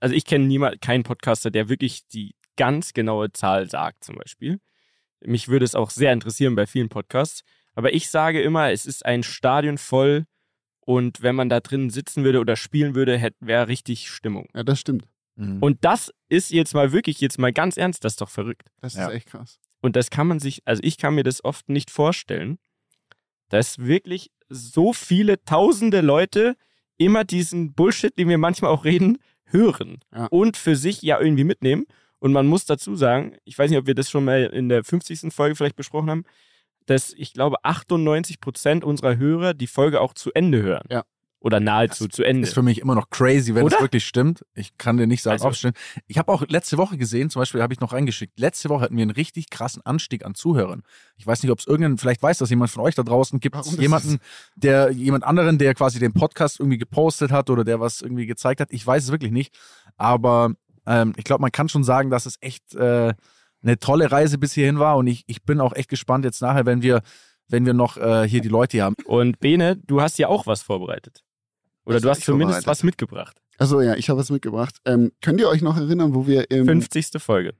also 0.00 0.14
ich 0.14 0.24
kenne 0.24 0.44
niemand, 0.46 0.80
keinen 0.80 1.02
Podcaster, 1.02 1.50
der 1.50 1.68
wirklich 1.68 2.06
die 2.08 2.34
ganz 2.56 2.92
genaue 2.92 3.32
Zahl 3.32 3.68
sagt, 3.68 4.04
zum 4.04 4.16
Beispiel. 4.16 4.60
Mich 5.24 5.48
würde 5.48 5.64
es 5.64 5.74
auch 5.74 5.90
sehr 5.90 6.12
interessieren 6.12 6.54
bei 6.56 6.66
vielen 6.66 6.88
Podcasts. 6.88 7.42
Aber 7.74 7.92
ich 7.94 8.10
sage 8.10 8.42
immer, 8.42 8.70
es 8.72 8.86
ist 8.86 9.06
ein 9.06 9.22
Stadion 9.22 9.78
voll 9.78 10.24
und 10.80 11.22
wenn 11.22 11.34
man 11.36 11.48
da 11.48 11.60
drin 11.60 11.90
sitzen 11.90 12.24
würde 12.24 12.40
oder 12.40 12.56
spielen 12.56 12.94
würde, 12.94 13.30
wäre 13.40 13.68
richtig 13.68 14.08
Stimmung. 14.10 14.48
Ja, 14.54 14.62
das 14.64 14.80
stimmt. 14.80 15.06
Mhm. 15.36 15.62
Und 15.62 15.84
das 15.84 16.12
ist 16.28 16.50
jetzt 16.50 16.74
mal 16.74 16.92
wirklich, 16.92 17.20
jetzt 17.20 17.38
mal 17.38 17.52
ganz 17.52 17.76
ernst, 17.76 18.04
das 18.04 18.14
ist 18.14 18.20
doch 18.20 18.28
verrückt. 18.28 18.68
Das 18.80 18.94
Ja. 18.94 19.08
ist 19.08 19.14
echt 19.14 19.28
krass. 19.28 19.58
Und 19.80 19.96
das 19.96 20.10
kann 20.10 20.26
man 20.26 20.38
sich, 20.40 20.62
also 20.66 20.82
ich 20.84 20.98
kann 20.98 21.14
mir 21.14 21.22
das 21.24 21.42
oft 21.44 21.68
nicht 21.68 21.90
vorstellen, 21.90 22.58
dass 23.48 23.78
wirklich 23.78 24.30
so 24.48 24.92
viele 24.92 25.42
tausende 25.44 26.00
Leute 26.00 26.56
immer 26.98 27.24
diesen 27.24 27.74
Bullshit, 27.74 28.16
den 28.18 28.28
wir 28.28 28.38
manchmal 28.38 28.70
auch 28.70 28.84
reden, 28.84 29.18
hören 29.46 30.00
Ja. 30.14 30.26
und 30.26 30.56
für 30.56 30.76
sich 30.76 31.00
ja 31.02 31.20
irgendwie 31.20 31.44
mitnehmen. 31.44 31.86
Und 32.22 32.30
man 32.32 32.46
muss 32.46 32.64
dazu 32.66 32.94
sagen, 32.94 33.34
ich 33.44 33.58
weiß 33.58 33.68
nicht, 33.68 33.80
ob 33.80 33.88
wir 33.88 33.96
das 33.96 34.08
schon 34.08 34.24
mal 34.24 34.44
in 34.44 34.68
der 34.68 34.84
50. 34.84 35.32
Folge 35.34 35.56
vielleicht 35.56 35.74
besprochen 35.74 36.08
haben, 36.08 36.24
dass 36.86 37.12
ich 37.16 37.32
glaube 37.32 37.56
98 37.64 38.40
Prozent 38.40 38.84
unserer 38.84 39.16
Hörer 39.16 39.54
die 39.54 39.66
Folge 39.66 40.00
auch 40.00 40.14
zu 40.14 40.30
Ende 40.32 40.62
hören. 40.62 40.84
Ja. 40.88 41.02
Oder 41.40 41.58
nahezu 41.58 42.06
zu 42.06 42.22
Ende. 42.22 42.46
Ist 42.46 42.54
für 42.54 42.62
mich 42.62 42.80
immer 42.80 42.94
noch 42.94 43.10
crazy, 43.10 43.56
wenn 43.56 43.64
Oder? 43.64 43.74
es 43.74 43.82
wirklich 43.82 44.06
stimmt. 44.06 44.44
Ich 44.54 44.78
kann 44.78 44.98
dir 44.98 45.08
nicht 45.08 45.20
sagen, 45.20 45.32
Also- 45.32 45.46
ob 45.46 45.52
es 45.54 45.58
stimmt. 45.58 45.76
Ich 46.06 46.16
habe 46.16 46.30
auch 46.30 46.46
letzte 46.46 46.78
Woche 46.78 46.96
gesehen, 46.96 47.28
zum 47.28 47.40
Beispiel 47.40 47.60
habe 47.60 47.74
ich 47.74 47.80
noch 47.80 47.92
reingeschickt, 47.92 48.38
letzte 48.38 48.68
Woche 48.68 48.82
hatten 48.84 48.96
wir 48.96 49.02
einen 49.02 49.10
richtig 49.10 49.50
krassen 49.50 49.84
Anstieg 49.84 50.24
an 50.24 50.36
Zuhörern. 50.36 50.84
Ich 51.16 51.26
weiß 51.26 51.42
nicht, 51.42 51.50
ob 51.50 51.58
es 51.58 51.66
irgendeinen, 51.66 51.98
vielleicht 51.98 52.22
weiß 52.22 52.38
das 52.38 52.50
jemand 52.50 52.70
von 52.70 52.84
euch 52.84 52.94
da 52.94 53.02
draußen, 53.02 53.40
gibt 53.40 53.56
es 53.56 53.76
jemanden, 53.76 54.18
der, 54.54 54.92
jemand 54.92 55.24
anderen, 55.24 55.58
der 55.58 55.74
quasi 55.74 55.98
den 55.98 56.12
Podcast 56.12 56.60
irgendwie 56.60 56.78
gepostet 56.78 57.32
hat 57.32 57.50
oder 57.50 57.64
der 57.64 57.80
was 57.80 58.00
irgendwie 58.00 58.26
gezeigt 58.26 58.60
hat. 58.60 58.68
Ich 58.70 58.86
weiß 58.86 59.02
es 59.02 59.10
wirklich 59.10 59.32
nicht. 59.32 59.52
Aber 59.96 60.54
ähm, 60.86 61.12
ich 61.16 61.24
glaube, 61.24 61.42
man 61.42 61.52
kann 61.52 61.68
schon 61.68 61.84
sagen, 61.84 62.10
dass 62.10 62.26
es 62.26 62.36
echt 62.40 62.74
äh, 62.74 63.14
eine 63.62 63.78
tolle 63.78 64.10
Reise 64.10 64.38
bis 64.38 64.52
hierhin 64.52 64.78
war 64.78 64.96
und 64.96 65.06
ich, 65.06 65.24
ich 65.26 65.42
bin 65.44 65.60
auch 65.60 65.74
echt 65.74 65.88
gespannt 65.88 66.24
jetzt 66.24 66.42
nachher, 66.42 66.66
wenn 66.66 66.82
wir, 66.82 67.02
wenn 67.48 67.66
wir 67.66 67.74
noch 67.74 67.96
äh, 67.96 68.28
hier 68.28 68.40
die 68.40 68.48
Leute 68.48 68.78
hier 68.78 68.84
haben. 68.84 68.96
Und 69.04 69.40
Bene, 69.40 69.76
du 69.76 70.00
hast 70.00 70.18
ja 70.18 70.28
auch 70.28 70.46
was 70.46 70.62
vorbereitet. 70.62 71.22
Oder 71.84 71.96
Was 71.96 72.02
du 72.02 72.10
hast 72.10 72.22
zumindest 72.22 72.66
was 72.66 72.82
mitgebracht. 72.82 73.38
Also 73.58 73.80
ja, 73.80 73.94
ich 73.94 74.08
habe 74.08 74.18
was 74.18 74.30
mitgebracht. 74.30 74.78
Ähm, 74.84 75.12
könnt 75.20 75.40
ihr 75.40 75.48
euch 75.48 75.62
noch 75.62 75.76
erinnern, 75.76 76.14
wo 76.14 76.26
wir 76.26 76.50
im. 76.50 76.66
50. 76.66 77.20
Folge. 77.20 77.54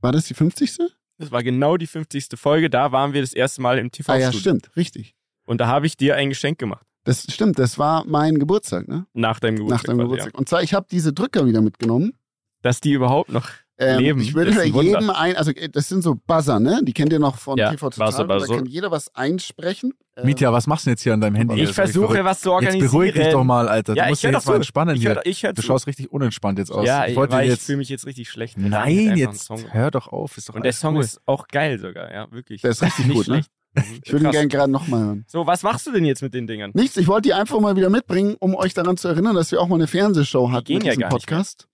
War 0.00 0.12
das 0.12 0.26
die 0.26 0.34
50. 0.34 0.78
Das 1.18 1.30
war 1.30 1.42
genau 1.42 1.76
die 1.76 1.86
50. 1.86 2.28
Folge. 2.36 2.70
Da 2.70 2.92
waren 2.92 3.12
wir 3.12 3.20
das 3.20 3.32
erste 3.32 3.62
Mal 3.62 3.78
im 3.78 3.86
Ah 3.86 3.90
TV-Studio. 3.90 4.26
ja, 4.26 4.32
stimmt, 4.32 4.76
richtig. 4.76 5.14
Und 5.46 5.60
da 5.60 5.66
habe 5.66 5.86
ich 5.86 5.96
dir 5.96 6.16
ein 6.16 6.28
Geschenk 6.30 6.58
gemacht. 6.58 6.86
Das 7.04 7.22
stimmt, 7.30 7.58
das 7.58 7.78
war 7.78 8.04
mein 8.06 8.38
Geburtstag, 8.38 8.88
ne? 8.88 9.06
Nach 9.12 9.38
deinem 9.40 9.56
Geburtstag. 9.56 9.78
Nach 9.78 9.84
deinem 9.84 9.96
quasi, 9.98 10.08
Geburtstag. 10.10 10.38
Und 10.38 10.48
zwar, 10.48 10.62
ich 10.62 10.72
habe 10.74 10.86
diese 10.90 11.12
Drücker 11.12 11.46
wieder 11.46 11.60
mitgenommen. 11.60 12.12
Ja. 12.14 12.18
Dass 12.62 12.80
die 12.80 12.92
überhaupt 12.92 13.30
noch. 13.30 13.48
Ähm, 13.76 13.98
Leben, 13.98 14.20
ich 14.20 14.34
würde 14.34 14.52
ein 14.58 14.72
Wunder. 14.72 14.82
jedem 15.00 15.10
ein, 15.10 15.36
also 15.36 15.50
äh, 15.50 15.68
das 15.68 15.88
sind 15.88 16.02
so 16.02 16.14
Buzzer, 16.14 16.60
ne? 16.60 16.80
Die 16.84 16.92
kennt 16.92 17.12
ihr 17.12 17.18
noch 17.18 17.36
von 17.38 17.58
Ja, 17.58 17.70
TV 17.72 17.90
Total. 17.90 18.06
Buzzer, 18.06 18.24
Da 18.26 18.34
Buzzer. 18.38 18.56
kann 18.56 18.66
jeder 18.66 18.90
was 18.92 19.12
einsprechen. 19.16 19.92
Ähm, 20.16 20.26
Mietja, 20.26 20.52
was 20.52 20.68
machst 20.68 20.86
du 20.86 20.90
denn 20.90 20.92
jetzt 20.92 21.02
hier 21.02 21.12
an 21.12 21.20
deinem 21.20 21.34
Handy? 21.34 21.54
Ich 21.54 21.60
wirklich 21.62 21.74
versuche, 21.74 22.24
was 22.24 22.38
zu 22.40 22.50
Jetzt 22.50 22.54
organisieren. 22.54 22.86
beruhig 22.92 23.12
dich 23.14 23.28
doch 23.32 23.42
mal, 23.44 23.68
Alter. 23.68 23.94
Ja, 23.96 24.04
du 24.04 24.06
ich 24.06 24.10
musst 24.12 24.24
doch 24.24 24.30
jetzt 24.30 24.46
mal 24.46 24.52
zu. 24.52 24.56
entspannen 24.56 24.94
Ich 24.94 25.02
hier. 25.02 25.14
hör, 25.16 25.26
ich 25.26 25.42
hör 25.42 25.52
Du 25.52 25.60
zu. 25.60 25.66
schaust 25.66 25.86
richtig 25.88 26.12
unentspannt 26.12 26.58
jetzt 26.60 26.70
aus. 26.70 26.86
Ja, 26.86 27.04
ich 27.06 27.18
ich, 27.18 27.22
ich 27.22 27.48
jetzt. 27.48 27.66
fühle 27.66 27.78
mich 27.78 27.88
jetzt 27.88 28.06
richtig 28.06 28.30
schlecht. 28.30 28.56
Nein, 28.56 29.16
jetzt 29.16 29.50
hör 29.72 29.90
doch 29.90 30.06
auf. 30.06 30.38
Ist 30.38 30.48
doch 30.48 30.54
Und 30.54 30.64
der 30.64 30.72
Song 30.72 30.94
cool. 30.96 31.02
ist 31.02 31.20
auch 31.26 31.48
geil 31.48 31.78
sogar, 31.80 32.12
ja, 32.14 32.30
wirklich. 32.30 32.62
Der 32.62 32.70
ist 32.70 32.82
richtig 32.82 33.08
gut, 33.12 33.26
ne? 33.28 33.42
Mhm. 33.74 34.00
Ich 34.04 34.12
würde 34.12 34.26
ihn 34.26 34.30
gerne 34.30 34.48
gerade 34.48 34.70
nochmal 34.72 35.04
hören. 35.04 35.24
So, 35.26 35.46
was 35.46 35.62
machst 35.62 35.86
du 35.86 35.92
denn 35.92 36.04
jetzt 36.04 36.22
mit 36.22 36.32
den 36.34 36.46
Dingern? 36.46 36.70
Nichts, 36.74 36.96
ich 36.96 37.08
wollte 37.08 37.28
die 37.28 37.34
einfach 37.34 37.58
mal 37.60 37.76
wieder 37.76 37.90
mitbringen, 37.90 38.36
um 38.38 38.54
euch 38.54 38.72
daran 38.74 38.96
zu 38.96 39.08
erinnern, 39.08 39.34
dass 39.34 39.50
wir 39.50 39.60
auch 39.60 39.68
mal 39.68 39.76
eine 39.76 39.86
Fernsehshow 39.86 40.50
hatten 40.52 40.66
gehen 40.66 40.76
mit 40.78 40.84
ja 40.86 40.90
diesem 40.92 41.00
gar 41.02 41.08
nicht. 41.08 41.26
Podcast. 41.26 41.68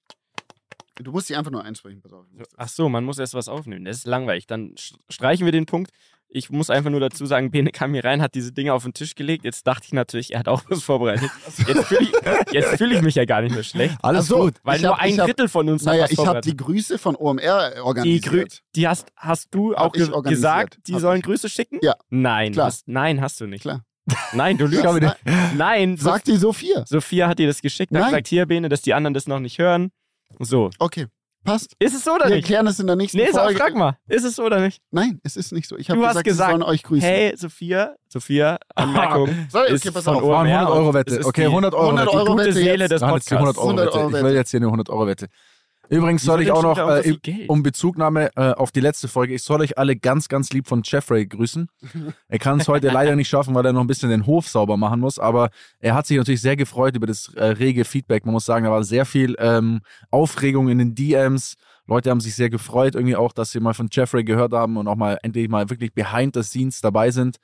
Du 1.03 1.13
musst 1.13 1.29
die 1.31 1.37
einfach 1.37 1.51
nur 1.51 1.65
einsprechen, 1.65 2.03
pass 2.03 2.13
auf. 2.13 2.27
Ach 2.57 2.69
so, 2.69 2.89
man 2.91 3.05
muss 3.05 3.19
erst 3.19 3.35
was 3.35 3.49
aufnehmen. 3.49 3.85
Das 3.87 3.99
ist 3.99 4.07
langweilig. 4.07 4.47
Dann 4.47 4.75
sch- 4.75 4.95
streichen 5.09 5.47
wir 5.47 5.53
den 5.53 5.65
Punkt. 5.67 5.91
Ich 6.33 6.49
muss 6.49 6.71
einfach 6.71 6.91
nur 6.91 7.01
dazu 7.01 7.27
sagen, 7.27 7.51
Bene 7.51 7.73
kam 7.73 7.93
hier 7.93 8.05
rein, 8.05 8.23
hat 8.23 8.37
diese 8.37 8.53
Dinge 8.53 8.73
auf 8.73 8.85
den 8.85 8.93
Tisch 8.95 9.17
gelegt. 9.17 9.45
Jetzt 9.45 9.67
dachte 9.67 9.87
ich 9.87 9.93
natürlich, 9.93 10.33
er 10.33 10.39
hat 10.39 10.47
auch 10.49 10.63
was 10.69 10.81
vorbereitet. 10.83 11.29
Jetzt 11.67 11.85
fühle 11.87 12.03
ich, 12.53 12.67
fühl 12.79 12.93
ich 12.93 13.03
mich 13.03 13.17
ja 13.17 13.25
gar 13.25 13.43
nicht 13.43 13.53
mehr 13.53 13.65
schlecht. 13.65 13.97
Alles 14.01 14.29
so, 14.29 14.43
gut. 14.43 14.55
Weil 14.63 14.77
Ich 14.77 14.83
nur 14.83 14.93
hab- 14.93 15.01
ein 15.03 15.11
ich 15.15 15.19
hab- 15.19 15.27
Drittel 15.27 15.49
von 15.49 15.69
uns 15.69 15.83
Naja, 15.83 16.05
hat 16.05 16.13
was 16.13 16.19
ich 16.19 16.25
habe 16.27 16.41
die 16.41 16.57
Grüße 16.57 16.99
von 16.99 17.17
OMR 17.17 17.73
Die, 17.75 17.81
organisiert. 17.81 18.25
Grü 18.25 18.45
die 18.77 18.87
hast, 18.87 19.09
hast 19.17 19.49
du 19.53 19.75
Hab 19.75 19.87
auch 19.89 19.93
ge 19.93 20.09
gesagt, 20.29 20.79
die 20.87 20.95
Hab 20.95 21.01
sollen 21.01 21.19
ich. 21.19 21.25
Grüße 21.25 21.49
schicken? 21.49 21.81
Ja. 21.83 21.97
Nein, 22.11 22.53
Klar. 22.53 22.67
Hast, 22.67 22.87
nein, 22.87 23.21
hast 23.21 23.41
du 23.41 23.47
nicht. 23.47 23.63
Klar. 23.63 23.85
Nein, 24.33 24.57
du 24.57 24.67
lügst. 24.67 24.85
Nein, 25.57 25.97
so, 25.97 26.05
Sagt 26.11 26.27
die 26.29 26.37
Sophia. 26.37 26.85
Sophia 26.87 27.29
hat 27.29 27.39
dir 27.39 27.47
das 27.47 27.61
geschickt, 27.61 27.93
hat 27.93 28.01
Nein. 28.01 28.11
gesagt, 28.11 28.29
hier, 28.29 28.47
Bene, 28.47 28.69
dass 28.69 28.83
die 28.83 28.95
anderen 28.95 29.15
das 29.15 29.27
noch 29.29 29.39
nicht 29.41 29.59
hören. 29.59 29.91
So. 30.39 30.71
Okay, 30.79 31.07
passt. 31.45 31.75
Ist 31.79 31.95
es 31.95 32.05
so 32.05 32.13
oder 32.13 32.27
Wir 32.27 32.37
nicht? 32.37 32.45
erklären 32.45 32.67
es 32.67 32.79
in 32.81 32.87
der 32.87 32.97
nächsten 32.97 33.19
Nee, 33.19 33.29
sag, 33.33 33.45
Folge. 33.45 33.59
frag 33.59 33.75
mal. 33.75 33.97
Ist 34.09 34.25
es 34.25 34.37
so 34.37 34.45
oder 34.45 34.61
nicht? 34.61 34.81
Nein, 34.91 35.21
es 35.25 35.37
ist 35.37 35.53
nicht 35.53 35.69
so. 35.69 35.77
Ich 35.77 35.91
habe 35.91 36.01
gesagt, 36.01 36.25
gesagt, 36.25 36.49
sie 36.51 36.53
sollen 36.53 36.63
euch 36.63 36.83
grüßen. 36.83 37.09
Hey, 37.09 37.35
Sophia, 37.37 37.95
Sophia, 38.09 38.59
Anmerkung. 38.75 39.29
Sorry, 39.51 39.75
okay, 39.75 39.91
pass 39.91 40.07
auf. 40.09 40.23
OMR 40.23 40.29
War 40.29 40.41
eine 40.43 40.59
100 40.59 40.77
Euro 40.77 40.95
Wette. 40.95 41.21
Okay, 41.25 41.41
die 41.43 41.47
100 41.47 41.75
Euro 41.75 41.83
100 41.87 42.07
Wette. 42.07 42.17
Euro 42.17 42.31
gute 42.33 42.43
Wette 42.45 42.53
Seele 42.53 42.89
des 42.89 43.01
Ja, 43.01 43.09
das 43.11 43.19
ist 43.21 43.31
die 43.31 43.35
100 43.35 43.57
Podcasts. 43.57 43.59
Euro 43.59 43.69
100 43.71 44.13
Wette. 44.13 44.19
Ich 44.19 44.25
will 44.25 44.35
jetzt 44.37 44.51
hier 44.51 44.59
eine 44.59 44.67
100 44.67 44.91
Euro 44.91 45.07
Wette. 45.07 45.27
Übrigens 45.91 46.23
soll 46.23 46.41
ich 46.41 46.53
auch 46.53 46.63
noch, 46.63 46.79
um 46.79 46.89
äh, 46.89 47.47
um 47.49 47.63
Bezugnahme 47.65 48.31
äh, 48.37 48.53
auf 48.53 48.71
die 48.71 48.79
letzte 48.79 49.09
Folge, 49.09 49.35
ich 49.35 49.43
soll 49.43 49.61
euch 49.61 49.77
alle 49.77 49.97
ganz, 49.97 50.29
ganz 50.29 50.51
lieb 50.51 50.69
von 50.69 50.83
Jeffrey 50.85 51.27
grüßen. 51.27 51.69
Er 52.29 52.39
kann 52.39 52.61
es 52.61 52.69
heute 52.69 52.89
leider 52.93 53.17
nicht 53.17 53.29
schaffen, 53.29 53.55
weil 53.57 53.67
er 53.67 53.73
noch 53.73 53.81
ein 53.81 53.89
bisschen 53.89 54.09
den 54.09 54.25
Hof 54.25 54.49
sauber 54.49 54.77
machen 54.77 55.01
muss, 55.01 55.19
aber 55.19 55.51
er 55.81 55.95
hat 55.95 56.07
sich 56.07 56.17
natürlich 56.17 56.41
sehr 56.41 56.55
gefreut 56.55 56.95
über 56.95 57.09
das 57.09 57.35
äh, 57.35 57.45
rege 57.45 57.85
Feedback. 57.85 58.25
Man 58.25 58.35
muss 58.35 58.47
sagen, 58.47 58.67
da 58.67 58.71
war 58.71 58.85
sehr 58.85 59.05
viel 59.05 59.35
ähm, 59.41 59.81
Aufregung 60.11 60.69
in 60.69 60.79
den 60.79 60.95
DMs. 60.95 61.57
Leute 61.89 62.11
haben 62.11 62.21
sich 62.21 62.37
sehr 62.37 62.51
gefreut, 62.51 62.95
irgendwie 62.95 63.17
auch, 63.17 63.33
dass 63.33 63.51
sie 63.51 63.59
mal 63.59 63.75
von 63.75 63.89
Jeffrey 63.91 64.23
gehört 64.23 64.53
haben 64.53 64.77
und 64.77 64.87
auch 64.87 64.95
mal 64.95 65.19
endlich 65.25 65.49
mal 65.49 65.69
wirklich 65.71 65.93
behind 65.93 66.37
the 66.37 66.45
scenes 66.45 66.81
dabei 66.81 67.11
sind. 67.11 67.39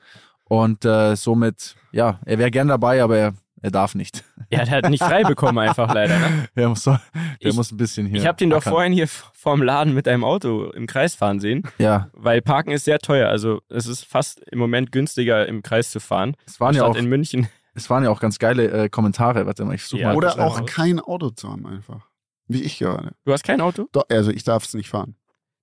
Und 0.44 0.84
äh, 0.84 1.16
somit, 1.16 1.74
ja, 1.90 2.20
er 2.24 2.38
wäre 2.38 2.52
gern 2.52 2.68
dabei, 2.68 3.02
aber 3.02 3.16
er, 3.16 3.34
er 3.62 3.70
darf 3.70 3.94
nicht. 3.94 4.24
Ja, 4.50 4.64
der 4.64 4.76
hat 4.76 4.90
nicht 4.90 5.02
frei 5.02 5.24
bekommen 5.24 5.58
einfach 5.58 5.92
leider. 5.92 6.18
Ne? 6.20 6.48
Er 6.54 6.68
muss, 6.68 6.84
der 6.84 7.00
Ich- 7.40 7.54
muss 7.56 7.72
ein 7.72 7.76
bisschen 7.76 8.06
hier. 8.06 8.18
Ich 8.20 8.26
habe 8.26 8.36
den 8.38 8.50
doch 8.50 8.58
ackern. 8.58 8.72
vorhin 8.72 8.92
hier 8.92 9.08
vorm 9.08 9.60
Laden 9.60 9.92
mit 9.92 10.06
einem 10.06 10.22
Auto 10.22 10.70
im 10.70 10.86
Kreis 10.86 11.16
fahren 11.16 11.40
sehen, 11.40 11.64
Ja, 11.78 12.08
weil 12.12 12.42
Parken 12.42 12.70
ist 12.70 12.84
sehr 12.84 13.00
teuer. 13.00 13.28
Also 13.28 13.62
es 13.68 13.86
ist 13.86 14.04
fast 14.04 14.40
im 14.52 14.58
Moment 14.60 14.92
günstiger 14.92 15.46
im 15.48 15.62
Kreis 15.62 15.90
zu 15.90 15.98
fahren. 15.98 16.36
es 16.46 16.60
waren 16.60 16.76
ja 16.76 16.84
auch, 16.84 16.94
in 16.94 17.06
München. 17.06 17.48
es 17.74 17.90
waren 17.90 18.04
ja 18.04 18.10
auch 18.10 18.20
ganz 18.20 18.38
geile 18.38 18.70
äh, 18.84 18.88
Kommentare. 18.88 19.46
Warte 19.46 19.64
mal, 19.64 19.74
ich 19.74 19.84
suche 19.84 20.02
Ja. 20.02 20.08
mal. 20.10 20.16
Oder 20.16 20.38
auch 20.38 20.58
einfach. 20.58 20.66
kein 20.74 21.00
Auto 21.00 21.30
zu 21.30 21.50
haben 21.50 21.66
einfach. 21.66 22.06
Wie 22.46 22.62
ich 22.62 22.78
gerade. 22.78 23.12
Du 23.24 23.32
hast 23.32 23.42
kein 23.42 23.60
Auto? 23.60 23.88
Doch, 23.90 24.04
also 24.08 24.30
ich 24.30 24.44
darf 24.44 24.64
es 24.64 24.74
nicht 24.74 24.88
fahren. 24.88 25.16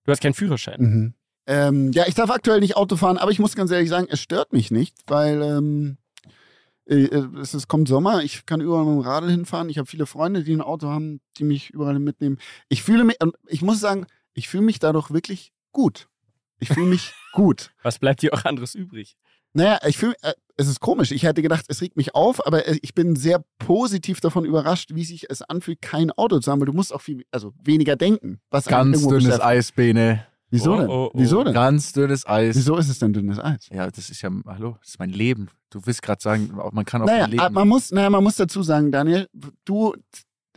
Du 0.03 0.12
hast 0.12 0.21
keinen 0.21 0.34
Führerschein. 0.34 0.82
Mhm. 0.82 1.13
Ähm, 1.47 1.91
ja, 1.93 2.03
ich 2.08 2.15
darf 2.15 2.29
aktuell 2.29 2.60
nicht 2.60 2.75
Auto 2.75 2.97
fahren, 2.97 3.17
aber 3.17 3.32
ich 3.32 3.39
muss 3.39 3.56
ganz 3.56 3.71
ehrlich 3.71 3.88
sagen, 3.89 4.08
es 4.10 4.19
stört 4.19 4.51
mich 4.51 4.71
nicht, 4.71 4.95
weil 5.08 5.41
ähm, 5.41 5.97
äh, 5.97 6.03
es 6.86 7.54
ist, 7.54 7.67
kommt 7.67 7.88
Sommer, 7.88 8.24
ich 8.24 8.46
kann 8.46 8.62
überall 8.62 8.86
mit 8.86 8.96
dem 8.96 9.00
Radl 9.00 9.30
hinfahren. 9.30 9.69
Ich 9.69 9.78
habe 9.78 9.88
viele 9.88 10.06
Freunde, 10.06 10.43
die 10.43 10.54
ein 10.54 10.62
Auto 10.62 10.89
haben, 10.89 11.22
die 11.38 11.43
mich 11.43 11.69
überall 11.69 12.00
mitnehmen. 12.00 12.38
Ich 12.69 12.84
fühle 12.84 13.04
mich, 13.04 13.22
und 13.22 13.36
ich 13.48 13.62
muss 13.62 13.80
sagen, 13.80 14.06
ich 14.34 14.50
fühle 14.50 14.63
mich 14.63 14.80
dadurch 14.80 15.12
wirklich 15.12 15.54
gut. 15.72 16.08
Ich 16.60 16.69
fühle 16.69 16.88
mich 16.88 17.13
gut. 17.34 17.72
Was 17.84 18.00
bleibt 18.00 18.22
dir 18.22 18.34
auch 18.34 18.46
anderes 18.46 18.76
übrig? 18.76 19.15
Naja, 19.54 19.80
ich 19.86 19.98
fühle, 19.98 20.15
äh, 20.24 20.34
es 20.58 20.67
ist 20.67 20.80
komisch. 20.80 21.12
Ich 21.12 21.24
hätte 21.24 21.41
gedacht, 21.41 21.65
es 21.67 21.82
regt 21.82 21.96
mich 21.96 22.15
auf, 22.15 22.46
aber 22.46 22.67
äh, 22.67 22.78
ich 22.82 22.93
bin 22.96 23.15
sehr 23.15 23.43
positiv 23.60 24.19
davon 24.19 24.46
überrascht, 24.46 24.91
wie 24.93 25.06
sich 25.06 25.30
es 25.30 25.41
anfühlt, 25.41 25.82
kein 25.82 26.12
Auto 26.12 26.39
zu 26.39 26.52
haben, 26.52 26.60
weil 26.60 26.65
du 26.65 26.74
musst 26.74 26.93
auch 26.93 27.02
viel, 27.02 27.24
also 27.32 27.54
weniger 27.63 27.96
denken. 27.96 28.39
Was 28.50 28.65
Ganz 28.65 29.02
dünnes 29.08 29.30
beschäftigt. 29.41 30.33
Wieso 30.54 30.74
Oh, 30.74 30.78
denn? 30.78 30.88
oh, 30.89 31.10
oh. 31.13 31.18
Wieso 31.20 31.44
denn? 31.44 31.54
Ganz 31.54 31.94
dünnes 31.94 32.28
Eis. 32.28 32.56
Wieso 32.56 32.78
ist 32.78 32.88
es 32.89 33.00
denn 33.00 33.12
dünnes 33.12 33.39
Eis? 33.39 33.68
Ja, 33.72 33.89
das 33.89 34.10
ist 34.12 34.22
ja, 34.22 34.30
hallo, 34.46 34.78
das 34.80 34.89
ist 34.89 35.00
mein 35.00 35.10
Leben. 35.10 35.50
Du 35.72 35.80
willst 35.86 36.02
gerade 36.04 36.22
sagen, 36.22 36.52
man 36.72 36.86
kann 36.86 37.02
auch 37.02 37.08
Naja, 37.08 37.26
leben. 37.26 37.42
ah, 37.42 37.50
man 37.50 37.68
muss, 37.68 37.92
naja, 37.92 38.10
man 38.12 38.24
muss 38.24 38.36
dazu 38.36 38.62
sagen, 38.62 38.92
Daniel, 38.92 39.28
du, 39.66 39.96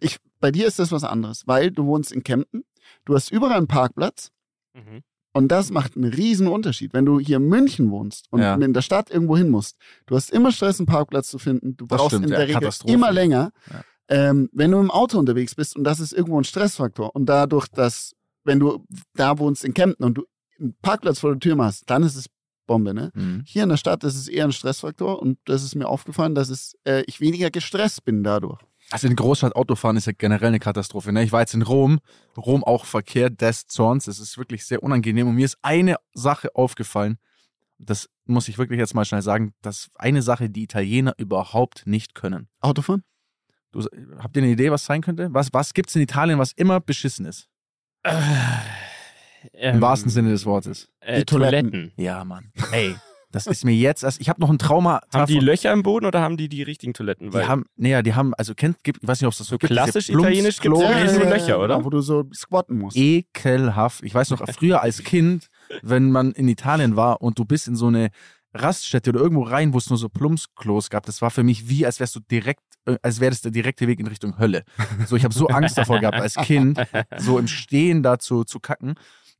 ich, 0.01 0.19
bei 0.39 0.51
dir 0.51 0.67
ist 0.67 0.79
das 0.79 0.93
was 0.93 1.03
anderes, 1.03 1.45
weil 1.47 1.71
du 1.71 1.87
wohnst 1.87 2.13
in 2.13 2.23
Kempten, 2.23 2.65
du 3.07 3.15
hast 3.15 3.33
überall 3.33 3.57
einen 3.57 3.69
Parkplatz 3.69 4.31
Mhm. 4.75 5.01
und 5.33 5.49
das 5.49 5.71
macht 5.71 5.97
einen 5.97 6.05
riesen 6.13 6.47
Unterschied. 6.49 6.93
Wenn 6.93 7.07
du 7.07 7.19
hier 7.19 7.39
in 7.39 7.49
München 7.49 7.91
wohnst 7.91 8.27
und 8.31 8.43
Ja. 8.43 8.55
in 8.57 8.75
der 8.75 8.83
Stadt 8.83 9.11
irgendwo 9.11 9.39
hin 9.39 9.49
musst, 9.49 9.77
du 10.05 10.15
hast 10.15 10.31
immer 10.31 10.53
Stress, 10.53 10.79
einen 10.79 10.87
Parkplatz 10.87 11.29
zu 11.31 11.39
finden, 11.39 11.79
du 11.79 11.87
Das 11.87 11.97
brauchst 11.97 12.11
stimmt, 12.11 12.27
in 12.27 12.33
ja, 12.33 12.37
der 12.37 12.49
Regel 12.49 12.61
Katastrophe. 12.61 12.93
immer 12.93 13.11
länger. 13.11 13.51
Ja. 13.73 13.81
Ähm, 14.09 14.51
wenn 14.53 14.71
du 14.71 14.79
im 14.79 14.91
Auto 14.91 15.19
unterwegs 15.19 15.55
bist 15.55 15.75
und 15.75 15.85
das 15.85 15.99
ist 16.01 16.13
irgendwo 16.13 16.39
ein 16.39 16.45
Stressfaktor 16.45 17.17
und 17.17 17.25
dadurch, 17.27 17.67
dass 17.69 18.13
wenn 18.47 18.61
du 18.61 18.85
da 19.15 19.39
wohnst 19.39 19.65
in 19.65 19.75
Kempten 19.75 20.05
und 20.05 20.15
du 20.15 20.25
einen 20.59 20.75
Parkplatz 20.81 21.19
vor 21.19 21.31
der 21.31 21.41
Tür 21.41 21.57
machst, 21.57 21.85
dann 21.87 22.03
ist 22.03 22.17
es 22.17 22.27
Bombe, 22.67 22.95
ne? 22.95 23.13
Mhm. 23.15 23.43
Hier 23.47 23.63
in 23.63 23.69
der 23.69 23.77
Stadt 23.77 24.03
ist 24.05 24.17
es 24.17 24.29
eher 24.29 24.45
ein 24.45 24.53
Stressfaktor 24.53 25.21
und 25.21 25.39
das 25.45 25.63
ist 25.63 25.75
mir 25.75 25.87
aufgefallen, 25.87 26.35
dass 26.35 26.49
es, 26.49 26.75
äh, 26.85 27.05
ich 27.07 27.21
weniger 27.21 27.51
gestresst 27.51 28.05
bin 28.05 28.25
dadurch. 28.25 28.59
Also 28.91 29.09
in 29.09 29.17
Großstadt 29.17 29.57
Autofahren 29.57 29.97
ist 29.97 30.07
ja 30.07 30.13
generell 30.17 30.49
eine 30.49 30.61
Katastrophe. 30.61 31.13
Ne? 31.13 31.25
Ich 31.25 31.33
war 31.33 31.41
jetzt 31.41 31.55
in 31.55 31.63
Rom, 31.63 31.99
Rom 32.37 32.63
auch 32.63 32.85
Verkehr 32.85 33.31
des 33.31 33.67
Zorns. 33.67 34.07
Es 34.07 34.21
ist 34.21 34.39
wirklich 34.39 34.65
sehr 34.65 34.83
unangenehm. 34.83 35.27
Und 35.27 35.35
mir 35.35 35.45
ist 35.45 35.59
eine 35.63 35.97
Sache 36.15 36.55
aufgefallen. 36.55 37.19
Das 37.79 38.09
muss 38.27 38.49
ich 38.49 38.59
wirklich 38.59 38.79
jetzt 38.79 38.95
mal 38.95 39.05
schnell 39.05 39.23
sagen. 39.23 39.55
Das 39.61 39.79
ist 39.79 39.91
eine 39.97 40.23
Sache, 40.23 40.51
die 40.51 40.63
Italiener 40.63 41.15
überhaupt 41.19 41.85
nicht 41.87 42.15
können. 42.15 42.49
Autofahren? 42.61 43.03
Du, 43.73 43.81
habt 44.19 44.37
ihr 44.37 44.43
eine 44.43 44.53
Idee, 44.53 44.71
was 44.71 44.85
sein 44.85 45.03
könnte? 45.03 45.29
Was, 45.33 45.53
was 45.53 45.75
gibt 45.75 45.89
es 45.89 45.97
in 45.97 46.03
Italien, 46.03 46.39
was 46.39 46.53
immer 46.53 46.81
beschissen 46.81 47.27
ist? 47.27 47.49
Im 49.53 49.81
wahrsten 49.81 50.11
Sinne 50.11 50.31
des 50.31 50.45
Wortes. 50.47 50.89
Äh, 51.01 51.21
Die 51.21 51.25
Toiletten. 51.25 51.71
Toiletten. 51.71 51.93
Ja, 51.97 52.25
Mann. 52.25 52.51
Ey, 52.73 52.95
das 53.33 53.47
ist 53.47 53.65
mir 53.65 53.75
jetzt 53.75 54.03
erst. 54.03 54.21
Ich 54.21 54.29
habe 54.29 54.41
noch 54.41 54.51
ein 54.51 54.59
Trauma. 54.59 55.01
Haben 55.13 55.27
die 55.27 55.39
Löcher 55.41 55.73
im 55.73 55.83
Boden 55.83 56.07
oder 56.07 56.21
haben 56.21 56.37
die 56.37 56.49
die 56.49 56.63
richtigen 56.63 56.95
Toiletten? 56.95 57.31
Die 57.31 57.39
haben, 57.39 57.65
naja, 57.77 58.03
die 58.03 58.15
haben, 58.15 58.35
also 58.35 58.55
kennt, 58.55 58.83
gibt, 58.83 59.03
ich 59.03 59.09
weiß 59.09 59.21
nicht, 59.21 59.27
ob 59.27 59.33
es 59.33 59.39
das 59.39 59.47
so 59.49 59.59
gibt. 59.59 59.73
klassisch 59.73 60.09
italienisch 60.09 60.59
Plumpsklo- 60.59 60.83
ja 60.83 60.97
riesige 60.99 61.25
Löcher, 61.25 61.61
oder? 61.61 61.85
Wo 61.85 61.91
du 61.91 62.01
so 62.01 62.25
squatten 62.35 62.79
musst. 62.79 62.97
ekelhaft. 62.97 64.03
Ich 64.05 64.15
weiß 64.15 64.31
noch, 64.31 64.43
früher 64.53 64.83
als 64.83 65.03
Kind, 65.03 65.49
wenn 65.83 66.11
man 66.11 66.33
in 66.33 66.49
Italien 66.49 66.97
war 66.97 67.21
und 67.23 67.39
du 67.39 67.45
bist 67.45 67.69
in 67.69 67.77
so 67.77 67.87
eine 67.89 68.09
Raststätte 68.63 69.11
oder 69.11 69.21
irgendwo 69.21 69.43
rein, 69.43 69.73
wo 69.73 69.79
es 69.79 69.89
nur 69.89 69.99
so 69.99 70.09
Plumpsklos 70.09 70.91
gab, 70.91 71.07
das 71.07 71.23
war 71.23 71.31
für 71.31 71.45
mich 71.45 71.69
wie, 71.69 71.87
als 71.87 72.01
wärst 72.01 72.17
du 72.17 72.21
direkt, 72.21 72.63
äh, 72.87 72.97
als 73.03 73.21
wäre 73.21 73.31
das 73.31 73.43
der 73.43 73.53
direkte 73.53 73.87
Weg 73.87 74.01
in 74.01 74.07
Richtung 74.07 74.39
Hölle. 74.39 74.65
So, 75.07 75.17
ich 75.17 75.25
habe 75.25 75.35
so 75.35 75.49
Angst 75.49 75.79
davor 75.79 76.01
gehabt, 76.01 76.21
als 76.21 76.35
Kind, 76.35 76.81
so 77.19 77.39
im 77.39 77.49
Stehen 77.49 78.03
da 78.03 78.19
zu, 78.19 78.45
zu 78.45 78.61
kacken. 78.61 78.95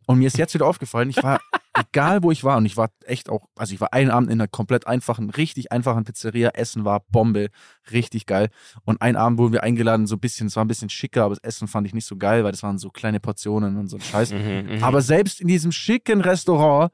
Und 0.07 0.19
mir 0.19 0.29
ist 0.29 0.39
jetzt 0.39 0.55
wieder 0.55 0.67
aufgefallen, 0.67 1.11
ich 1.11 1.21
war, 1.23 1.41
egal 1.75 2.23
wo 2.23 2.31
ich 2.31 2.45
war, 2.45 2.57
und 2.59 2.65
ich 2.65 2.77
war 2.77 2.91
echt 3.05 3.29
auch, 3.29 3.49
also 3.57 3.75
ich 3.75 3.81
war 3.81 3.93
einen 3.93 4.11
Abend 4.11 4.31
in 4.31 4.41
einer 4.41 4.47
komplett 4.47 4.87
einfachen, 4.87 5.31
richtig 5.31 5.73
einfachen 5.73 6.05
Pizzeria, 6.05 6.51
Essen 6.51 6.85
war 6.85 7.01
Bombe, 7.11 7.49
richtig 7.91 8.27
geil. 8.27 8.51
Und 8.85 9.03
einen 9.03 9.17
Abend 9.17 9.39
wurden 9.39 9.53
wir 9.53 9.65
eingeladen, 9.65 10.07
so 10.07 10.15
ein 10.15 10.21
bisschen, 10.21 10.47
es 10.47 10.55
war 10.55 10.65
ein 10.65 10.69
bisschen 10.69 10.91
schicker, 10.91 11.25
aber 11.25 11.35
das 11.35 11.43
Essen 11.43 11.67
fand 11.67 11.89
ich 11.89 11.95
nicht 11.95 12.07
so 12.07 12.17
geil, 12.17 12.45
weil 12.45 12.53
das 12.53 12.63
waren 12.63 12.79
so 12.79 12.91
kleine 12.91 13.19
Portionen 13.19 13.77
und 13.77 13.89
so 13.89 13.97
ein 13.97 14.01
Scheiß. 14.03 14.33
Mhm, 14.33 14.77
mhm. 14.77 14.85
Aber 14.85 15.03
selbst 15.03 15.41
in 15.41 15.49
diesem 15.49 15.73
schicken 15.73 16.21
Restaurant, 16.21 16.93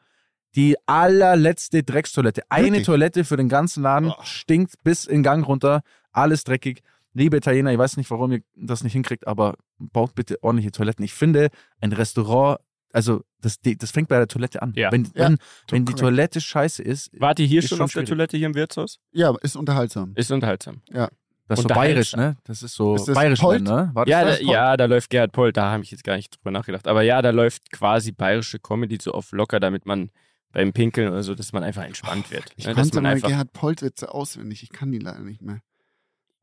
die 0.55 0.77
allerletzte 0.87 1.83
Dreckstoilette, 1.83 2.43
eine 2.49 2.67
Wirklich? 2.67 2.87
Toilette 2.87 3.25
für 3.25 3.37
den 3.37 3.49
ganzen 3.49 3.83
Laden, 3.83 4.11
Oh. 4.11 4.23
stinkt 4.23 4.75
bis 4.85 5.05
in 5.07 5.19
den 5.19 5.23
Gang 5.23 5.47
runter, 5.47 5.83
alles 6.13 6.45
dreckig. 6.45 6.83
Liebe 7.15 7.37
Italiener, 7.37 7.73
ich 7.73 7.79
weiß 7.79 7.97
nicht, 7.99 8.11
warum 8.11 8.33
ihr 8.33 8.43
das 8.57 8.83
nicht 8.85 8.93
hinkriegt, 8.95 9.27
aber 9.27 9.57
baut 9.79 10.15
bitte 10.15 10.43
ordentliche 10.43 10.71
Toiletten. 10.73 11.05
Ich 11.05 11.13
finde, 11.13 11.49
ein 11.81 11.93
Restaurant, 11.93 12.59
also 12.93 13.23
das, 13.41 13.59
das 13.61 13.91
fängt 13.91 14.09
bei 14.09 14.17
der 14.17 14.29
Toilette 14.29 14.63
an. 14.63 14.73
Ja. 14.77 14.91
Wenn, 14.93 15.05
Ja, 15.15 15.29
wenn, 15.29 15.39
wenn 15.71 15.85
die. 15.85 15.95
Toilette 15.95 16.41
scheiße 16.41 16.83
ist, 16.83 17.11
Wart 17.21 17.39
ihr 17.39 17.47
hier 17.47 17.61
schon 17.63 17.69
schon 17.79 17.81
auf 17.85 17.91
der 17.93 18.01
schwierig. 18.01 18.09
Toilette 18.09 18.37
hier 18.37 18.47
im 18.47 18.55
Wirtshaus? 18.55 18.99
Ja, 19.13 19.35
ist 19.43 19.57
unterhaltsam. 19.57 20.13
Ist 20.15 20.31
unterhaltsam. 20.31 20.81
das 20.91 20.99
ist 21.01 21.09
so 21.57 21.63
Unterhaltsam. 21.63 21.75
bayerisch, 21.75 22.17
ne? 22.17 22.37
Das 22.45 22.63
ist 22.63 22.75
so 22.75 22.95
Ist 22.95 23.09
das 23.09 23.15
bayerisch, 23.15 23.41
Polt? 23.41 23.63
ne? 23.63 23.91
War 23.93 24.05
das 24.07 24.11
Ja, 24.11 24.25
das? 24.25 24.39
da, 24.39 24.45
ja, 24.45 24.77
da 24.79 24.85
läuft 24.87 25.11
Gerhard 25.11 25.33
Polt, 25.33 25.57
da 25.57 25.71
habe 25.71 25.83
ich 25.83 25.91
jetzt 25.91 26.05
gar 26.05 26.17
nicht 26.17 26.35
drüber 26.37 26.51
nachgedacht. 26.51 26.87
Aber 26.87 27.03
ja, 27.03 27.21
da 27.21 27.29
läuft 27.31 27.71
quasi 27.73 28.13
bayerische 28.13 28.59
Comedy 28.59 28.97
so 29.01 29.13
auf 29.13 29.33
locker, 29.33 29.61
damit 29.61 29.85
man 29.87 30.11
beim 30.53 30.73
Pinkeln 30.73 31.09
oder 31.09 31.23
so, 31.23 31.35
dass 31.35 31.53
man 31.53 31.65
einfach 31.65 31.85
entspannt 31.85 32.31
wird. 32.31 32.53
Ich? 32.57 32.65
Dass 32.65 32.75
konnte 32.75 33.01
mal 33.01 33.21
Gerhard 33.21 33.53
Polt-Witze 33.53 34.13
auswendig, 34.13 34.63
ich 34.63 34.71
kann 34.71 34.93
die 34.93 34.99
leider 34.99 35.21
nicht 35.21 35.43
mehr. 35.43 35.61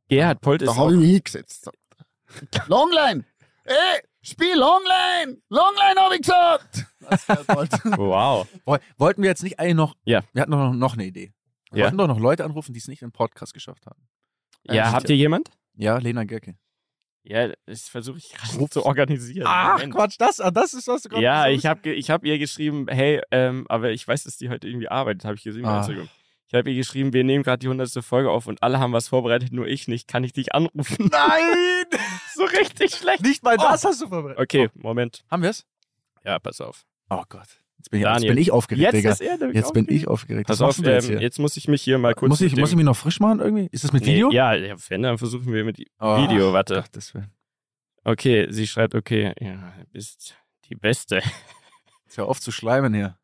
Gerhard 0.08 0.42
Polt 0.42 0.62
ist 0.62 0.68
Da 0.70 0.76
habe 0.76 0.86
auch, 0.88 0.92
ich 0.92 0.98
mich 0.98 1.10
hingesetzt. 1.12 1.70
Longline! 2.68 3.26
Ey, 3.66 4.02
spiel 4.22 4.56
Longline! 4.58 5.42
Longline 5.50 5.96
habe 6.00 6.16
ich 6.16 6.22
gesagt! 6.22 6.86
Wow. 7.98 8.48
Woll- 8.66 8.80
Wollten 8.98 9.22
wir 9.24 9.30
jetzt 9.30 9.44
nicht 9.44 9.60
eigentlich 9.60 9.76
noch, 9.76 9.96
Ja. 10.06 10.22
wir 10.34 10.42
hatten 10.44 10.52
noch, 10.52 10.74
noch 10.74 10.94
eine 10.94 11.06
Idee. 11.06 11.32
Wir 11.72 11.80
Ja. 11.80 11.86
wollten 11.86 11.98
doch 11.98 12.08
noch 12.08 12.20
Leute 12.20 12.44
anrufen, 12.46 12.74
die 12.74 12.80
es 12.80 12.88
nicht 12.88 13.02
im 13.02 13.12
Podcast 13.12 13.54
geschafft 13.54 13.86
haben. 13.88 14.08
Ja, 14.64 14.92
habt 14.92 15.10
ihr 15.10 15.16
jemand? 15.16 15.50
Ja, 15.76 15.98
Lena 15.98 16.24
Gerke. 16.26 16.56
Ja, 17.24 17.50
das 17.66 17.90
versuche 17.90 18.18
ich 18.18 18.32
gerade 18.32 18.70
zu 18.70 18.86
organisieren. 18.86 19.48
Moment. 19.48 19.94
Quatsch, 19.94 20.16
das, 20.18 20.40
ah, 20.40 20.52
das 20.52 20.74
ist, 20.74 20.88
was 20.88 21.04
du 21.04 21.20
Ja, 21.20 21.48
ich 21.50 21.66
habe 21.66 21.90
ich 21.92 22.10
hab 22.10 22.24
ihr 22.26 22.40
geschrieben, 22.40 22.88
hey, 22.90 23.22
ähm, 23.32 23.66
aber 23.70 23.92
ich 23.92 24.08
weiß, 24.08 24.24
dass 24.24 24.38
die 24.38 24.50
heute 24.50 24.68
irgendwie 24.68 24.88
arbeitet, 24.88 25.26
habe 25.26 25.36
ich 25.36 25.44
gesehen 25.44 25.64
bei 25.64 25.70
Ah. 25.70 25.78
Instagram. 25.80 26.10
Ich 26.48 26.54
habe 26.56 26.70
ihr 26.72 26.78
geschrieben, 26.78 27.14
wir 27.14 27.24
nehmen 27.24 27.44
gerade 27.44 27.60
die 27.60 27.68
100. 27.68 28.04
Folge 28.04 28.32
auf 28.32 28.48
und 28.48 28.64
alle 28.64 28.80
haben 28.80 28.92
was 28.94 29.08
vorbereitet, 29.10 29.52
nur 29.52 29.68
ich 29.68 29.88
nicht. 29.88 30.08
Kann 30.08 30.24
ich 30.24 30.34
dich 30.34 30.56
anrufen? 30.56 31.10
Nein! 31.12 31.86
so 32.34 32.44
richtig 32.46 32.96
schlecht. 32.96 33.22
Nicht 33.22 33.44
mal 33.44 33.58
das 33.58 33.86
Oh. 33.86 33.90
hast 33.90 34.02
du 34.02 34.08
vorbereitet. 34.08 34.42
Okay, 34.42 34.70
Moment. 34.74 35.24
Haben 35.30 35.44
wir 35.44 35.52
es? 35.52 35.66
Ja, 36.26 36.40
pass 36.40 36.60
auf. 36.62 36.86
Oh 37.12 37.24
Gott. 37.30 37.48
Jetzt 37.80 37.90
bin 37.92 38.00
ich, 38.02 38.06
jetzt 38.06 38.14
Daniel. 38.16 38.34
bin 38.34 38.42
ich 38.42 38.52
aufgeregt, 38.52 38.84
Jetzt 38.84 38.94
Digga. 38.96 39.12
ist 39.12 39.22
er 39.22 39.38
nämlich 39.38 39.56
Jetzt 39.56 39.74
bin 39.74 39.84
aufgeregt. 39.86 40.02
ich 40.04 40.08
aufgeregt. 40.08 40.48
Pass 40.48 40.62
auf, 40.62 40.78
ähm, 40.80 41.02
hier? 41.02 41.22
jetzt 41.22 41.40
muss 41.40 41.58
ich 41.58 41.68
mich 41.68 41.82
hier 41.82 41.98
mal 41.98 42.14
kurz. 42.14 42.30
muss, 42.30 42.42
ich, 42.42 42.56
muss 42.56 42.70
ich 42.72 42.76
mich 42.76 42.86
noch 42.86 42.96
frisch 42.98 43.20
machen 43.20 43.40
irgendwie? 43.40 43.68
Ist 43.72 43.84
das 43.86 43.94
mit 43.94 44.04
Nee, 44.06 44.16
Video? 44.16 44.32
Ja, 44.32 44.54
ja, 44.54 44.76
wenn, 44.90 45.02
dann 45.02 45.18
versuchen 45.18 45.52
wir 45.52 45.64
mit 45.64 45.80
Oh, 46.00 46.18
Video. 46.22 46.54
Warte. 46.54 46.76
Gottes 46.76 47.14
Willen. 47.16 47.32
Okay, 48.04 48.48
sie 48.50 48.68
schreibt, 48.68 48.96
okay, 48.96 49.34
ja, 49.40 49.54
du 49.80 49.86
bist 49.92 50.36
die 50.70 50.76
Beste. 50.76 51.22
Ist 52.06 52.18
ja 52.18 52.26
oft 52.26 52.44
zu 52.44 52.52
schleimen 52.52 52.94
hier. 52.94 53.16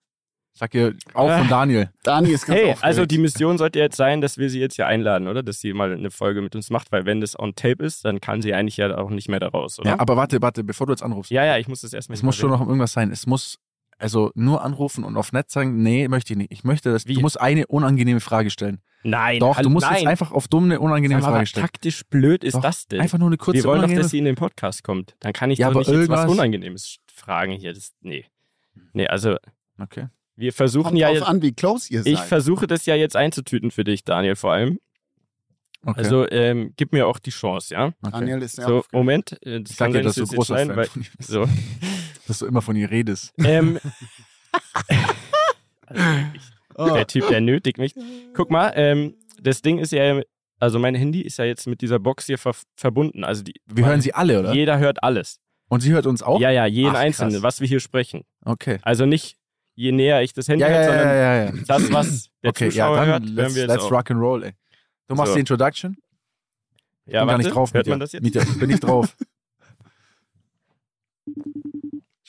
Sag 0.58 0.74
ihr 0.74 0.96
auch 1.14 1.30
von 1.38 1.50
Daniel. 1.50 1.90
Dani 2.04 2.30
ist 2.30 2.46
ganz 2.46 2.58
Hey, 2.58 2.64
aufgeregt. 2.72 2.84
also 2.86 3.06
die 3.06 3.18
Mission 3.18 3.58
sollte 3.58 3.78
jetzt 3.80 3.98
sein, 3.98 4.22
dass 4.22 4.38
wir 4.38 4.50
sie 4.50 4.62
jetzt 4.62 4.76
hier 4.78 4.88
einladen, 4.88 5.28
oder? 5.28 5.44
Dass 5.44 5.60
sie 5.60 5.74
mal 5.74 5.92
eine 5.92 6.12
Folge 6.12 6.42
mit 6.42 6.56
uns 6.56 6.70
macht, 6.70 6.94
weil 6.94 7.06
wenn 7.06 7.20
das 7.20 7.38
on 7.38 7.56
tape 7.56 7.84
ist, 7.84 8.06
dann 8.06 8.22
kann 8.22 8.42
sie 8.42 8.54
eigentlich 8.54 8.78
ja 8.78 8.98
auch 8.98 9.10
nicht 9.10 9.28
mehr 9.28 9.42
da 9.42 9.50
raus, 9.50 9.80
oder? 9.80 9.90
Ja, 9.90 10.00
aber 10.00 10.16
warte, 10.16 10.42
warte, 10.42 10.64
bevor 10.64 10.88
du 10.88 10.94
jetzt 10.94 11.04
anrufst. 11.04 11.30
ja, 11.30 11.44
ja, 11.44 11.58
ich 11.58 11.68
muss 11.68 11.82
das 11.82 11.92
erstmal. 11.92 12.14
Es 12.14 12.24
muss 12.24 12.38
schon 12.38 12.52
noch 12.52 12.62
irgendwas 12.62 12.94
sein. 12.94 13.12
Es 13.12 13.28
muss 13.28 13.60
also 13.98 14.32
nur 14.36 14.64
anrufen 14.64 15.04
und 15.04 15.16
auf 15.18 15.32
Netz 15.32 15.54
sagen, 15.54 15.82
nee, 15.82 16.08
möchte 16.08 16.34
ich 16.34 16.38
nicht. 16.38 16.52
Ich 16.52 16.64
möchte, 16.64 16.92
dass 16.92 17.08
Wie? 17.08 17.14
du 17.16 17.22
musst 17.22 17.40
eine 17.40 17.68
unangenehme 17.68 18.20
Frage 18.20 18.50
stellen. 18.50 18.82
Nein, 19.04 19.40
Doch, 19.40 19.62
du 19.62 19.70
musst 19.70 19.86
nein. 19.86 19.98
jetzt 20.00 20.08
einfach 20.08 20.32
auf 20.32 20.48
dumm 20.48 20.66
eine 20.66 20.80
unangenehme 20.80 21.22
Sag 21.22 21.30
mal, 21.30 21.36
Frage 21.36 21.46
stellen. 21.48 21.66
taktisch 21.68 22.04
blöd 22.10 22.44
ist 22.44 22.56
Doch, 22.56 22.62
das 22.62 22.88
denn? 22.88 23.02
Einfach 23.02 23.20
nur 23.20 23.28
eine 23.30 23.38
kurze 23.38 23.60
wir 23.60 23.70
wollen 23.70 23.82
doch, 23.82 23.94
dass 23.96 24.10
sie 24.10 24.18
in 24.18 24.26
den 24.26 24.36
Podcast 24.36 24.84
kommt. 24.84 25.16
Dann 25.20 25.32
kann 25.32 25.52
ich 25.52 25.60
Ja, 25.60 25.68
doch 25.68 25.72
aber 25.76 25.80
nicht 25.82 25.90
jetzt 25.90 26.10
was 26.10 26.20
irgendwas- 26.22 26.32
Unangenehmes 26.32 26.98
fragen 27.14 27.52
hier. 27.54 27.74
Das, 27.74 27.94
nee. 28.02 28.26
Nee, 28.94 29.08
also 29.08 29.38
Okay. 29.80 30.08
wir 30.36 30.52
versuchen 30.54 30.86
Kommt 30.88 30.98
ja 30.98 31.08
drauf 31.10 31.18
jetzt. 31.18 31.28
an, 31.28 31.42
wie 31.44 31.54
close 31.54 31.94
ihr 31.94 32.06
Ich 32.06 32.18
seid. 32.18 32.28
versuche 32.28 32.66
das 32.68 32.86
ja 32.88 32.96
jetzt 32.96 33.16
einzutüten 33.16 33.70
für 33.72 33.84
dich, 33.84 34.04
Daniel, 34.04 34.36
vor 34.36 34.54
allem. 34.54 34.80
okay. 35.86 36.00
Also 36.00 36.28
ähm, 36.32 36.74
gib 36.76 36.92
mir 36.92 37.06
auch 37.08 37.20
die 37.20 37.30
Chance, 37.30 37.74
ja? 37.76 37.86
okay. 38.02 38.10
Daniel 38.12 38.42
ist 38.42 38.56
sehr 38.56 38.66
so, 38.68 38.78
aufgeregt. 38.80 38.94
Moment. 38.94 39.32
äh, 39.46 39.62
Das 39.62 39.72
Ich 39.72 39.78
sag 39.78 39.92
kann 39.92 40.02
dir, 40.02 40.10
es 40.10 40.16
jetzt 40.16 40.34
großer 40.34 40.58
Fan 40.58 40.76
weil-. 40.76 40.90
So. 41.20 41.46
Dass 42.28 42.40
du 42.40 42.46
immer 42.46 42.62
von 42.62 42.76
ihr 42.76 42.90
redest. 42.90 43.34
Ähm, 43.40 43.80
also 45.88 46.92
Oh. 46.92 46.94
der 46.94 47.08
Typ, 47.08 47.28
der 47.30 47.40
nötigt 47.40 47.78
mich. 47.78 47.96
Guck 48.34 48.52
mal, 48.52 48.74
ähm, 48.76 49.16
das 49.42 49.62
Ding 49.62 49.78
ist 49.80 49.94
ja, 49.94 50.20
also 50.60 50.78
mein 50.78 50.94
Handy 50.96 51.22
ist 51.22 51.38
ja 51.38 51.46
jetzt 51.46 51.68
mit 51.68 51.82
dieser 51.82 52.00
Box 52.00 52.26
hier 52.26 52.38
ver 52.38 52.54
verbunden. 52.76 53.24
Also 53.24 53.44
die, 53.44 53.54
Wir 53.66 53.86
hören 53.86 54.02
sie 54.02 54.14
alle, 54.14 54.40
oder? 54.42 54.54
jeder 54.54 54.78
hört 54.80 55.02
alles. 55.02 55.40
Und 55.70 55.80
sie 55.82 55.94
hört 55.94 56.06
uns 56.06 56.22
auch? 56.22 56.40
Ja, 56.42 56.50
ja, 56.52 56.66
jeden 56.66 56.92
Ach, 56.96 57.00
Einzelnen, 57.00 57.42
was 57.44 57.62
wir 57.62 57.68
hier 57.68 57.80
sprechen. 57.80 58.24
Okay. 58.44 58.80
Also 58.82 59.06
nicht 59.06 59.38
je 59.76 59.92
näher 59.94 60.22
ich 60.22 60.34
das 60.34 60.48
Handy 60.50 60.62
Ja, 60.64 60.70
ja, 60.70 60.80
ja, 60.82 60.86
sondern 60.86 61.08
ja, 61.08 61.44
ja. 61.46 61.52
das, 61.66 61.92
was 61.94 62.30
der 62.44 62.50
Okay, 62.50 62.66
ja, 62.66 62.70
Zuschauer 62.72 62.96
dann 62.98 63.08
hört, 63.08 63.24
let's, 63.24 63.36
hören 63.38 63.56
wir 63.56 63.62
jetzt 63.64 63.72
let's 63.72 63.84
auch. 63.86 63.92
rock 63.92 64.12
and 64.12 64.20
roll, 64.20 64.44
ey. 64.44 64.52
Du 65.08 65.16
machst 65.16 65.30
So. 65.30 65.34
die 65.36 65.40
Introduction? 65.42 65.98
Ja, 67.06 67.06
bin 67.06 67.14
gar 67.14 67.28
warte, 67.28 67.44
nicht 67.44 67.56
drauf 67.56 67.74
hört 67.74 67.88
man 67.88 68.00
das 68.02 68.12
jetzt? 68.12 68.24
Mit. 68.24 68.60
Bin 68.60 68.70
ich 68.70 68.80
drauf. 68.82 69.16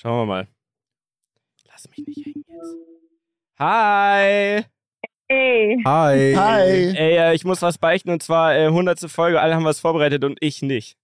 Schauen 0.07 0.21
wir 0.21 0.27
mal. 0.27 0.49
Lass 1.65 1.89
mich 1.89 2.07
nicht 2.07 2.25
hängen 2.25 2.45
jetzt. 2.47 2.77
Hi! 3.59 4.65
Hey, 5.29 5.83
Hi. 5.85 6.35
Hi. 6.37 6.97
Ey, 6.97 7.17
äh, 7.17 7.35
ich 7.35 7.45
muss 7.45 7.61
was 7.61 7.77
beichten 7.77 8.11
und 8.11 8.23
zwar 8.23 8.55
äh, 8.55 8.67
100. 8.67 9.01
Folge, 9.11 9.41
alle 9.41 9.57
haben 9.57 9.65
was 9.65 9.81
vorbereitet 9.81 10.23
und 10.23 10.39
ich 10.41 10.63
nicht. 10.63 10.97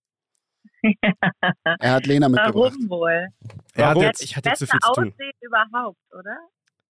Er 1.80 1.90
hat 1.90 2.06
Lena 2.06 2.28
mitgebracht. 2.28 2.74
warum 2.76 2.90
wohl? 2.90 3.28
Er 3.74 3.88
hat 3.88 3.96
Warum? 3.96 4.04
jetzt, 4.04 4.22
ich 4.22 4.36
hatte 4.36 4.52
zu 4.52 4.68
viel 4.68 4.78
zu 4.78 4.92
tun. 4.92 5.08
Aussehen 5.08 5.32
überhaupt, 5.40 5.98
oder? 6.16 6.38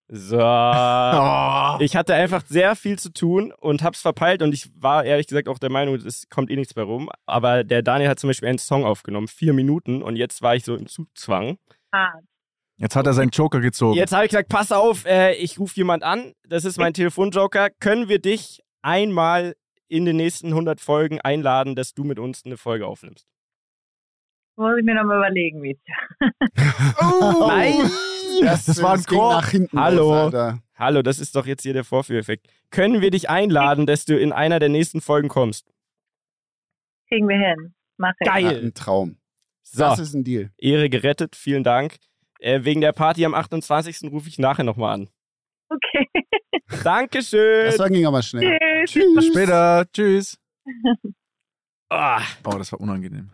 So. 0.08 0.36
oh. 1.78 1.82
Ich 1.82 1.96
hatte 1.96 2.12
einfach 2.12 2.44
sehr 2.44 2.76
viel 2.76 2.98
zu 2.98 3.10
tun 3.10 3.54
und 3.58 3.82
hab's 3.82 4.02
verpeilt 4.02 4.42
und 4.42 4.52
ich 4.52 4.68
war 4.78 5.06
ehrlich 5.06 5.28
gesagt 5.28 5.48
auch 5.48 5.58
der 5.58 5.70
Meinung, 5.70 5.94
es 5.94 6.28
kommt 6.28 6.50
eh 6.50 6.56
nichts 6.56 6.74
bei 6.74 6.82
rum. 6.82 7.08
Aber 7.24 7.64
der 7.64 7.80
Daniel 7.80 8.10
hat 8.10 8.20
zum 8.20 8.28
Beispiel 8.28 8.50
einen 8.50 8.58
Song 8.58 8.84
aufgenommen, 8.84 9.28
vier 9.28 9.54
Minuten 9.54 10.02
und 10.02 10.16
jetzt 10.16 10.42
war 10.42 10.54
ich 10.54 10.66
so 10.66 10.76
im 10.76 10.88
Zugzwang. 10.88 11.56
Hart. 11.92 12.24
Jetzt 12.76 12.96
hat 12.96 13.06
er 13.06 13.12
seinen 13.12 13.30
Joker 13.30 13.60
gezogen. 13.60 13.96
Jetzt 13.96 14.12
habe 14.12 14.24
ich 14.24 14.30
gesagt, 14.30 14.48
pass 14.48 14.72
auf, 14.72 15.04
äh, 15.04 15.34
ich 15.34 15.58
rufe 15.58 15.76
jemand 15.76 16.02
an. 16.02 16.32
Das 16.48 16.64
ist 16.64 16.78
mein 16.78 16.94
Telefonjoker. 16.94 17.70
Können 17.70 18.08
wir 18.08 18.18
dich 18.18 18.62
einmal 18.82 19.54
in 19.88 20.04
den 20.04 20.16
nächsten 20.16 20.48
100 20.48 20.80
Folgen 20.80 21.20
einladen, 21.20 21.76
dass 21.76 21.94
du 21.94 22.02
mit 22.02 22.18
uns 22.18 22.44
eine 22.44 22.56
Folge 22.56 22.86
aufnimmst? 22.86 23.26
Muss 24.56 24.74
ich 24.78 24.84
mir 24.84 24.94
nochmal 24.94 25.18
überlegen, 25.18 25.62
wie 25.62 25.78
Oh. 27.00 27.46
Nein! 27.46 27.90
Das, 28.40 28.64
Das 28.64 28.82
war 28.82 28.94
ein 28.94 29.44
hinten 29.50 29.78
Hallo. 29.80 30.28
Los. 30.30 30.54
Hallo, 30.74 31.02
das 31.02 31.18
ist 31.20 31.36
doch 31.36 31.46
jetzt 31.46 31.62
hier 31.62 31.74
der 31.74 31.84
Vorführeffekt. 31.84 32.48
Können 32.70 33.00
wir 33.00 33.10
dich 33.10 33.30
einladen, 33.30 33.86
dass 33.86 34.04
du 34.04 34.18
in 34.18 34.32
einer 34.32 34.58
der 34.58 34.68
nächsten 34.68 35.00
Folgen 35.00 35.28
kommst? 35.28 35.72
kriegen 37.12 37.28
wir 37.28 37.36
hin. 37.36 37.74
Mach 37.98 38.14
ich. 38.18 38.26
Geil. 38.26 38.42
Ja, 38.44 38.50
ein 38.58 38.74
Traum. 38.74 39.16
So, 39.74 39.80
Das 39.84 39.98
ist 39.98 40.12
ein 40.14 40.22
Deal. 40.24 40.50
Ehre 40.58 40.90
gerettet, 40.90 41.34
vielen 41.34 41.64
Dank. 41.64 41.96
äh, 42.40 42.64
wegen 42.64 42.80
der 42.82 42.92
Party 42.92 43.24
am 43.24 43.34
28. 43.34 44.10
rufe 44.12 44.28
ich 44.28 44.38
nachher 44.38 44.64
nochmal 44.64 44.94
an. 44.94 45.08
Okay. 45.68 46.06
Dankeschön. 46.84 47.66
Das 47.66 47.78
war 47.78 47.88
ging 47.88 48.04
aber 48.06 48.20
schnell. 48.22 48.58
Tschüss. 48.84 49.14
Bis 49.14 49.26
später. 49.28 49.86
Tschüss. 49.92 50.38
Ah, 51.90 52.22
Oh, 52.44 52.56
das 52.56 52.72
war 52.72 52.80
unangenehm. 52.80 53.32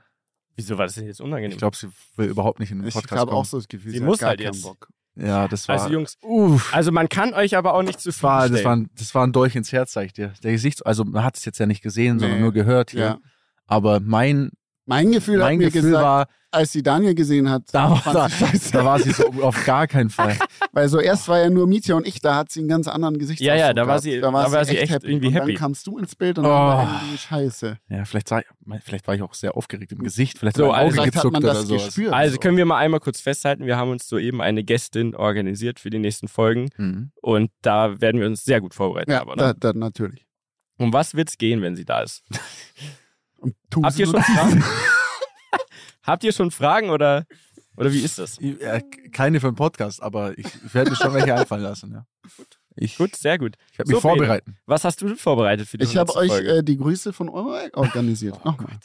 wieso 0.57 0.77
war 0.77 0.87
das 0.87 0.97
denn 0.97 1.07
jetzt 1.07 1.21
unangenehm? 1.21 1.53
Ich 1.53 1.59
glaube, 1.59 1.77
sie 1.77 1.89
will 2.17 2.29
überhaupt 2.29 2.59
nicht 2.59 2.73
in 2.73 2.79
den 2.81 2.89
Ich 2.89 2.95
Podcast 2.95 3.21
habe 3.21 3.31
kommen. 3.31 3.41
auch 3.41 3.45
so 3.45 3.57
das 3.59 3.69
Gefühl, 3.69 3.93
Sie 3.93 3.99
hat 4.01 4.05
muss 4.07 4.19
gar 4.19 4.31
halt 4.31 4.41
keinen 4.41 4.53
jetzt. 4.53 4.63
Bock. 4.65 4.89
Ja, 5.15 5.47
das 5.47 5.69
war. 5.69 5.77
also 5.81 5.89
Jungs, 5.93 6.17
Uff. 6.23 6.75
also 6.75 6.91
man 6.91 7.09
kann 7.09 7.35
euch 7.35 7.57
aber 7.57 7.75
auch 7.75 7.83
nicht 7.83 8.01
zu 8.01 8.09
Das 8.09 8.21
war, 8.23 8.47
viel 8.47 8.57
das, 8.57 8.65
war, 8.65 8.75
ein- 8.77 8.91
das 8.97 9.15
war 9.15 9.25
ein 9.27 9.33
Dolch 9.33 9.55
ins 9.55 9.71
Herz, 9.73 9.93
sag 9.93 10.07
ich 10.07 10.13
dir. 10.13 10.33
Der 10.43 10.51
Gesichts, 10.53 10.83
also 10.83 11.05
man 11.05 11.23
hat 11.23 11.37
es 11.37 11.45
jetzt 11.45 11.59
ja 11.59 11.67
nicht 11.67 11.83
gesehen, 11.83 12.19
sondern 12.19 12.39
Nee. 12.39 12.43
nur 12.43 12.53
gehört 12.53 12.91
hier. 12.91 13.01
Ja. 13.01 13.19
Aber 13.67 14.01
mein, 14.01 14.51
Mein 14.89 15.13
Gefühl 15.13 15.41
hat 15.43 15.51
mein 15.51 15.59
mir 15.59 15.67
Gefühl 15.67 15.83
gesagt, 15.83 16.03
war, 16.03 16.29
als 16.51 16.73
sie 16.73 16.83
Daniel 16.83 17.15
gesehen 17.15 17.51
hat, 17.51 17.65
da 17.73 17.91
war, 17.91 18.13
da, 18.15 18.29
sie 18.31 18.71
da 18.73 18.83
war 18.85 18.99
sie 18.99 19.11
so 19.13 19.27
auf 19.43 19.67
gar 19.67 19.87
keinen 19.87 20.09
Fall. 20.09 20.35
Weil 20.73 20.89
so 20.89 20.99
erst 20.99 21.29
war 21.29 21.39
ja 21.41 21.51
nur 21.51 21.67
Mietja 21.67 21.95
und 21.95 22.07
ich, 22.07 22.21
da 22.23 22.37
hat 22.37 22.51
sie 22.51 22.61
einen 22.61 22.71
ganz 22.71 22.89
anderen 22.89 23.19
Gesichtsausdruck 23.19 23.59
Ja, 23.59 23.67
ja, 23.67 23.75
da 23.75 23.87
war 23.87 23.99
sie- 24.01 24.19
da 24.19 24.33
war 24.33 24.65
sie 24.65 24.79
echt 24.79 25.05
irgendwie 25.05 25.27
und 25.27 25.35
happy. 25.35 25.53
dann 25.53 25.57
kamst 25.61 25.87
du 25.87 25.99
ins 25.99 26.17
Bild 26.17 26.39
und 26.39 26.47
Oh. 26.47 26.49
dann 26.49 26.57
war 26.57 27.01
irgendwie 27.03 27.19
scheiße. 27.19 27.79
Ja, 27.91 28.05
vielleicht, 28.07 28.29
sah, 28.31 28.39
ich- 28.39 28.47
vielleicht 28.83 29.07
war 29.07 29.15
ich 29.15 29.21
auch 29.21 29.35
sehr 29.35 29.55
aufgeregt 29.59 29.93
im 29.93 29.99
Gesicht. 30.03 30.39
Vielleicht 30.39 30.57
So, 30.57 30.73
hat 30.75 30.81
also 30.81 30.93
Vielleicht 31.03 31.17
hat 31.17 31.25
man 31.25 31.45
oder 31.45 31.53
das 31.53 31.67
sowas. 31.67 31.85
gespürt. 31.85 32.15
Also 32.15 32.35
so. 32.37 32.41
können 32.41 32.57
wir 32.57 32.65
mal 32.65 32.79
einmal 32.79 33.01
kurz 33.01 33.21
festhalten, 33.21 33.67
wir 33.67 33.77
haben 33.77 33.91
uns 33.91 34.09
soeben 34.09 34.41
eine 34.41 34.65
Gästin 34.65 35.15
organisiert 35.15 35.81
für 35.81 35.91
die 35.91 35.99
nächsten 35.99 36.29
Folgen 36.29 36.71
Mhm. 36.79 37.11
und 37.21 37.51
da 37.61 38.01
werden 38.01 38.21
wir 38.21 38.27
uns 38.27 38.43
sehr 38.45 38.63
gut 38.63 38.73
vorbereiten. 38.73 39.11
Ja, 39.11 39.21
aber, 39.21 39.37
da, 39.37 39.49
ne? 39.49 39.55
da, 39.61 39.73
natürlich. 39.75 40.25
Um 40.79 40.95
was 40.95 41.15
wird's 41.15 41.37
gehen, 41.37 41.61
wenn 41.61 41.77
sie 41.77 41.85
da 41.85 42.01
ist? 42.01 42.23
Und 43.39 43.55
tun 43.71 43.85
Habt 43.85 43.95
sie 43.97 44.03
ihr 44.03 44.07
schon 44.07 44.15
das. 44.17 44.27
Fragen? 44.27 44.65
Habt 46.03 46.25
ihr 46.25 46.33
schon 46.33 46.51
Fragen 46.51 46.91
oder, 46.91 47.25
oder 47.77 47.93
wie 47.93 48.01
ist 48.01 48.19
das? 48.19 48.39
Ja, 48.41 48.81
keine 49.13 49.41
für 49.41 49.51
den 49.51 49.55
Podcast, 49.57 50.03
aber 50.03 50.37
ich, 50.39 50.47
ich 50.65 50.75
werde 50.75 50.91
mir 50.91 50.97
schon 50.97 51.13
welche 51.15 51.35
einfallen 51.35 51.63
lassen. 51.63 51.93
Ja. 51.93 52.07
Ich, 52.77 52.97
Gut, 52.97 53.17
sehr 53.17 53.39
gut. 53.39 53.57
ich 53.73 53.79
werde 53.79 53.91
mich 53.93 54.01
So, 54.01 54.09
Bene. 54.09 54.17
vorbereiten. 54.19 54.57
Was 54.67 54.85
hast 54.85 55.03
du 55.03 55.09
denn 55.09 55.17
vorbereitet 55.17 55.69
für 55.69 55.79
die 55.79 55.85
Ich 55.85 55.97
habe 55.97 56.13
100. 56.15 56.41
euch 56.41 56.47
äh, 56.59 56.63
die 56.63 56.77
Grüße 56.77 57.13
von 57.13 57.29
Eurek 57.29 57.77
organisiert. 57.77 58.45
Nochmal. 58.45 58.79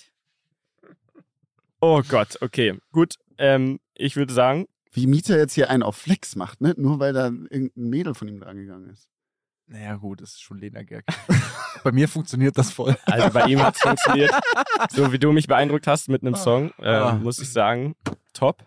Oh 1.79 2.01
Gott, 2.07 2.37
okay. 2.41 2.77
Gut, 2.91 3.15
ähm, 3.37 3.79
ich 3.93 4.15
würde 4.15 4.33
sagen, 4.33 4.67
Wie 4.91 5.07
Mieter 5.07 5.37
jetzt 5.37 5.53
hier 5.53 5.69
einen 5.69 5.83
auf 5.83 5.95
Flex 5.97 6.35
macht, 6.35 6.61
ne? 6.61 6.73
Nur 6.77 6.99
weil 6.99 7.13
da 7.13 7.25
irgendein 7.25 7.89
Mädel 7.89 8.13
von 8.13 8.27
ihm 8.27 8.39
dran 8.39 8.57
gegangen 8.57 8.89
ist. 8.89 9.07
Naja, 9.65 9.95
gut, 9.95 10.21
das 10.21 10.31
ist 10.33 10.41
schon 10.43 10.59
Lena 10.59 10.83
Gerke. 10.83 11.05
Bei 11.83 11.91
mir 11.91 12.07
funktioniert 12.07 12.57
das 12.57 12.71
voll. 12.71 12.95
also 13.05 13.29
bei 13.29 13.45
ihm 13.45 13.61
hat 13.61 13.75
es 13.75 13.81
funktioniert. 13.81 14.31
So 14.91 15.11
wie 15.11 15.19
du 15.19 15.31
mich 15.31 15.47
beeindruckt 15.47 15.87
hast 15.87 16.09
mit 16.09 16.21
einem 16.21 16.35
Song, 16.35 16.71
äh, 16.79 16.87
Ah. 16.89 17.13
muss 17.13 17.39
ich 17.39 17.51
sagen, 17.51 17.95
top. 18.33 18.57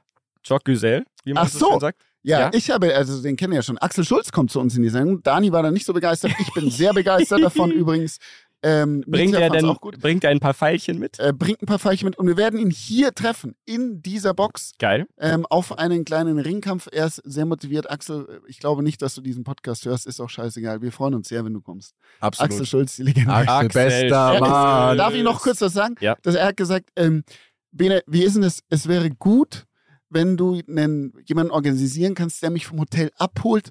Jock 0.45 0.65
Güzel, 0.65 1.05
wie 1.25 1.33
man 1.33 1.45
Ach 1.45 1.49
so 1.49 1.59
so. 1.59 1.71
schön 1.73 1.81
sagt. 1.81 2.03
Ja, 2.23 2.41
Ja? 2.41 2.51
ich 2.53 2.71
habe, 2.71 2.95
also 2.95 3.23
den 3.23 3.37
kennen 3.37 3.53
wir 3.53 3.59
ja 3.59 3.63
schon. 3.63 3.79
Axel 3.79 4.05
Schulz 4.05 4.33
kommt 4.33 4.51
zu 4.51 4.59
uns 4.61 4.77
in 4.77 4.83
die 4.83 4.89
Sendung. 4.89 5.23
Dani 5.23 5.53
war 5.53 5.63
da 5.63 5.71
nicht 5.71 5.87
so 5.87 5.93
begeistert. 5.93 6.33
Ich 6.41 6.53
bin 6.55 6.71
sehr 6.71 6.93
begeistert 6.93 7.41
davon 7.43 7.71
übrigens. 7.71 8.19
Ähm, 8.63 9.05
Bringt 9.07 9.35
er 9.35 9.51
denn 9.51 9.67
auch 9.67 9.81
gut. 9.81 10.01
bringt 10.01 10.25
er 10.25 10.31
ein 10.31 10.41
paar 10.41 10.55
Pfeilchen 10.55 10.99
mit? 10.99 11.21
Äh, 11.21 11.33
bringt 11.33 11.63
ein 11.63 11.67
paar 11.67 11.79
Veilchen 11.79 12.07
mit 12.07 12.19
und 12.19 12.27
wir 12.27 12.37
werden 12.37 12.59
ihn 12.59 12.71
hier 12.71 13.13
treffen, 13.13 13.55
in 13.65 14.03
dieser 14.03 14.35
Box, 14.35 14.73
Geil. 14.79 15.07
ähm, 15.19 15.47
auf 15.47 15.79
einen 15.79 16.05
kleinen 16.05 16.39
Ringkampf. 16.39 16.89
Er 16.91 17.07
ist 17.07 17.21
sehr 17.25 17.45
motiviert. 17.45 17.91
Axel, 17.91 18.41
ich 18.49 18.59
glaube 18.59 18.83
nicht, 18.83 19.03
dass 19.03 19.15
du 19.15 19.21
diesen 19.21 19.45
Podcast 19.45 19.85
hörst, 19.85 20.07
ist 20.07 20.21
auch 20.21 20.31
scheißegal. 20.31 20.81
Wir 20.83 20.91
freuen 20.91 21.15
uns 21.15 21.29
sehr, 21.29 21.45
wenn 21.45 21.53
du 21.53 21.61
kommst. 21.61 21.95
Absolut. 22.21 22.51
Axel 22.51 22.67
Schulz, 22.67 22.97
die 22.97 23.03
Legende. 23.03 23.33
Axel, 23.33 23.55
Axel 23.55 23.85
bester. 23.85 24.41
Mann. 24.41 24.99
Darf 24.99 25.15
ich 25.15 25.23
noch 25.23 25.43
kurz 25.43 25.61
was 25.61 25.73
sagen? 25.75 25.95
Ja. 26.01 26.17
Dass 26.23 26.35
er 26.35 26.47
hat 26.47 26.57
gesagt, 26.57 26.91
ähm, 26.97 27.25
Bene, 27.73 28.03
wie 28.07 28.25
ist 28.25 28.35
denn 28.35 28.43
das? 28.43 28.61
Es 28.71 28.89
wäre 28.89 29.11
gut, 29.11 29.67
wenn 30.09 30.37
du 30.37 30.61
einen, 30.67 31.13
jemanden 31.27 31.53
organisieren 31.53 32.15
kannst, 32.15 32.43
der 32.43 32.51
mich 32.51 32.67
vom 32.67 32.81
Hotel 32.81 33.11
abholt 33.17 33.71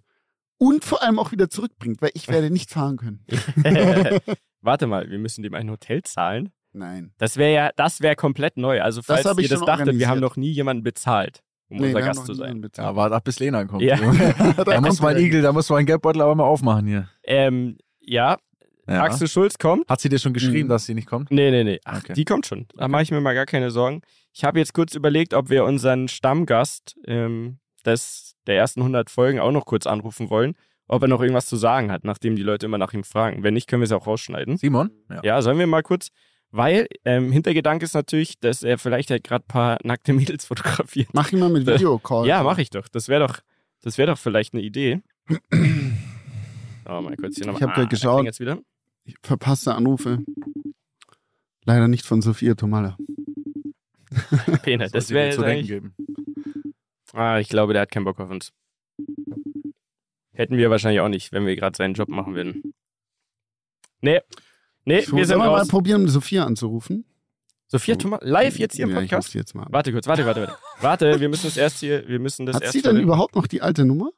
und 0.58 0.86
vor 0.86 1.02
allem 1.02 1.18
auch 1.20 1.32
wieder 1.32 1.50
zurückbringt, 1.50 2.02
weil 2.02 2.12
ich 2.14 2.28
werde 2.28 2.52
nicht 2.52 2.70
fahren 2.72 2.98
können. 2.98 3.26
Warte 4.66 4.88
mal, 4.88 5.10
wir 5.10 5.20
müssen 5.20 5.44
dem 5.44 5.54
ein 5.54 5.70
Hotel 5.70 6.02
zahlen. 6.04 6.52
Nein. 6.74 7.14
Das 7.18 7.38
wäre 7.38 7.54
ja, 7.54 7.70
das 7.76 8.02
wäre 8.02 8.16
komplett 8.16 8.58
neu. 8.58 8.82
Also 8.82 9.02
falls 9.02 9.26
ich 9.38 9.44
ihr 9.44 9.50
das 9.50 9.62
dachtet, 9.64 9.98
wir 9.98 10.10
haben 10.10 10.20
noch 10.20 10.36
nie 10.36 10.52
jemanden 10.52 10.84
bezahlt, 10.84 11.42
um 11.70 11.78
Nee, 11.78 11.88
unser 11.88 12.02
Gast 12.02 12.26
zu 12.26 12.34
sein. 12.34 12.62
Ja, 12.78 12.96
warte 12.96 13.16
ab, 13.16 13.24
bis 13.24 13.40
Lena 13.40 13.64
kommt. 13.66 13.82
Ja. 13.82 13.96
da 14.58 14.64
Da 14.66 14.82
muss 14.82 15.00
mein. 15.02 15.18
Igel, 15.18 15.42
da 15.42 15.54
muss 15.54 15.70
mein 15.70 15.86
Geldbeutel 15.86 16.22
aber 16.22 16.36
mal 16.36 16.44
aufmachen 16.44 16.86
hier. 16.88 17.08
Ähm, 17.24 17.78
ja, 18.02 18.38
Ja. 18.88 19.04
Axel 19.04 19.28
Schulz 19.28 19.58
kommt. 19.58 19.88
Hat 19.90 20.02
sie 20.02 20.10
dir 20.10 20.20
schon 20.20 20.34
geschrieben, 20.34 20.68
Mhm. 20.68 20.72
dass 20.72 20.86
sie 20.86 20.94
nicht 20.96 21.08
kommt? 21.08 21.32
Nee, 21.32 21.50
nee, 21.50 21.64
nee. 21.64 21.80
Ach, 21.86 22.00
Okay. 22.04 22.14
die 22.14 22.26
kommt 22.26 22.46
schon. 22.46 22.68
Da 22.76 22.88
mache 22.88 23.04
ich 23.04 23.12
mir 23.12 23.22
mal 23.22 23.34
gar 23.34 23.46
keine 23.46 23.72
Sorgen. 23.72 24.02
Ich 24.34 24.44
habe 24.44 24.60
jetzt 24.60 24.74
kurz 24.74 24.94
überlegt, 24.96 25.34
ob 25.34 25.50
wir 25.50 25.64
unseren 25.64 26.08
Stammgast 26.10 26.96
ähm, 27.08 27.60
des, 27.86 28.36
der 28.48 28.58
ersten 28.58 28.82
100 28.82 29.10
Folgen 29.10 29.40
auch 29.40 29.52
noch 29.52 29.66
kurz 29.66 29.88
anrufen 29.88 30.30
wollen, 30.30 30.56
ob 30.88 31.02
er 31.02 31.08
noch 31.08 31.22
irgendwas 31.22 31.46
zu 31.48 31.56
sagen 31.56 31.92
hat, 31.92 32.04
nachdem 32.04 32.36
die 32.36 32.44
Leute 32.44 32.66
immer 32.66 32.78
nach 32.78 32.94
ihm 32.94 33.04
fragen. 33.04 33.44
Wenn 33.44 33.54
nicht, 33.54 33.68
können 33.68 33.82
wir 33.82 33.86
es 33.86 33.92
auch 33.92 34.08
rausschneiden. 34.08 34.58
Simon? 34.58 34.92
Ja, 35.24 35.42
sollen 35.42 35.58
wir 35.58 35.68
mal 35.68 35.84
kurz, 35.84 36.10
weil 36.52 36.88
ähm, 37.06 37.32
Hintergedanke 37.32 37.86
ist 37.86 37.94
natürlich, 37.96 38.40
dass 38.40 38.64
er 38.64 38.78
vielleicht 38.78 39.10
halt 39.12 39.24
gerade 39.24 39.44
ein 39.46 39.48
paar 39.48 39.78
nackte 39.84 40.14
Mädels 40.14 40.46
fotografiert. 40.48 41.10
Mach 41.14 41.32
ihn 41.32 41.40
mal 41.40 41.50
mit 41.50 41.66
Videocall. 41.66 42.28
Ja, 42.28 42.44
mache 42.44 42.62
ich 42.62 42.70
doch. 42.70 42.88
Das 42.88 43.08
wäre 43.08 43.28
doch, 43.28 43.40
das 43.82 43.98
wäre 43.98 44.12
doch 44.12 44.18
vielleicht 44.18 44.54
eine 44.54 44.62
Idee. 44.64 45.02
Oh, 46.88 47.02
mal 47.02 47.16
kurz 47.18 47.36
hier 47.38 47.48
nochmal. 47.48 47.62
Ich 47.62 47.68
hab 47.68 47.74
grad 47.76 47.86
da 47.86 47.90
geschaut. 47.90 48.18
klingelt's 48.18 48.40
wieder. 48.40 48.60
Verpasste 49.24 49.74
Anrufe. 49.76 50.20
Leider 51.66 51.88
nicht 51.88 52.06
von 52.06 52.22
Sophia 52.22 52.54
Tomala. 52.54 52.96
Pene, 54.62 54.88
das 54.92 55.08
Sollte 55.08 55.14
wäre 55.16 55.26
jetzt 55.26 55.36
zu 55.36 55.42
denken 55.42 55.58
eigentlich. 55.58 55.68
geben. 55.68 55.96
Ah, 57.14 57.40
ich 57.40 57.50
glaube, 57.50 57.74
der 57.74 57.84
hat 57.84 57.92
keinen 57.92 58.06
Bock 58.06 58.20
auf 58.20 58.30
uns. 58.30 58.52
Hätten 60.36 60.58
wir 60.58 60.70
wahrscheinlich 60.70 61.00
auch 61.02 61.10
nicht, 61.10 61.32
wenn 61.32 61.46
wir 61.46 61.56
gerade 61.56 61.76
seinen 61.76 61.94
Job 61.94 62.10
machen 62.10 62.36
würden. 62.36 62.74
Nee. 64.02 64.22
Nee, 64.84 65.00
Ich 65.00 65.12
wir 65.12 65.26
sind 65.26 65.38
soll 65.40 65.48
mal 65.48 65.48
raus. 65.60 65.68
probieren, 65.68 66.08
Sophia 66.08 66.46
anzurufen. 66.46 67.06
Sophia 67.68 67.96
Thomas, 67.96 68.20
live 68.24 68.60
jetzt 68.60 68.76
hier 68.76 68.86
im 68.86 68.92
Ja, 68.92 69.02
ich 69.02 69.10
Podcast? 69.10 69.32
sie 69.32 69.40
jetzt 69.40 69.56
mal 69.56 69.64
an. 69.64 69.74
Warte 69.74 69.92
kurz, 69.92 70.06
warte, 70.06 70.26
warte, 70.26 70.42
warte. 70.42 70.58
Warte, 70.82 71.20
wir 71.20 71.30
müssen 71.30 71.48
das 71.48 71.58
erst 71.58 71.80
hier, 71.80 72.08
wir 72.08 72.20
müssen 72.20 72.46
das 72.46 72.58
Hat 72.58 72.64
erst. 72.64 72.74
sie 72.74 72.82
denn 72.84 73.00
überhaupt 73.00 73.36
noch 73.36 73.48
die 73.48 73.62
alte 73.64 73.86
Nummer? 73.86 74.12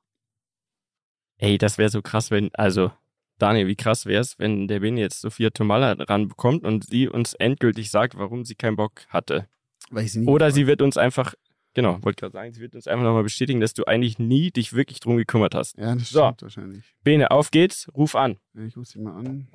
Ey, 1.37 1.57
das 1.57 1.77
wäre 1.77 1.89
so 1.89 2.01
krass, 2.01 2.29
wenn, 2.31 2.49
also, 2.55 2.91
Daniel, 3.37 3.67
wie 3.67 3.75
krass 3.75 4.05
wäre 4.05 4.21
es, 4.21 4.37
wenn 4.39 4.67
der 4.67 4.79
Bene 4.81 4.99
jetzt 4.99 5.21
Sophia 5.21 5.51
Tomala 5.51 5.93
ranbekommt 5.93 6.65
und 6.65 6.85
sie 6.87 7.07
uns 7.07 7.35
endgültig 7.35 7.89
sagt, 7.91 8.17
warum 8.17 8.43
sie 8.43 8.55
keinen 8.55 8.75
Bock 8.75 9.05
hatte. 9.09 9.47
Weil 9.91 10.05
ich 10.05 10.11
sie 10.11 10.19
nie 10.21 10.27
Oder 10.27 10.51
sie 10.51 10.67
wird 10.67 10.81
uns 10.81 10.97
einfach, 10.97 11.35
genau, 11.77 12.03
wollte 12.03 12.19
gerade 12.19 12.33
sagen, 12.33 12.51
sie 12.53 12.59
wird 12.61 12.75
uns 12.75 12.87
einfach 12.87 13.03
nochmal 13.05 13.23
bestätigen, 13.23 13.59
dass 13.61 13.73
du 13.73 13.85
eigentlich 13.85 14.19
nie 14.19 14.51
dich 14.51 14.73
wirklich 14.73 14.99
drum 14.99 15.15
gekümmert 15.17 15.55
hast. 15.55 15.77
Ja, 15.77 15.93
das 15.95 16.09
So. 16.09 16.23
stimmt 16.25 16.41
wahrscheinlich. 16.41 16.83
Bene, 17.03 17.31
auf 17.31 17.51
geht's, 17.51 17.87
ruf 17.95 18.15
an. 18.15 18.37
Ich 18.55 18.75
rufe 18.75 18.85
sie 18.89 18.99
mal 18.99 19.15
an. 19.17 19.47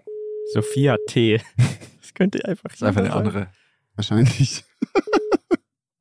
Sophia 0.52 0.96
T. 1.08 1.40
Das 2.00 2.14
könnte 2.14 2.44
einfach 2.44 2.64
Das 2.70 2.74
ist 2.74 2.82
einfach 2.82 3.00
eine 3.02 3.10
sein. 3.10 3.18
andere. 3.18 3.46
Wahrscheinlich. 3.94 4.64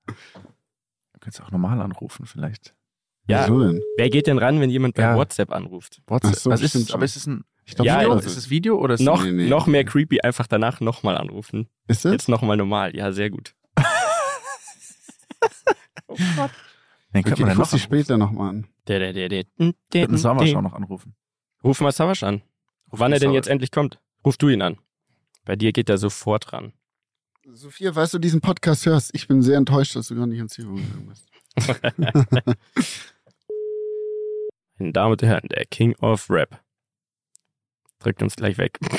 Du 0.07 0.13
könntest 1.19 1.41
auch 1.43 1.51
normal 1.51 1.80
anrufen, 1.82 2.26
vielleicht. 2.26 2.74
Ja. 3.28 3.43
Wieso 3.45 3.59
denn? 3.61 3.82
Wer 3.97 4.09
geht 4.09 4.26
denn 4.28 4.38
ran, 4.39 4.59
wenn 4.59 4.69
jemand 4.72 4.95
bei 4.95 5.03
Ja. 5.03 5.15
WhatsApp 5.15 5.51
anruft? 5.51 6.01
WhatsApp. 6.07 6.34
Ach 6.34 6.38
so, 6.39 6.49
also 6.51 6.63
ist 6.65 6.74
es, 6.76 6.91
aber 6.91 7.05
ist 7.05 7.15
es 7.15 7.28
ein 7.28 7.43
Ich 7.65 7.76
glaub, 7.76 7.86
Ja, 7.86 7.99
Video? 8.01 8.15
das 8.15 8.26
Ist 8.26 8.36
es 8.38 8.49
Video 8.49 8.78
oder 8.80 8.95
ist 8.95 9.01
Noch, 9.01 9.24
Nee, 9.24 9.32
nee. 9.32 9.47
noch 9.47 9.67
mehr 9.67 9.84
creepy, 9.86 10.22
einfach 10.22 10.47
danach 10.47 10.80
nochmal 10.82 11.17
anrufen. 11.17 11.69
Ist 11.88 12.03
das? 12.03 12.11
Jetzt 12.13 12.30
nochmal 12.30 12.57
normal. 12.57 12.95
Ja, 12.95 13.11
sehr 13.11 13.30
gut. 13.30 13.53
oh 16.07 16.15
Gott. 16.35 16.51
Wen 17.11 17.23
könnte 17.23 17.43
Okay, 17.43 17.49
man 17.49 17.57
rufe 17.57 17.75
noch 17.75 17.81
später 17.83 18.17
nochmal 18.17 18.49
an. 18.49 18.67
Der, 18.87 18.99
der, 18.99 19.13
der, 19.13 19.29
der. 19.29 19.43
Könnten 19.91 20.17
Savasch 20.17 20.53
auch 20.55 20.61
noch 20.61 20.73
anrufen. 20.73 21.15
Ruf 21.63 21.81
mal 21.81 21.91
Savasch 21.91 22.23
an. 22.23 22.41
Wann 22.87 23.11
er 23.13 23.19
denn 23.19 23.31
jetzt 23.31 23.47
endlich 23.47 23.71
kommt. 23.71 23.99
Ruf 24.25 24.37
du 24.37 24.49
ihn 24.49 24.61
an. 24.61 24.77
Bei 25.45 25.55
dir 25.55 25.71
geht 25.73 25.89
er 25.89 25.97
sofort 25.97 26.53
ran. 26.53 26.73
Sophia, 27.53 27.93
falls 27.93 28.11
du 28.11 28.19
diesen 28.19 28.41
Podcast 28.41 28.85
hörst, 28.85 29.11
ich 29.13 29.27
bin 29.27 29.41
sehr 29.41 29.57
enttäuscht, 29.57 29.95
dass 29.95 30.07
du 30.07 30.15
gar 30.15 30.27
nicht 30.27 30.37
ans 30.37 30.53
Telefon 30.53 30.75
gegangen 30.75 31.07
bist. 31.07 31.27
Meine 34.77 34.93
Damen 34.93 35.11
und 35.11 35.21
Herren, 35.21 35.47
der 35.49 35.65
King 35.65 35.95
of 35.97 36.29
Rap. 36.29 36.61
Drückt 37.99 38.23
uns 38.23 38.35
gleich 38.35 38.57
weg. 38.57 38.79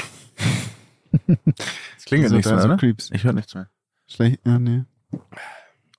Es 1.98 2.06
klingelt 2.06 2.30
So, 2.30 2.36
nichts 2.36 2.50
mehr, 2.50 2.60
so 2.60 2.68
ne? 2.68 2.76
Creeps. 2.78 3.10
Ich 3.12 3.24
höre 3.24 3.34
nichts 3.34 3.54
mehr. 3.54 3.68
Schlecht, 4.06 4.40
ja, 4.46 4.58
nee. 4.58 4.84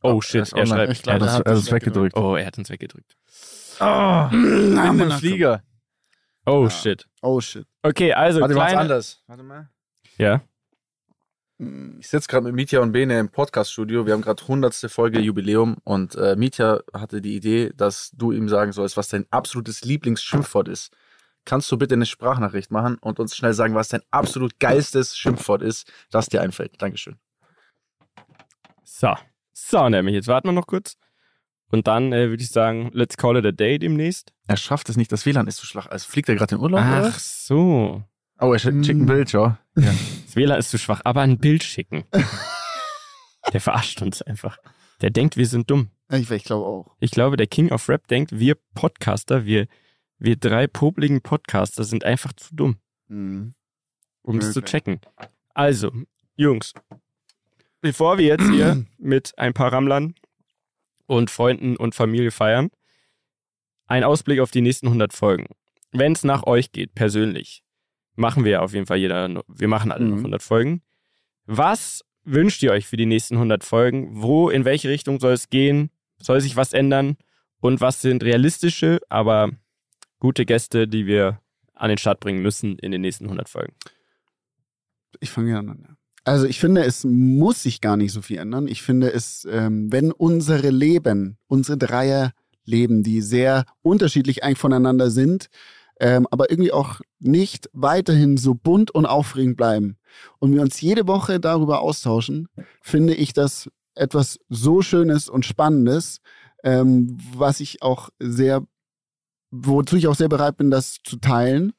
Oh 0.03 0.17
er 0.17 0.21
shit, 0.21 0.51
er 0.53 0.57
online. 0.59 0.67
schreibt. 0.67 0.91
Ich 0.93 1.01
glaub, 1.03 1.21
Er 1.21 1.31
hat 1.33 1.47
es- 1.47 1.71
weggedrückt. 1.71 2.15
Oh, 2.17 2.35
er 2.35 2.45
hat 2.45 2.57
uns 2.57 2.69
weggedrückt. 2.69 3.15
Oh, 3.79 3.83
Mann, 3.83 4.97
mit 4.97 5.09
dem 5.09 5.17
Flieger. 5.17 5.63
Oh 6.45 6.63
Ja. 6.65 6.69
shit. 6.69 7.07
Oh 7.21 7.39
shit. 7.41 7.65
Okay, 7.83 8.13
also 8.13 8.41
Warte, 8.41 8.53
kleine... 8.53 8.79
anders. 8.79 9.23
Warte 9.27 9.43
mal. 9.43 9.69
Ja. 10.17 10.41
Ich 11.99 12.09
sitze 12.09 12.27
gerade 12.27 12.45
mit 12.45 12.55
Mitya 12.55 12.81
und 12.81 12.91
Bene 12.91 13.17
im 13.19 13.29
Podcast-Studio. 13.29 14.05
Wir 14.05 14.13
haben 14.13 14.21
gerade 14.21 14.41
100. 14.41 14.75
Folge 14.91 15.19
Jubiläum 15.21 15.77
und 15.85 16.15
äh, 16.15 16.35
Mitya 16.35 16.81
hatte 16.93 17.21
die 17.21 17.35
Idee, 17.35 17.71
dass 17.75 18.11
du 18.11 18.31
ihm 18.33 18.49
sagen 18.49 18.73
sollst, 18.73 18.97
was 18.97 19.07
dein 19.07 19.25
absolutes 19.31 19.83
Lieblingsschimpfwort 19.83 20.67
ist. 20.67 20.91
Kannst 21.45 21.71
du 21.71 21.77
bitte 21.77 21.93
eine 21.95 22.05
Sprachnachricht 22.05 22.71
machen 22.71 22.97
und 22.99 23.19
uns 23.19 23.35
schnell 23.35 23.53
sagen, 23.53 23.75
was 23.75 23.89
dein 23.89 24.01
absolut 24.11 24.59
geilstes 24.59 25.15
Schimpfwort 25.17 25.61
ist, 25.61 25.91
das 26.11 26.27
dir 26.27 26.41
einfällt? 26.41 26.81
Dankeschön. 26.81 27.17
So. 28.83 29.13
So, 29.53 29.87
nämlich. 29.89 30.15
Jetzt 30.15 30.27
warten 30.27 30.47
wir 30.47 30.53
noch 30.53 30.67
kurz. 30.67 30.97
Und 31.69 31.87
dann 31.87 32.11
äh, 32.13 32.29
würde 32.29 32.43
ich 32.43 32.49
sagen, 32.49 32.89
let's 32.93 33.17
call 33.17 33.37
it 33.37 33.45
a 33.45 33.51
day 33.51 33.79
demnächst. 33.79 34.31
Er 34.47 34.57
schafft 34.57 34.89
es 34.89 34.97
nicht, 34.97 35.11
das 35.11 35.25
WLAN 35.25 35.47
ist 35.47 35.57
zu 35.57 35.65
schwach. 35.65 35.87
Also 35.87 36.07
fliegt 36.09 36.29
er 36.29 36.35
gerade 36.35 36.55
in 36.55 36.61
Urlaub? 36.61 36.81
oder? 36.81 37.11
Ach 37.13 37.19
so. 37.19 38.03
Oh, 38.39 38.51
er 38.53 38.59
schickt 38.59 38.85
schickt 38.85 38.99
ein 38.99 39.05
Bild, 39.05 39.31
ja. 39.31 39.57
ja. 39.75 39.93
Das 40.25 40.35
WLAN 40.35 40.59
ist 40.59 40.69
zu 40.69 40.77
schwach, 40.77 41.01
aber 41.03 41.21
ein 41.21 41.37
Bild 41.39 41.63
schicken. 41.63 42.03
der 43.53 43.61
verarscht 43.61 44.01
uns 44.01 44.21
einfach. 44.21 44.57
Der 45.01 45.09
denkt, 45.09 45.35
wir 45.37 45.47
sind 45.47 45.69
dumm. 45.69 45.89
Ich, 46.11 46.29
ich 46.29 46.43
glaube 46.43 46.65
auch. 46.65 46.95
Ich 46.99 47.11
glaube, 47.11 47.37
der 47.37 47.47
King 47.47 47.71
of 47.71 47.89
Rap 47.89 48.07
denkt, 48.07 48.37
wir 48.37 48.55
Podcaster, 48.75 49.45
wir, 49.45 49.67
wir 50.19 50.35
drei 50.35 50.67
popligen 50.67 51.21
Podcaster 51.21 51.83
sind 51.83 52.03
einfach 52.03 52.33
zu 52.33 52.55
dumm, 52.55 52.77
Mhm. 53.07 53.55
um 54.21 54.37
es 54.37 54.53
zu 54.53 54.59
Möglich. 54.59 54.71
checken. 54.71 55.01
Also, 55.53 55.91
Jungs, 56.35 56.73
bevor 57.83 58.17
wir 58.17 58.25
jetzt 58.25 58.49
hier 58.49 58.85
mit 58.97 59.37
ein 59.37 59.53
paar 59.53 59.71
Rammlern 59.71 60.15
und 61.05 61.29
Freunden 61.29 61.75
und 61.77 61.93
Familie 61.93 62.31
feiern, 62.31 62.69
ein 63.85 64.03
Ausblick 64.03 64.39
auf 64.39 64.49
die 64.49 64.61
nächsten 64.61 64.87
100 64.87 65.13
Folgen. 65.13 65.45
Wenn 65.91 66.13
es 66.13 66.23
nach 66.23 66.47
euch 66.47 66.71
geht, 66.71 66.95
persönlich, 66.95 67.63
machen 68.15 68.45
wir 68.45 68.63
auf 68.63 68.73
jeden 68.73 68.87
Fall 68.87 68.97
jeder, 68.97 69.27
noch- 69.27 69.43
wir 69.47 69.67
machen 69.67 69.91
alle 69.91 70.05
noch 70.05 70.15
Mhm. 70.15 70.23
100 70.23 70.41
Folgen. 70.41 70.81
Was 71.45 72.03
wünscht 72.23 72.63
ihr 72.63 72.71
euch 72.71 72.87
für 72.87 72.97
die 72.97 73.05
nächsten 73.05 73.37
100 73.37 73.63
Folgen? 73.63 74.21
Wo, 74.21 74.49
in 74.49 74.65
welche 74.65 74.89
Richtung 74.89 75.19
soll 75.19 75.33
es 75.33 75.49
gehen? 75.49 75.91
Soll 76.19 76.39
sich 76.41 76.55
was 76.55 76.71
ändern? 76.73 77.17
Und 77.59 77.81
was 77.81 78.01
sind 78.01 78.23
realistische, 78.23 78.99
aber 79.09 79.51
gute 80.19 80.45
Gäste, 80.45 80.87
die 80.87 81.05
wir 81.05 81.41
an 81.73 81.89
den 81.89 81.97
Start 81.97 82.21
bringen 82.21 82.41
müssen 82.41 82.79
in 82.79 82.91
den 82.91 83.01
nächsten 83.01 83.25
100 83.25 83.49
Folgen? 83.49 83.73
Ich 85.19 85.29
fange 85.29 85.49
gerne 85.51 85.71
an. 85.71 85.97
Also 86.25 86.45
ich 86.45 86.59
finde, 86.59 86.85
es 86.85 87.03
muss 87.03 87.63
sich 87.63 87.81
gar 87.81 87.97
nicht 87.97 88.13
so 88.13 88.21
viel 88.21 88.37
ändern. 88.37 88.67
Ich 88.67 88.81
finde 88.81 89.11
es, 89.11 89.45
ähm, 89.49 89.91
wenn 89.91 90.11
unsere 90.11 90.69
Leben, 90.69 91.37
unsere 91.47 91.77
Dreierleben, 91.77 93.03
die 93.03 93.21
sehr 93.21 93.65
unterschiedlich 93.81 94.43
eigentlich 94.43 94.59
voneinander 94.59 95.11
sind, 95.11 95.49
ähm, 95.99 96.27
aber 96.31 96.49
irgendwie 96.49 96.71
auch 96.71 97.01
nicht 97.19 97.69
weiterhin 97.73 98.37
so 98.37 98.55
bunt 98.55 98.91
und 98.91 99.05
aufregend 99.05 99.57
bleiben 99.57 99.97
und 100.39 100.53
wir 100.53 100.61
uns 100.61 100.81
jede 100.81 101.07
Woche 101.07 101.39
darüber 101.39 101.81
austauschen, 101.81 102.47
finde 102.81 103.13
ich 103.13 103.33
das 103.33 103.69
etwas 103.95 104.39
so 104.49 104.81
Schönes 104.81 105.29
und 105.29 105.45
Spannendes, 105.45 106.19
ähm, 106.63 107.17
was 107.35 107.59
ich 107.59 107.81
auch 107.81 108.09
sehr, 108.19 108.65
wozu 109.51 109.97
ich 109.97 110.07
auch 110.07 110.15
sehr 110.15 110.29
bereit 110.29 110.57
bin, 110.57 110.71
das 110.71 110.97
zu 111.03 111.17
teilen. 111.17 111.73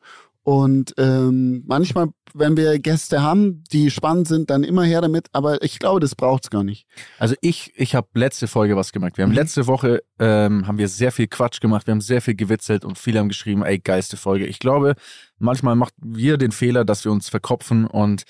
Und 0.44 0.92
ähm, 0.98 1.64
manchmal, 1.66 2.08
wenn 2.34 2.56
wir 2.56 2.78
Gäste 2.78 3.22
haben, 3.22 3.64
die 3.72 3.90
spannend 3.90 4.28
sind, 4.28 4.50
dann 4.50 4.62
immer 4.62 4.84
her 4.84 5.00
damit. 5.00 5.28
Aber 5.32 5.62
ich 5.62 5.78
glaube, 5.78 6.00
das 6.00 6.14
braucht's 6.14 6.50
gar 6.50 6.62
nicht. 6.62 6.86
Also 7.18 7.34
ich, 7.40 7.72
ich 7.76 7.94
habe 7.94 8.08
letzte 8.14 8.46
Folge 8.46 8.76
was 8.76 8.92
gemerkt. 8.92 9.16
Wir 9.16 9.22
haben 9.22 9.30
Mhm. 9.30 9.36
letzte 9.36 9.66
Woche 9.66 10.02
ähm, 10.18 10.66
haben 10.66 10.76
wir 10.76 10.88
sehr 10.88 11.12
viel 11.12 11.28
Quatsch 11.28 11.60
gemacht, 11.60 11.86
wir 11.86 11.92
haben 11.92 12.02
sehr 12.02 12.20
viel 12.20 12.34
gewitzelt 12.34 12.84
und 12.84 12.98
viele 12.98 13.20
haben 13.20 13.28
geschrieben, 13.28 13.64
ey, 13.64 13.78
geilste 13.78 14.18
Folge. 14.18 14.44
Ich 14.46 14.58
glaube, 14.58 14.96
manchmal 15.38 15.76
macht 15.76 15.94
wir 16.02 16.36
den 16.36 16.52
Fehler, 16.52 16.84
dass 16.84 17.06
wir 17.06 17.12
uns 17.12 17.30
verkopfen 17.30 17.86
und 17.86 18.24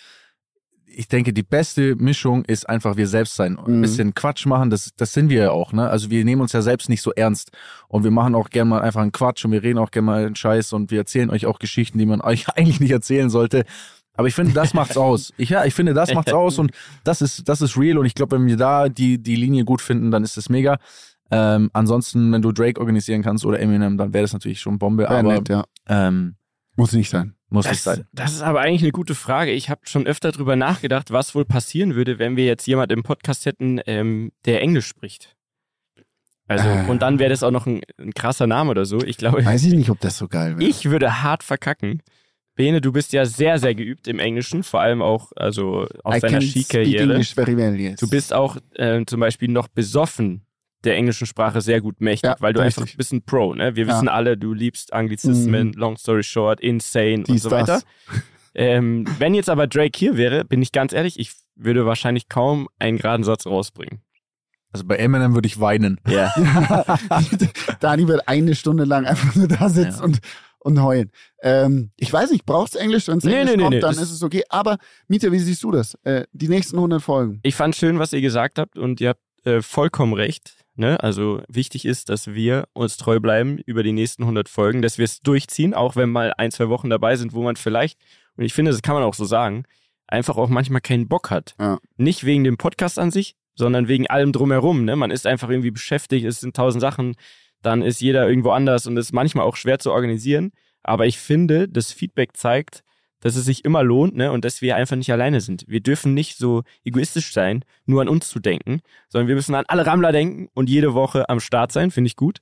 ich 0.97 1.09
denke, 1.09 1.33
die 1.33 1.43
beste 1.43 1.97
Mischung 1.97 2.45
ist 2.45 2.69
einfach 2.69 2.97
wir 2.97 3.07
selbst 3.09 3.35
sein. 3.37 3.59
Ein 3.59 3.79
Mhm. 3.79 3.83
bisschen 3.83 4.15
Quatsch 4.15 4.47
machen, 4.47 4.71
das, 4.71 4.93
das 4.97 5.13
sind 5.13 5.29
wir 5.31 5.43
ja 5.43 5.51
auch, 5.51 5.73
ne? 5.73 5.89
Also 5.89 6.11
wir 6.11 6.25
nehmen 6.25 6.41
uns 6.43 6.53
ja 6.53 6.63
selbst 6.63 6.89
nicht 6.89 7.03
so 7.03 7.13
ernst. 7.13 7.51
Und 7.89 8.05
wir 8.05 8.11
machen 8.11 8.35
auch 8.35 8.51
gerne 8.51 8.71
mal 8.71 8.81
einfach 8.83 9.03
einen 9.03 9.13
Quatsch 9.13 9.45
und 9.45 9.53
wir 9.53 9.63
reden 9.63 9.79
auch 9.79 9.91
gerne 9.91 10.07
mal 10.07 10.27
einen 10.27 10.37
Scheiß 10.37 10.73
und 10.73 10.91
wir 10.91 10.99
erzählen 10.99 11.31
euch 11.31 11.47
auch 11.47 11.59
Geschichten, 11.59 11.99
die 11.99 12.07
man 12.07 12.21
euch 12.23 12.49
eigentlich 12.51 12.81
nicht 12.81 12.91
erzählen 12.93 13.31
sollte. 13.31 13.65
Aber 14.17 14.29
ich 14.29 14.35
finde, 14.35 14.53
das 14.53 14.75
macht's 14.75 14.97
aus. 14.97 15.33
Ich, 15.37 15.49
ja, 15.49 15.65
ich 15.65 15.75
finde, 15.75 15.93
das 15.93 16.15
macht's 16.15 16.33
aus 16.33 16.59
und 16.59 16.71
das 17.03 17.21
ist, 17.21 17.49
das 17.49 17.61
ist 17.61 17.77
real 17.77 17.99
und 17.99 18.07
ich 18.07 18.15
glaube, 18.15 18.37
wenn 18.37 18.47
wir 18.47 18.57
da 18.57 18.89
die, 18.89 19.19
die 19.21 19.35
Linie 19.37 19.65
gut 19.65 19.83
finden, 19.83 20.11
dann 20.11 20.23
ist 20.23 20.37
es 20.37 20.49
mega. 20.49 20.79
Ähm, 21.31 21.71
ansonsten, 21.73 22.31
wenn 22.33 22.43
du 22.43 22.53
Drake 22.53 22.79
organisieren 22.81 23.23
kannst 23.23 23.45
oder 23.45 23.59
Eminem, 23.59 23.97
dann 23.99 24.13
wäre 24.13 24.23
das 24.23 24.33
natürlich 24.33 24.61
schon 24.61 24.79
Bombe, 24.79 25.05
Wär 25.05 25.11
aber 25.11 25.33
nett, 25.35 25.49
ja. 25.49 25.65
ähm, 25.89 26.37
Muss 26.77 26.93
nicht 26.93 27.11
sein. 27.11 27.35
Muss 27.55 27.67
Das, 27.67 27.83
sein. 27.85 28.05
das 28.13 28.33
ist 28.35 28.43
aber 28.43 28.61
eigentlich 28.61 28.83
eine 28.83 28.93
gute 28.93 29.15
Frage. 29.15 29.53
Ich 29.53 29.71
habe 29.71 29.81
schon 29.85 30.07
öfter 30.07 30.33
drüber 30.33 30.57
nachgedacht, 30.57 31.11
was 31.11 31.35
wohl 31.35 31.45
passieren 31.47 31.95
würde, 31.95 32.19
wenn 32.19 32.37
wir 32.37 32.45
jetzt 32.45 32.67
jemand 32.67 32.93
im 32.93 33.03
Podcast 33.03 33.47
hätten, 33.47 33.81
ähm, 33.87 34.33
der 34.45 34.61
Englisch 34.61 34.87
spricht. 34.87 35.35
Also, 36.47 36.69
Äh. 36.69 36.85
und 36.91 37.01
dann 37.01 37.19
wäre 37.19 37.31
das 37.31 37.43
auch 37.43 37.51
noch 37.51 37.67
ein, 37.67 37.81
ein 37.99 38.13
krasser 38.13 38.47
Name 38.47 38.71
oder 38.71 38.85
so. 38.85 39.03
Ich 39.03 39.17
glaube, 39.17 39.43
Weiß 39.45 39.65
ich 39.65 39.73
nicht, 39.73 39.89
ob 39.89 39.99
das 40.01 40.19
so 40.19 40.29
geil 40.29 40.59
wäre. 40.59 40.69
ich 40.69 40.85
würde 40.91 41.23
hart 41.23 41.43
verkacken. 41.43 42.03
Bene, 42.57 42.81
du 42.81 42.93
bist 42.93 43.13
ja 43.13 43.25
sehr, 43.27 43.59
sehr 43.59 43.75
geübt 43.75 44.07
im 44.07 44.19
Englischen, 44.21 44.63
vor 44.63 44.81
allem 44.81 45.03
auch 45.03 45.33
also 45.35 45.87
auf 46.05 46.17
I 46.17 46.21
deiner 46.21 46.41
Skikarriere. 46.41 47.09
Well, 47.37 47.81
yes. 47.81 47.99
Du 47.99 48.09
bist 48.09 48.33
auch 48.33 48.59
ähm, 48.77 49.07
zum 49.07 49.19
Beispiel 49.21 49.49
noch 49.49 49.67
besoffen 49.69 50.45
der 50.85 50.97
englischen 50.97 51.27
Sprache 51.27 51.61
sehr 51.61 51.81
gut 51.81 52.01
mächtig, 52.01 52.31
Ja, 52.31 52.37
weil 52.41 52.53
du 52.53 52.61
richtig. 52.63 52.83
einfach 52.83 52.97
bist 52.97 53.13
ein 53.13 53.23
Pro. 53.25 53.55
Ne? 53.55 53.75
Wir 53.77 53.87
Ja. 53.87 53.95
wissen 53.95 54.09
alle, 54.09 54.37
du 54.37 54.53
liebst 54.53 54.93
Anglizismen, 54.93 55.73
long 55.75 55.97
story 55.97 56.23
short, 56.23 56.61
insane 56.61 57.19
und 57.19 57.29
Dies, 57.29 57.43
so 57.43 57.51
weiter. 57.51 57.83
Ähm, 58.57 59.05
wenn 59.19 59.35
jetzt 59.35 59.51
aber 59.51 59.67
Drake 59.67 59.99
hier 59.99 60.17
wäre, 60.17 60.45
bin 60.45 60.63
ich 60.63 60.71
ganz 60.71 60.93
ehrlich, 60.93 61.19
ich 61.19 61.33
würde 61.57 61.87
wahrscheinlich 61.87 62.29
kaum 62.29 62.69
einen 62.79 62.99
geraden 62.99 63.25
Satz 63.25 63.47
rausbringen. 63.47 64.01
Also 64.73 64.87
bei 64.87 64.95
Eminem 64.97 65.35
würde 65.35 65.49
ich 65.49 65.59
weinen. 65.59 66.01
Ja. 66.07 66.33
Dani 67.81 68.07
wird 68.07 68.29
eine 68.29 68.55
Stunde 68.55 68.85
lang 68.85 69.07
einfach 69.07 69.35
nur 69.35 69.49
da 69.49 69.69
sitzen 69.69 69.99
Ja. 69.99 70.05
und, 70.05 70.19
und 70.61 70.81
heulen. 70.83 71.11
Ähm, 71.43 71.91
ich 71.97 72.13
weiß 72.13 72.31
nicht, 72.31 72.47
brauchst 72.47 72.77
Englisch? 72.77 73.09
Wenn 73.09 73.19
es 73.19 73.25
Nee, 73.25 73.35
Englisch 73.41 73.57
nee, 73.57 73.63
kommt, 73.63 73.75
nee, 73.75 73.81
dann 73.81 73.95
ist 73.95 74.11
es 74.13 74.23
okay. 74.23 74.45
Aber 74.49 74.79
Mieter, 75.09 75.33
wie 75.33 75.39
siehst 75.41 75.63
du 75.65 75.73
das? 75.73 75.95
Äh, 76.05 76.25
die 76.33 76.49
nächsten 76.49 76.77
100 76.77 77.03
Folgen. 77.03 77.41
Ich 77.43 77.57
fand 77.57 77.75
schön, 77.75 77.99
was 77.99 78.13
ihr 78.13 78.21
gesagt 78.21 78.61
habt 78.61 78.79
und 78.79 79.01
ihr 79.01 79.11
habt 79.11 79.21
äh, 79.47 79.63
vollkommen 79.63 80.13
recht. 80.15 80.55
Ne? 80.77 81.01
Also 81.01 81.43
wichtig 81.49 81.85
ist, 81.85 82.09
dass 82.09 82.35
wir 82.35 82.67
uns 82.73 82.97
treu 82.97 83.21
bleiben 83.21 83.59
über 83.59 83.83
die 83.83 83.93
nächsten 83.93 84.23
100 84.23 84.49
Folgen, 84.49 84.83
dass 84.83 84.99
wir 84.99 85.05
es 85.05 85.21
durchziehen, 85.21 85.73
auch 85.73 85.95
wenn 85.95 86.11
mal 86.11 86.33
ein, 86.37 86.51
zwei 86.51 86.69
Wochen 86.69 86.91
dabei 86.91 87.17
sind, 87.17 87.33
wo 87.33 87.43
man 87.43 87.57
vielleicht, 87.57 87.99
und 88.37 88.45
ich 88.45 88.53
finde, 88.53 88.73
das 88.73 88.83
kann 88.83 88.95
man 88.95 89.05
auch 89.05 89.15
so 89.15 89.25
sagen, 89.25 89.65
einfach 90.07 90.37
auch 90.37 90.49
manchmal 90.49 90.81
keinen 90.81 91.09
Bock 91.09 91.31
hat. 91.31 91.55
Ja. 91.61 91.79
Nicht 91.97 92.25
wegen 92.25 92.45
dem 92.45 92.57
Podcast 92.57 92.99
an 92.99 93.11
sich, 93.11 93.37
sondern 93.55 93.89
wegen 93.89 94.09
allem 94.09 94.33
drumherum. 94.33 94.85
Ne? 94.85 94.97
Man 94.97 95.11
ist 95.11 95.27
einfach 95.27 95.49
irgendwie 95.49 95.71
beschäftigt, 95.71 96.27
es 96.27 96.41
sind 96.41 96.57
tausend 96.57 96.81
Sachen, 96.81 97.15
dann 97.63 97.83
ist 97.83 98.01
jeder 98.01 98.29
irgendwo 98.29 98.51
anders 98.51 98.87
und 98.87 98.97
es 98.97 99.07
ist 99.07 99.13
manchmal 99.13 99.47
auch 99.47 99.57
schwer 99.57 99.79
zu 99.79 99.93
organisieren. 99.93 100.53
Aber 100.83 101.07
ich 101.07 101.19
finde, 101.19 101.69
das 101.69 101.93
Feedback 101.93 102.37
zeigt, 102.37 102.84
dass 103.25 103.37
es 103.37 103.47
sich 103.47 103.65
immer 103.65 103.83
lohnt 103.83 104.15
ne? 104.15 104.31
und 104.31 104.45
dass 104.45 104.61
wir 104.61 104.77
einfach 104.77 104.97
nicht 104.97 105.11
alleine 105.11 105.41
sind. 105.41 105.65
Wir 105.67 105.81
dürfen 105.81 106.13
nicht 106.13 106.37
so 106.37 106.63
egoistisch 106.85 107.33
sein, 107.33 107.65
nur 107.87 108.03
an 108.03 108.09
uns 108.09 108.29
zu 108.29 108.39
denken, 108.39 108.81
sondern 109.09 109.29
wir 109.29 109.35
müssen 109.35 109.55
an 109.55 109.65
alle 109.67 109.87
Rammler 109.87 110.13
denken 110.13 110.51
und 110.53 110.69
jede 110.69 110.93
Woche 110.93 111.27
am 111.31 111.41
Start 111.41 111.73
sein, 111.73 111.91
finde 111.91 112.09
ich 112.09 112.17
gut. 112.17 112.41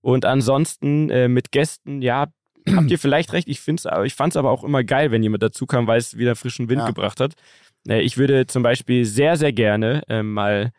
Und 0.00 0.24
ansonsten 0.24 1.10
äh, 1.10 1.28
mit 1.28 1.52
Gästen, 1.52 2.02
ja, 2.02 2.26
habt 2.68 2.90
ihr 2.90 2.98
vielleicht 2.98 3.32
recht. 3.34 3.46
Ich, 3.46 3.60
find's, 3.60 3.86
ich 4.04 4.14
fand 4.14 4.32
es 4.32 4.36
aber 4.36 4.50
auch 4.50 4.64
immer 4.64 4.82
geil, 4.82 5.12
wenn 5.12 5.22
jemand 5.22 5.44
dazu 5.44 5.64
kam, 5.64 5.86
weil 5.86 5.98
es 5.98 6.16
wieder 6.18 6.34
frischen 6.34 6.68
Wind 6.68 6.80
Ja. 6.80 6.86
gebracht 6.88 7.20
hat. 7.20 7.34
Äh, 7.88 8.00
ich 8.00 8.18
würde 8.18 8.48
zum 8.48 8.64
Beispiel 8.64 9.04
sehr, 9.04 9.36
sehr 9.36 9.52
gerne 9.52 10.02
äh, 10.08 10.22
mal 10.24 10.72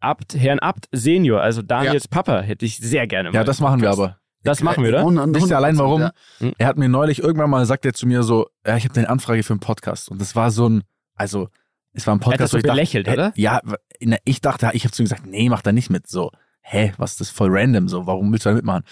Abt, 0.00 0.34
Herrn 0.34 0.58
Abt 0.58 0.86
Senior, 0.92 1.40
also 1.40 1.62
Daniels 1.62 2.08
Papa, 2.08 2.42
hätte 2.42 2.66
ich 2.66 2.76
sehr 2.76 3.06
gerne 3.06 3.30
mal. 3.30 3.38
Ja, 3.38 3.44
das 3.44 3.60
machen 3.60 3.80
wir 3.80 3.90
aber. 3.90 4.18
Das 4.46 4.62
machen 4.62 4.84
wir, 4.84 4.90
oder? 5.04 5.34
Wisst 5.34 5.50
ihr 5.50 5.56
allein 5.56 5.76
warum? 5.78 6.00
Ja. 6.02 6.12
Er 6.58 6.66
hat 6.66 6.76
mir 6.78 6.88
neulich 6.88 7.22
irgendwann 7.22 7.50
mal 7.50 7.64
sagt 7.66 7.84
er 7.84 7.92
zu 7.92 8.06
mir 8.06 8.22
so, 8.22 8.46
ja, 8.66 8.76
ich 8.76 8.84
habe 8.84 8.98
eine 8.98 9.08
Anfrage 9.08 9.42
für 9.42 9.52
einen 9.52 9.60
Podcast 9.60 10.10
und 10.10 10.20
das 10.20 10.34
war 10.36 10.50
so 10.50 10.68
ein, 10.68 10.82
also 11.14 11.48
es 11.92 12.06
war 12.06 12.14
ein 12.14 12.20
Er 12.20 12.24
hat 12.26 12.30
Podcast, 12.32 12.52
wo 12.52 12.56
ich 12.58 12.62
dachte, 12.62 12.74
belächelt, 12.76 13.08
hä, 13.08 13.12
oder? 13.14 13.32
Ja, 13.36 13.60
ich 14.24 14.40
dachte, 14.40 14.70
ich 14.74 14.84
habe 14.84 14.92
zu 14.92 15.02
ihm 15.02 15.06
gesagt, 15.06 15.26
nee, 15.26 15.48
mach 15.48 15.62
da 15.62 15.72
nicht 15.72 15.90
mit. 15.90 16.06
So, 16.08 16.30
hä, 16.60 16.92
was 16.98 17.12
ist 17.12 17.20
das 17.20 17.30
voll 17.30 17.48
random? 17.50 17.88
So, 17.88 18.06
warum 18.06 18.30
willst 18.32 18.44
du 18.44 18.50
da 18.50 18.54
mitmachen? 18.54 18.82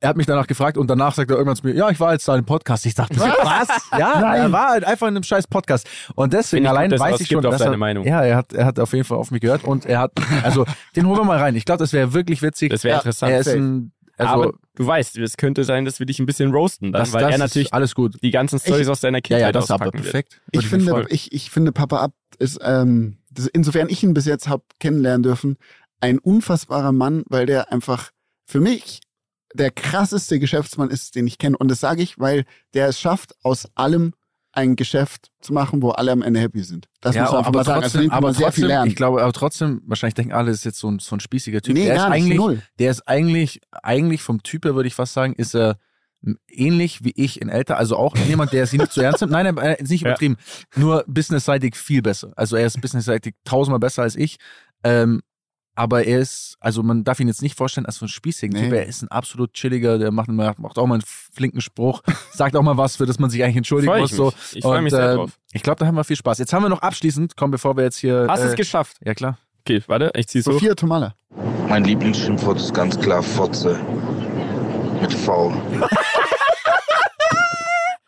Er 0.00 0.10
hat 0.10 0.18
mich 0.18 0.26
danach 0.26 0.46
gefragt 0.46 0.76
und 0.76 0.88
danach 0.90 1.14
sagt 1.14 1.30
er 1.30 1.38
irgendwann 1.38 1.56
zu 1.56 1.66
mir, 1.66 1.72
ja, 1.74 1.88
ich 1.88 1.98
war 1.98 2.12
jetzt 2.12 2.28
da 2.28 2.36
im 2.36 2.44
Podcast. 2.44 2.84
Ich 2.84 2.94
dachte, 2.94 3.18
was? 3.18 3.68
Ja, 3.98 4.20
Nein. 4.20 4.40
er 4.42 4.52
war 4.52 4.68
halt 4.72 4.84
einfach 4.84 5.06
in 5.08 5.16
einem 5.16 5.22
scheiß 5.22 5.46
Podcast. 5.46 5.88
Und 6.14 6.34
deswegen 6.34 6.64
gut, 6.64 6.70
allein 6.70 6.92
er 6.92 6.98
weiß 6.98 7.14
was 7.14 7.20
ich 7.22 7.28
schon, 7.28 7.40
dass 7.42 7.58
er, 7.62 7.74
Meinung. 7.78 8.04
ja, 8.04 8.22
er 8.22 8.36
hat, 8.36 8.52
er 8.52 8.66
hat 8.66 8.78
auf 8.78 8.92
jeden 8.92 9.06
Fall 9.06 9.16
auf 9.16 9.30
mich 9.30 9.40
gehört 9.40 9.64
und 9.64 9.86
er 9.86 10.00
hat, 10.00 10.12
also 10.42 10.66
den 10.96 11.06
holen 11.06 11.18
wir 11.20 11.24
mal 11.24 11.38
rein. 11.38 11.56
Ich 11.56 11.64
glaube, 11.64 11.78
das 11.78 11.94
wäre 11.94 12.12
wirklich 12.12 12.42
witzig. 12.42 12.68
Das 12.70 12.84
wäre 12.84 12.96
Ja, 12.96 12.98
interessant. 12.98 13.32
er 13.32 13.40
ist 13.40 13.48
ein, 13.48 13.92
also 14.28 14.42
aber 14.42 14.58
du 14.74 14.86
weißt, 14.86 15.18
es 15.18 15.36
könnte 15.36 15.64
sein, 15.64 15.84
dass 15.84 15.98
wir 15.98 16.06
dich 16.06 16.18
ein 16.18 16.26
bisschen 16.26 16.52
roasten, 16.52 16.92
dann, 16.92 17.02
das, 17.02 17.12
weil 17.12 17.22
das 17.22 17.30
er 17.30 17.34
ist 17.36 17.40
natürlich 17.40 17.74
alles 17.74 17.94
gut. 17.94 18.22
die 18.22 18.30
ganzen 18.30 18.58
Stories 18.58 18.88
aus 18.88 19.00
seiner 19.00 19.18
Ja, 19.18 19.22
Kindheit 19.22 19.42
ja, 19.42 19.52
das 19.52 19.64
ist 19.64 19.70
aber 19.70 19.90
perfekt. 19.90 20.40
Ich 20.50 20.62
mich 20.62 20.68
finde, 20.68 21.06
ich, 21.10 21.32
ich 21.32 21.50
finde, 21.50 21.72
Papa 21.72 21.98
Abt 21.98 22.14
ist, 22.38 22.58
ähm, 22.62 23.18
das, 23.30 23.46
insofern 23.46 23.88
ich 23.88 24.02
ihn 24.02 24.14
bis 24.14 24.26
jetzt 24.26 24.48
habe 24.48 24.64
kennenlernen 24.78 25.22
dürfen, 25.22 25.56
ein 26.00 26.18
unfassbarer 26.18 26.92
Mann, 26.92 27.24
weil 27.28 27.46
der 27.46 27.72
einfach 27.72 28.10
für 28.46 28.60
mich 28.60 29.00
der 29.54 29.70
krasseste 29.70 30.38
Geschäftsmann 30.38 30.90
ist, 30.90 31.14
den 31.14 31.26
ich 31.26 31.38
kenne. 31.38 31.56
Und 31.58 31.68
das 31.68 31.80
sage 31.80 32.02
ich, 32.02 32.18
weil 32.18 32.44
der 32.74 32.88
es 32.88 33.00
schafft, 33.00 33.34
aus 33.42 33.68
allem 33.74 34.14
ein 34.52 34.74
Geschäft 34.76 35.30
zu 35.40 35.52
machen, 35.52 35.80
wo 35.82 35.90
alle 35.90 36.10
am 36.12 36.22
Ende 36.22 36.40
happy 36.40 36.62
sind. 36.62 36.88
Das 37.00 37.14
muss 37.16 37.30
man 37.30 37.38
einfach 37.38 37.52
mal 37.52 37.64
sagen. 37.64 37.82
Also 37.84 37.98
trotzdem, 37.98 38.10
aber 38.10 38.26
man 38.28 38.34
sehr 38.34 38.40
viel 38.40 38.46
trotzdem, 38.64 38.66
lernen. 38.68 38.88
ich 38.90 38.96
glaube, 38.96 39.22
aber 39.22 39.32
trotzdem, 39.32 39.82
wahrscheinlich 39.86 40.14
denken 40.14 40.32
alle, 40.32 40.48
das 40.50 40.58
ist 40.58 40.64
jetzt 40.64 40.78
so 40.80 40.90
ein, 40.90 40.98
so 40.98 41.14
ein 41.16 41.20
spießiger 41.20 41.60
Typ. 41.60 41.74
nee, 41.74 41.84
der 41.86 41.94
gar 41.94 42.08
ist 42.08 42.14
nicht, 42.14 42.24
eigentlich, 42.24 42.38
null. 42.38 42.62
der 42.78 42.90
ist 42.90 43.02
eigentlich, 43.08 43.60
eigentlich 43.82 44.22
vom 44.22 44.42
Typ 44.42 44.64
her, 44.64 44.74
würde 44.74 44.88
ich 44.88 44.94
fast 44.94 45.12
sagen, 45.12 45.34
ist 45.34 45.54
er 45.54 45.76
ähnlich 46.48 47.02
wie 47.04 47.12
ich 47.16 47.40
in 47.40 47.48
älter, 47.48 47.78
also 47.78 47.96
auch 47.96 48.14
jemand, 48.16 48.52
der 48.52 48.66
sich 48.66 48.78
nicht 48.78 48.92
zu 48.92 49.00
ernst 49.02 49.20
nimmt. 49.22 49.32
Nein, 49.32 49.56
er 49.56 49.78
ist 49.80 49.90
nicht 49.90 50.02
Ja. 50.02 50.08
übertrieben. 50.08 50.36
Nur 50.76 51.04
businessseitig 51.06 51.76
viel 51.76 52.02
besser. 52.02 52.32
Also 52.36 52.56
er 52.56 52.66
ist 52.66 52.80
businessseitig 52.80 53.34
tausendmal 53.44 53.78
besser 53.80 54.02
als 54.02 54.16
ich. 54.16 54.36
Ähm, 54.84 55.22
aber 55.80 56.04
er 56.04 56.20
ist, 56.20 56.58
also 56.60 56.82
man 56.82 57.04
darf 57.04 57.20
ihn 57.20 57.28
jetzt 57.28 57.40
nicht 57.40 57.56
vorstellen 57.56 57.86
als 57.86 57.96
so 57.96 58.04
ein 58.04 58.08
spießigen 58.08 58.54
Nee. 58.54 58.68
Typ. 58.68 58.76
Er 58.76 58.86
ist 58.86 59.00
ein 59.00 59.08
absolut 59.08 59.54
chilliger, 59.54 59.98
der 59.98 60.10
macht, 60.10 60.28
macht 60.28 60.78
auch 60.78 60.86
mal 60.86 60.96
einen 60.96 61.04
flinken 61.06 61.62
Spruch, 61.62 62.02
sagt 62.34 62.54
auch 62.54 62.62
mal 62.62 62.76
was, 62.76 62.96
für 62.96 63.06
das 63.06 63.18
man 63.18 63.30
sich 63.30 63.42
eigentlich 63.42 63.56
entschuldigen 63.56 63.90
Freu 63.90 64.00
muss. 64.00 64.10
ich 64.10 64.16
So. 64.16 64.32
Ich 64.52 64.62
freue 64.62 64.82
mich 64.82 64.92
sehr 64.92 65.12
äh, 65.12 65.14
drauf. 65.14 65.38
Ich 65.54 65.62
glaube, 65.62 65.78
da 65.78 65.86
haben 65.86 65.94
wir 65.94 66.04
viel 66.04 66.16
Spaß. 66.16 66.36
Jetzt 66.36 66.52
haben 66.52 66.62
wir 66.62 66.68
noch 66.68 66.82
abschließend, 66.82 67.34
komm, 67.34 67.50
bevor 67.50 67.78
wir 67.78 67.84
jetzt 67.84 67.96
hier. 67.96 68.26
Hast 68.28 68.42
du 68.42 68.48
es 68.48 68.52
äh, 68.52 68.56
geschafft? 68.56 68.98
Ja, 69.02 69.14
klar. 69.14 69.38
Okay, 69.60 69.82
warte, 69.86 70.10
ich 70.16 70.28
zieh's 70.28 70.46
hoch. 70.46 70.52
Sophia 70.52 70.74
Tomala. 70.74 71.14
Mein 71.66 71.84
Lieblingsschimpfwort 71.84 72.58
ist 72.58 72.74
ganz 72.74 73.00
klar 73.00 73.22
Fotze. 73.22 73.80
Mit 75.00 75.14
V. 75.14 75.50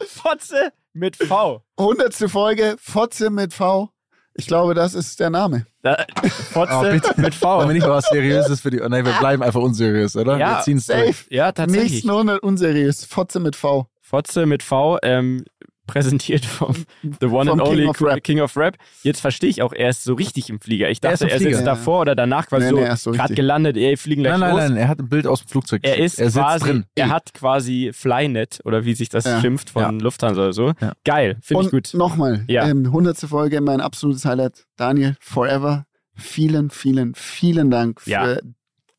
Fotze 0.07 0.73
mit 0.93 1.17
V. 1.17 1.63
Hundertste 1.81 2.29
Folge, 2.29 2.77
Fotze 2.79 3.31
mit 3.31 3.55
V. 3.55 3.89
Ich 4.35 4.47
glaube, 4.47 4.75
das 4.75 4.95
ist 4.95 5.21
der 5.21 5.31
Name. 5.31 5.67
Da, 5.83 6.07
Fotze 6.53 6.73
Oh, 6.75 6.83
bitte. 6.83 7.21
mit 7.21 7.41
Wollen 7.43 7.59
wir 7.61 7.67
V. 7.67 7.73
nicht 7.73 7.87
mal 7.87 7.91
was 7.93 8.07
Seriöses 8.07 8.61
für 8.61 8.71
die. 8.71 8.81
Oh, 8.81 8.89
nein, 8.89 9.05
wir 9.05 9.13
bleiben 9.13 9.43
einfach 9.43 9.61
unseriös, 9.61 10.17
oder? 10.17 10.39
Ja, 10.39 10.63
wir 10.65 10.81
safe. 10.81 11.05
durch. 11.05 11.27
Ja, 11.31 11.53
tatsächlich. 11.53 11.93
Nächsten 11.93 12.11
100 12.11 12.43
unseriös. 12.43 13.05
Fotze 13.05 13.41
mit 13.41 13.57
V. 13.57 13.87
Fotze 14.01 14.47
mit 14.47 14.63
V, 14.63 14.99
ähm, 15.03 15.45
präsentiert 15.87 16.45
vom 16.45 16.75
The 17.21 17.27
One 17.27 17.51
Vom 17.51 17.61
and 17.61 17.63
King 17.63 17.71
Only 17.71 17.87
of 17.87 18.03
Rap. 18.03 18.23
King 18.23 18.41
of 18.41 18.57
Rap. 18.57 18.77
Jetzt 19.03 19.21
verstehe 19.21 19.51
ich 19.51 19.63
auch, 19.63 19.73
er 19.73 19.91
ist 19.91 20.05
so 20.05 20.15
richtig 20.15 20.49
im 20.51 20.61
Flieger. 20.61 20.89
Ich 20.91 20.99
Er 21.03 21.13
ist 21.13 21.23
dachte, 21.23 21.33
er 21.33 21.39
sitzt 21.39 21.51
Flieger. 21.57 21.65
davor 21.65 22.01
oder 22.03 22.15
danach 22.15 22.47
quasi 22.47 22.65
Nee, 22.67 22.71
so, 22.71 22.77
nee, 22.77 22.83
er 22.85 22.93
ist 22.95 23.03
so 23.03 23.11
gerade 23.13 23.35
gelandet, 23.35 23.77
ey, 23.77 23.97
fliegen 23.97 24.23
gleich 24.23 24.33
Nein, 24.39 24.41
nein, 24.41 24.51
los. 24.53 24.61
nein, 24.61 24.77
er 24.77 24.89
hat 24.89 24.99
ein 25.01 25.09
Bild 25.09 25.27
aus 25.27 25.41
dem 25.41 25.49
Flugzeug 25.49 25.81
Er 25.85 25.99
ist 25.99 26.19
er 26.19 26.31
sitzt 26.31 26.37
quasi, 26.45 26.65
drin. 26.65 26.85
er 26.95 27.09
hat 27.11 27.35
quasi 27.35 27.91
Flynet 27.93 28.61
oder 28.65 28.85
wie 28.85 28.95
sich 28.95 29.09
das 29.09 29.25
Ja. 29.25 29.41
schimpft 29.41 29.71
von 29.71 29.99
Lufthansa 30.01 30.41
oder 30.43 30.53
so. 30.53 30.73
Ja. 30.81 30.93
Geil, 31.05 31.39
finde 31.43 31.63
ich 31.65 31.67
Und 31.67 31.71
gut. 31.73 31.95
nochmal, 31.95 32.45
Ja. 32.49 32.67
ähm, 32.69 32.87
100. 32.93 33.27
Folge, 33.29 33.61
mein 33.61 33.81
absolutes 33.81 34.25
Highlight. 34.25 34.65
Daniel, 34.77 35.17
forever. 35.21 35.85
Vielen, 36.15 36.71
vielen, 36.71 37.15
vielen 37.15 37.71
Dank 37.71 38.03
für 38.03 38.11
Ja. 38.11 38.37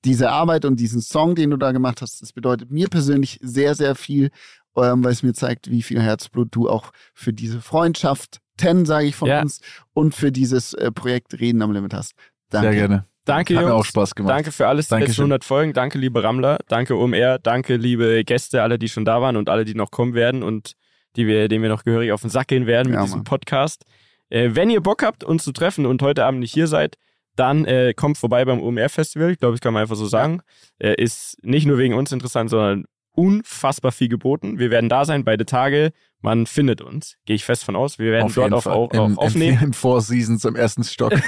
diese 0.04 0.32
Arbeit 0.32 0.66
und 0.66 0.80
diesen 0.80 1.00
Song, 1.02 1.36
den 1.36 1.52
du 1.52 1.58
da 1.58 1.72
gemacht 1.72 2.02
hast. 2.02 2.22
Das 2.22 2.34
bedeutet 2.34 2.72
mir 2.72 2.90
persönlich 2.90 3.40
sehr, 3.42 3.76
sehr 3.76 3.96
viel, 3.96 4.32
ähm, 4.78 5.04
weil 5.04 5.12
es 5.12 5.24
mir 5.24 5.34
zeigt, 5.34 5.70
wie 5.70 5.82
viel 5.82 6.02
Herzblut 6.02 6.50
du 6.52 6.70
auch 6.70 6.92
für 7.14 7.34
diese 7.34 7.62
Freundschaft, 7.62 8.40
ten, 8.58 8.86
sage 8.86 9.06
ich 9.08 9.16
von 9.16 9.28
Ja. 9.30 9.42
uns, 9.42 9.62
und 9.94 10.16
für 10.16 10.32
dieses 10.32 10.74
äh, 10.74 10.92
Projekt 10.92 11.40
Reden 11.40 11.62
am 11.62 11.72
Limit 11.72 11.94
hast. 11.94 12.14
Danke. 12.50 12.70
Sehr 12.70 12.76
gerne. 12.88 13.06
Danke, 13.26 13.56
Hat 13.56 13.66
mir 13.66 13.74
auch 13.74 13.86
Spaß 13.86 14.16
gemacht. 14.16 14.32
Danke 14.34 14.52
für 14.52 14.68
alles, 14.68 14.90
die 14.90 14.96
letzten 14.96 15.00
Dankeschön. 15.06 15.24
100 15.24 15.44
Folgen. 15.46 15.74
Danke, 15.74 15.98
liebe 15.98 16.22
Rammler. 16.24 16.58
Danke, 16.68 16.98
OMR. 16.98 17.40
Danke, 17.40 17.78
liebe 17.78 18.24
Gäste, 18.26 18.62
alle, 18.62 18.78
die 18.78 18.90
schon 18.90 19.06
da 19.06 19.22
waren 19.22 19.38
und 19.38 19.48
alle, 19.50 19.64
die 19.64 19.76
noch 19.76 19.92
kommen 19.92 20.14
werden 20.14 20.44
und 20.44 20.74
die 21.16 21.26
wir, 21.26 21.48
denen 21.48 21.62
wir 21.64 21.70
noch 21.70 21.84
gehörig 21.86 22.12
auf 22.12 22.20
den 22.22 22.30
Sack 22.30 22.50
gehen 22.50 22.66
werden 22.66 22.90
mit 22.90 22.96
Ja, 22.98 23.04
diesem 23.06 23.20
Mann. 23.20 23.24
Podcast. 23.24 23.86
Äh, 24.30 24.50
wenn 24.56 24.70
ihr 24.70 24.82
Bock 24.82 25.04
habt, 25.04 25.24
uns 25.24 25.44
zu 25.46 25.54
treffen 25.54 25.86
und 25.86 26.02
heute 26.02 26.26
Abend 26.26 26.42
nicht 26.42 26.54
hier 26.54 26.68
seid, 26.68 26.98
dann 27.38 27.64
äh, 27.66 27.94
kommt 27.96 28.18
vorbei 28.18 28.44
beim 28.44 28.62
OMR-Festival. 28.62 29.32
Ich 29.32 29.40
glaube, 29.40 29.54
das 29.54 29.62
kann 29.62 29.74
man 29.74 29.84
einfach 29.84 29.96
so 29.96 30.06
sagen. 30.06 30.42
Äh, 30.80 31.02
ist 31.02 31.38
nicht 31.44 31.66
nur 31.66 31.78
wegen 31.78 31.94
uns 31.94 32.12
interessant, 32.12 32.50
sondern 32.50 32.86
unfassbar 33.16 33.92
viel 33.92 34.10
geboten. 34.10 34.60
Wir 34.60 34.70
werden 34.72 34.90
da 34.90 35.06
sein, 35.06 35.24
beide 35.24 35.46
Tage. 35.46 35.92
Man 36.22 36.46
findet 36.46 36.82
uns. 36.82 37.16
Gehe 37.26 37.36
ich 37.36 37.44
fest 37.44 37.64
von 37.66 37.76
aus. 37.76 38.00
Wir 38.00 38.12
werden 38.12 38.26
Auf 38.26 38.34
dort 38.36 38.64
Fall. 38.64 38.74
auch, 38.74 38.92
Im, 38.94 39.20
aufnehmen. 39.20 39.58
Im, 39.60 39.64
Im 39.68 39.74
Four 39.74 40.02
Seasons 40.02 40.46
im 40.46 40.56
ersten 40.56 40.84
Stock. 40.84 41.14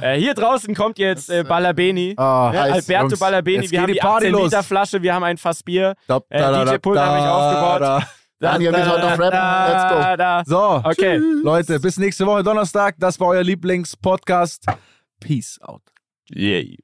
Äh, 0.00 0.18
hier 0.18 0.34
draußen 0.34 0.74
kommt 0.74 0.98
jetzt 0.98 1.30
äh, 1.30 1.44
Balabeni. 1.44 2.14
Ah, 2.16 2.50
Ja, 2.54 2.62
Alberto 2.64 3.08
Jungs. 3.08 3.18
Balabeni, 3.18 3.62
Jetzt 3.62 3.70
wir 3.72 3.80
haben 3.80 3.86
die 3.88 3.94
die 3.94 3.98
Party 4.00 4.26
18 4.26 4.32
los. 4.32 4.44
Liter 4.44 4.62
Flasche, 4.62 5.02
wir 5.02 5.14
haben 5.14 5.24
ein 5.24 5.38
Fass 5.38 5.62
Bier. 5.62 5.94
Da, 6.06 6.18
Äh, 6.28 6.38
da, 6.38 6.64
da, 6.64 6.64
DJ 6.72 6.78
Pult 6.78 6.98
habe 6.98 7.18
ich 7.18 7.24
aufgebaut. 7.24 7.80
da. 7.80 8.08
Daniel, 8.40 8.72
wir 8.72 8.84
sollen 8.84 9.00
noch 9.00 9.18
rappen. 9.18 10.44
Let's 10.46 10.48
go. 10.48 10.54
So, 10.82 10.88
Okay. 10.90 11.20
Leute, 11.42 11.80
bis 11.80 11.96
nächste 11.96 12.26
Woche 12.26 12.42
Donnerstag. 12.42 12.96
Das 12.98 13.18
war 13.20 13.28
euer 13.28 13.42
Lieblingspodcast. 13.42 14.66
Peace 15.20 15.58
out. 15.62 15.82
Yay. 16.28 16.83